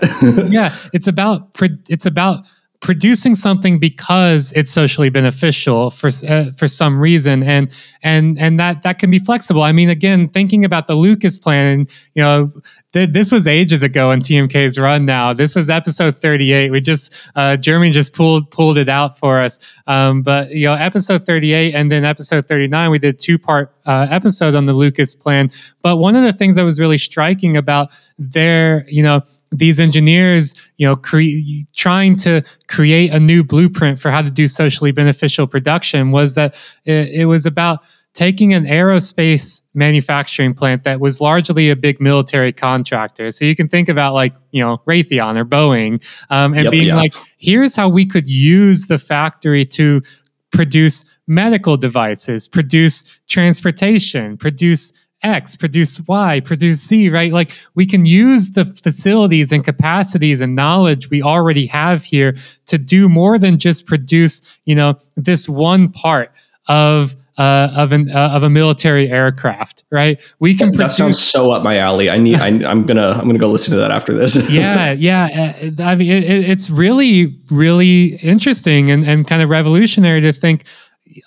[0.49, 1.49] yeah, it's about
[1.89, 2.47] it's about
[2.81, 7.43] producing something because it's socially beneficial for uh, for some reason.
[7.43, 9.63] And and and that that can be flexible.
[9.63, 12.53] I mean again thinking about the lucas plan you know
[12.93, 15.33] th- this was ages ago in tmk's run now.
[15.33, 19.59] This was episode 38 we just uh, jeremy just pulled pulled it out for us.
[19.89, 24.07] Um, but you know episode 38 and then episode 39 we did two part uh,
[24.11, 25.51] episode on the lucas plan.
[25.83, 30.55] But one of the things that was really striking about their you know these engineers,
[30.77, 35.47] you know, cre- trying to create a new blueprint for how to do socially beneficial
[35.47, 36.55] production was that
[36.85, 37.81] it, it, was about
[38.15, 43.31] taking an aerospace manufacturing plant that was largely a big military contractor.
[43.31, 46.89] So you can think about like, you know, Raytheon or Boeing um, and yep, being
[46.89, 46.97] yeah.
[46.97, 50.03] like, here's how we could use the factory to
[50.51, 54.93] produce medical devices, produce transportation, produce
[55.23, 57.33] X, produce Y, produce Z, right?
[57.33, 62.37] Like we can use the facilities and capacities and knowledge we already have here
[62.67, 66.31] to do more than just produce, you know, this one part
[66.69, 70.21] of uh, of an uh, of a military aircraft, right?
[70.41, 70.73] We can.
[70.73, 72.11] That, produce- that sounds so up my alley.
[72.11, 72.37] I need.
[72.37, 73.11] I, am gonna.
[73.11, 74.51] I'm gonna go listen to that after this.
[74.51, 75.55] yeah, yeah.
[75.79, 80.65] Uh, I mean, it, it's really, really interesting and and kind of revolutionary to think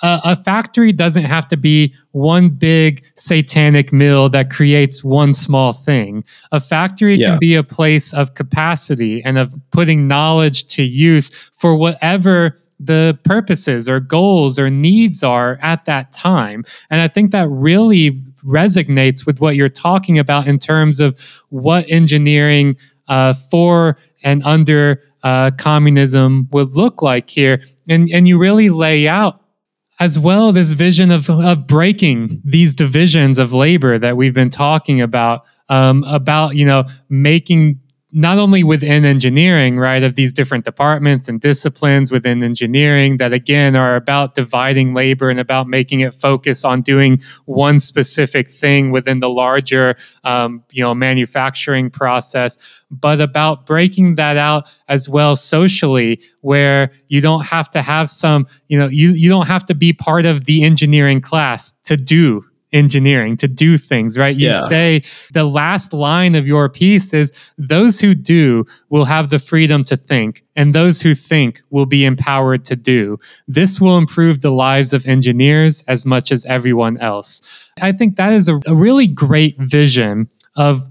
[0.01, 5.73] a, a, factory doesn't have to be one big satanic mill that creates one small
[5.73, 6.23] thing.
[6.51, 7.31] A factory yeah.
[7.31, 13.17] can be a place of capacity and of putting knowledge to use for whatever the
[13.23, 16.63] purposes or goals or needs are at that time.
[16.89, 18.11] And I think that really
[18.43, 22.75] resonates with what you're talking about in terms of what engineering
[23.07, 27.61] uh, for and under uh, communism would look like here.
[27.87, 29.40] And, and you really lay out
[30.01, 34.99] as well this vision of, of breaking these divisions of labor that we've been talking
[34.99, 37.79] about um, about you know making
[38.13, 43.75] not only within engineering, right, of these different departments and disciplines within engineering that again
[43.75, 49.19] are about dividing labor and about making it focus on doing one specific thing within
[49.21, 56.21] the larger, um, you know, manufacturing process, but about breaking that out as well socially,
[56.41, 59.93] where you don't have to have some, you know, you you don't have to be
[59.93, 64.35] part of the engineering class to do engineering to do things, right?
[64.35, 64.61] You yeah.
[64.61, 65.03] say
[65.33, 69.97] the last line of your piece is those who do will have the freedom to
[69.97, 73.19] think, and those who think will be empowered to do.
[73.47, 77.41] This will improve the lives of engineers as much as everyone else.
[77.81, 80.85] I think that is a, a really great vision of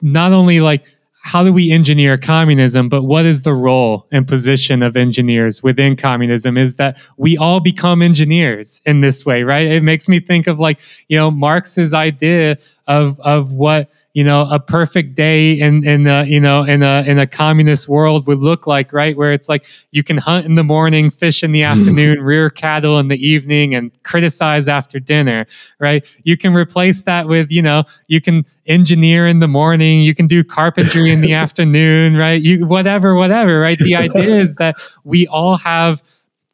[0.00, 0.86] not only like
[1.24, 2.90] how do we engineer communism?
[2.90, 6.58] But what is the role and position of engineers within communism?
[6.58, 9.66] Is that we all become engineers in this way, right?
[9.66, 14.46] It makes me think of like, you know, Marx's idea of of what you know
[14.50, 18.38] a perfect day in in a, you know in a in a communist world would
[18.38, 19.16] look like right?
[19.16, 21.66] Where it's like you can hunt in the morning fish in the hmm.
[21.66, 25.46] afternoon rear cattle in the evening and criticize after dinner
[25.78, 26.06] right?
[26.24, 30.26] You can replace that with you know you can engineer in the morning you can
[30.26, 32.40] do carpentry in the afternoon right?
[32.40, 33.78] You whatever whatever right?
[33.78, 36.02] The idea is that we all have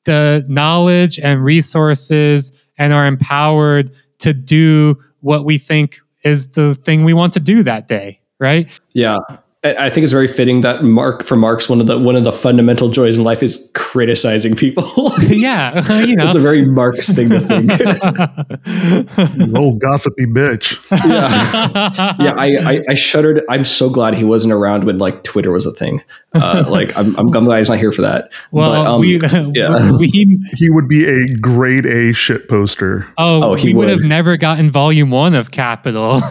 [0.04, 3.90] the knowledge and resources and are empowered
[4.20, 8.68] to do what we think is the thing we want to do that day, right?
[8.92, 9.18] Yeah.
[9.62, 12.32] I think it's very fitting that Mark for Marx one of the one of the
[12.32, 15.12] fundamental joys in life is criticizing people.
[15.20, 15.74] yeah,
[16.06, 17.70] you know, it's a very Marx thing to think.
[19.58, 20.80] old gossipy bitch.
[20.90, 22.32] yeah, yeah.
[22.38, 23.42] I, I, I shuddered.
[23.50, 26.02] I'm so glad he wasn't around when like Twitter was a thing.
[26.32, 28.30] Uh, like I'm, I'm glad he's not here for that.
[28.52, 29.18] Well, but, um, we,
[29.58, 33.12] yeah, we, he would be a grade A shit poster.
[33.18, 33.86] Oh, oh he would.
[33.86, 36.20] would have never gotten volume one of Capital.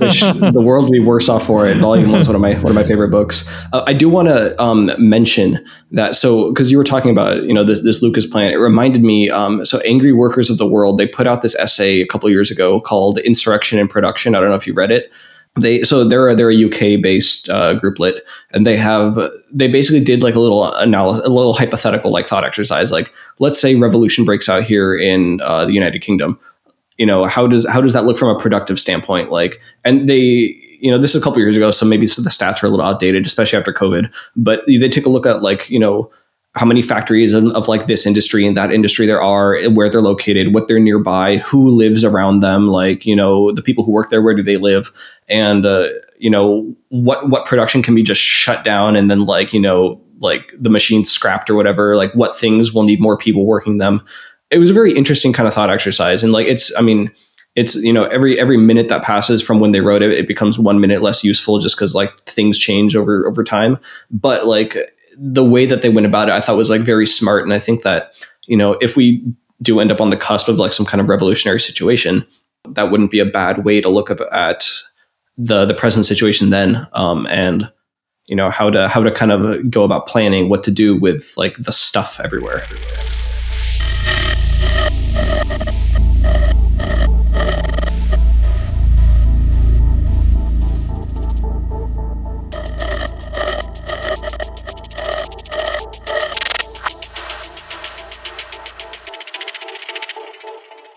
[0.00, 1.76] Which, the world would be worse off for it.
[1.76, 3.48] Volume one's one of my one of my favorite books.
[3.72, 6.16] Uh, I do want to um, mention that.
[6.16, 9.30] So because you were talking about you know this this Lucas plan, it reminded me.
[9.30, 12.50] Um, so Angry Workers of the World, they put out this essay a couple years
[12.50, 15.12] ago called "Insurrection in Production." I don't know if you read it
[15.56, 18.20] they so they're they're a UK based uh, grouplet,
[18.52, 19.18] and they have
[19.52, 22.90] they basically did like a little analysis, a little hypothetical like thought exercise.
[22.90, 26.38] Like, let's say revolution breaks out here in uh, the United Kingdom.
[26.96, 29.30] You know, how does how does that look from a productive standpoint?
[29.30, 32.62] Like, and they you know this is a couple years ago, so maybe the stats
[32.62, 34.10] are a little outdated, especially after COVID.
[34.36, 36.10] But they take a look at like you know
[36.54, 40.02] how many factories of, of, like this industry and that industry there are, where they're
[40.02, 44.10] located, what they're nearby, who lives around them, like you know the people who work
[44.10, 44.90] there, where do they live,
[45.28, 45.88] and uh,
[46.18, 50.00] you know what what production can be just shut down and then like you know
[50.18, 54.04] like the machines scrapped or whatever, like what things will need more people working them.
[54.50, 57.10] It was a very interesting kind of thought exercise, and like it's I mean
[57.54, 60.58] it's you know every every minute that passes from when they wrote it it becomes
[60.58, 63.78] one minute less useful just because like things change over over time.
[64.10, 64.76] But like
[65.24, 67.44] the way that they went about it, I thought was like very smart.
[67.44, 68.12] And I think that,
[68.46, 69.24] you know, if we
[69.62, 72.26] do end up on the cusp of like some kind of revolutionary situation,
[72.70, 74.18] that wouldn't be a bad way to look at
[75.38, 76.88] the the present situation then.
[76.92, 77.70] Um, and
[78.26, 81.32] you know how to how to kind of go about planning what to do with
[81.36, 82.62] like the stuff everywhere.
[82.62, 83.11] everywhere.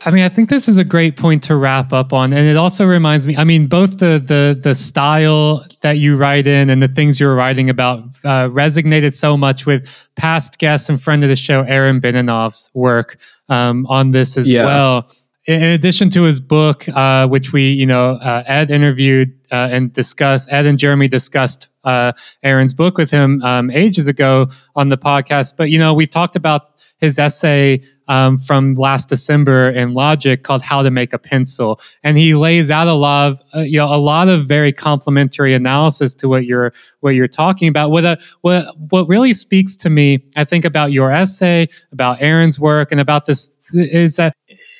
[0.05, 2.55] I mean, I think this is a great point to wrap up on, and it
[2.55, 3.35] also reminds me.
[3.35, 7.25] I mean, both the the the style that you write in and the things you
[7.25, 11.63] were writing about uh, resonated so much with past guests and friend of the show,
[11.63, 13.17] Aaron Benanav's work
[13.49, 14.65] um, on this as yeah.
[14.65, 15.09] well.
[15.47, 19.93] In addition to his book, uh, which we, you know, uh, Ed interviewed uh, and
[19.93, 24.97] discussed, Ed and Jeremy discussed uh, Aaron's book with him um, ages ago on the
[24.97, 25.53] podcast.
[25.55, 30.61] But you know, we talked about his essay um, from last December in Logic called
[30.63, 33.93] "How to Make a Pencil," and he lays out a lot of uh, you know
[33.93, 37.91] a lot of very complementary analysis to what you're what you're talking about.
[37.91, 42.21] What a, uh, what what really speaks to me, I think, about your essay, about
[42.21, 44.35] Aaron's work, and about this is that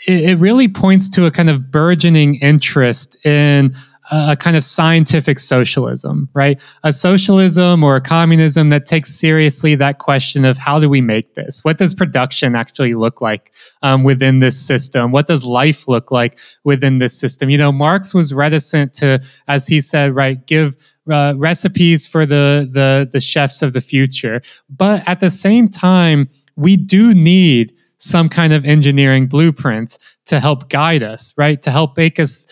[0.07, 3.73] it, really points to a kind of burgeoning interest in
[4.11, 6.61] a kind of scientific socialism, right?
[6.83, 11.33] A socialism or a communism that takes seriously that question of how do we make
[11.33, 11.63] this?
[11.63, 13.51] What does production actually look like
[13.81, 15.11] um, within this system?
[15.11, 17.49] What does life look like within this system?
[17.49, 20.75] You know, Marx was reticent to, as he said, right, give
[21.09, 26.29] uh, recipes for the, the the chefs of the future, but at the same time,
[26.55, 27.73] we do need
[28.05, 31.61] some kind of engineering blueprints to help guide us, right?
[31.63, 32.45] To help make us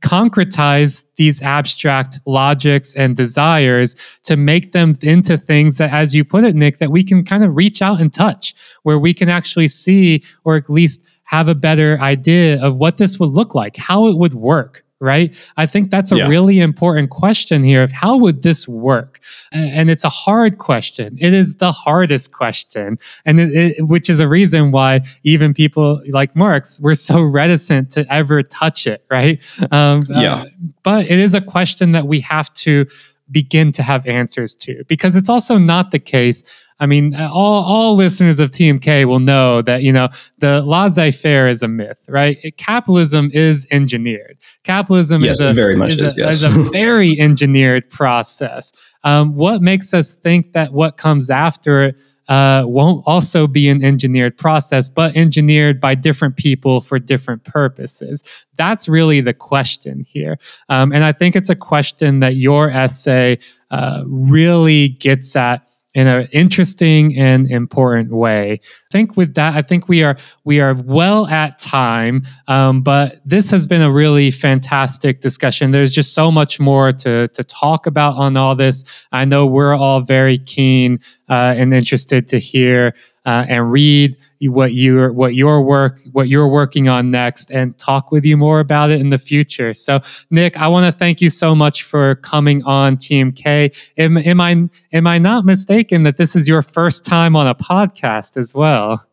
[0.00, 6.44] concretize these abstract logics and desires to make them into things that, as you put
[6.44, 8.54] it, Nick, that we can kind of reach out and touch,
[8.84, 13.18] where we can actually see or at least have a better idea of what this
[13.18, 15.36] would look like, how it would work, right?
[15.56, 16.28] I think that's a yeah.
[16.28, 19.20] really important question here of how would this work?
[19.52, 21.16] And it's a hard question.
[21.20, 22.98] It is the hardest question.
[23.24, 27.90] And it, it, which is a reason why even people like Marx were so reticent
[27.92, 29.42] to ever touch it, right?
[29.70, 30.34] Um, yeah.
[30.34, 30.44] Uh,
[30.82, 32.86] but it is a question that we have to
[33.30, 36.44] begin to have answers to because it's also not the case
[36.78, 40.08] I mean, all, all listeners of TMK will know that, you know,
[40.38, 42.38] the laissez faire is a myth, right?
[42.42, 44.36] It, capitalism is engineered.
[44.62, 46.34] Capitalism yes, is, a, very much is, is, a, yes.
[46.36, 48.72] is a very engineered process.
[49.04, 51.96] Um, what makes us think that what comes after it
[52.28, 58.46] uh, won't also be an engineered process, but engineered by different people for different purposes?
[58.56, 60.38] That's really the question here.
[60.68, 63.38] Um, and I think it's a question that your essay
[63.70, 65.66] uh, really gets at
[65.96, 68.52] in an interesting and important way.
[68.52, 72.22] I think with that, I think we are we are well at time.
[72.46, 75.70] Um, but this has been a really fantastic discussion.
[75.70, 78.84] There's just so much more to to talk about on all this.
[79.10, 81.00] I know we're all very keen
[81.30, 82.94] uh, and interested to hear
[83.26, 88.12] uh, and read what you what your work what you're working on next and talk
[88.12, 89.74] with you more about it in the future.
[89.74, 90.00] So
[90.30, 93.92] Nick, I want to thank you so much for coming on TMK.
[93.98, 97.54] Am, am I am I not mistaken that this is your first time on a
[97.54, 99.04] podcast as well?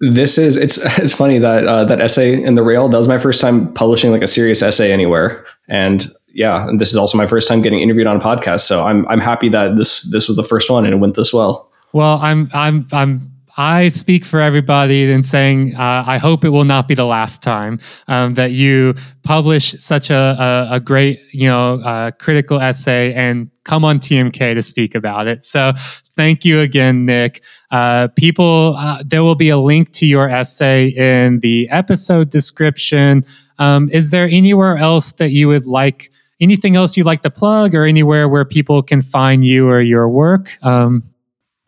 [0.00, 3.18] This is it's it's funny that uh, that essay in the rail that was my
[3.18, 7.26] first time publishing like a serious essay anywhere and yeah and this is also my
[7.26, 10.36] first time getting interviewed on a podcast so I'm I'm happy that this this was
[10.36, 11.72] the first one and it went this well.
[11.92, 16.64] Well, I'm I'm I'm I speak for everybody in saying uh, I hope it will
[16.64, 21.48] not be the last time um, that you publish such a, a, a great, you
[21.48, 25.44] know, uh, critical essay and come on TMK to speak about it.
[25.44, 25.72] So
[26.16, 27.42] thank you again, Nick.
[27.70, 33.24] Uh, people, uh, there will be a link to your essay in the episode description.
[33.58, 36.10] Um, is there anywhere else that you would like?
[36.38, 40.06] Anything else you'd like to plug, or anywhere where people can find you or your
[40.06, 40.62] work?
[40.62, 41.02] Um,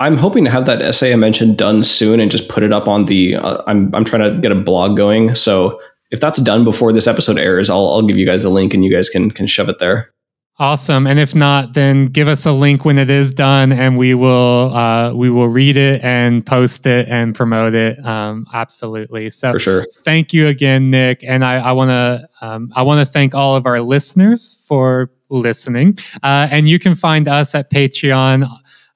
[0.00, 2.86] I'm hoping to have that essay I mentioned done soon and just put it up
[2.86, 3.36] on the.
[3.36, 5.34] Uh, I'm I'm trying to get a blog going.
[5.34, 5.80] So
[6.10, 8.84] if that's done before this episode airs, I'll I'll give you guys the link and
[8.84, 10.12] you guys can can shove it there.
[10.60, 11.06] Awesome.
[11.06, 14.74] And if not, then give us a link when it is done, and we will
[14.74, 18.04] uh, we will read it and post it and promote it.
[18.04, 19.30] Um, absolutely.
[19.30, 19.86] So for sure.
[20.04, 21.22] Thank you again, Nick.
[21.22, 25.12] And I, I want to um, I want to thank all of our listeners for
[25.30, 25.96] listening.
[26.24, 28.48] Uh, and you can find us at Patreon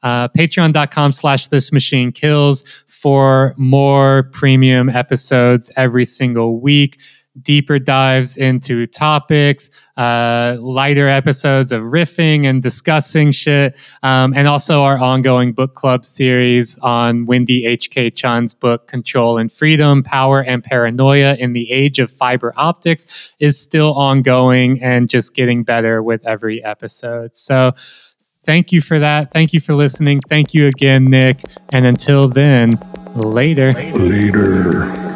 [0.03, 7.01] uh, patreon.com slash this machine kills for more premium episodes every single week
[7.41, 14.83] deeper dives into topics uh, lighter episodes of riffing and discussing shit um, and also
[14.83, 20.63] our ongoing book club series on wendy hk chun's book control and freedom power and
[20.63, 26.25] paranoia in the age of fiber optics is still ongoing and just getting better with
[26.27, 27.37] every episode.
[27.37, 27.73] So
[28.43, 29.31] thank you for that.
[29.33, 30.21] Thank you for listening.
[30.29, 31.43] Thank you again, Nick.
[31.73, 32.71] And until then,
[33.15, 33.71] later.
[33.71, 35.12] Later.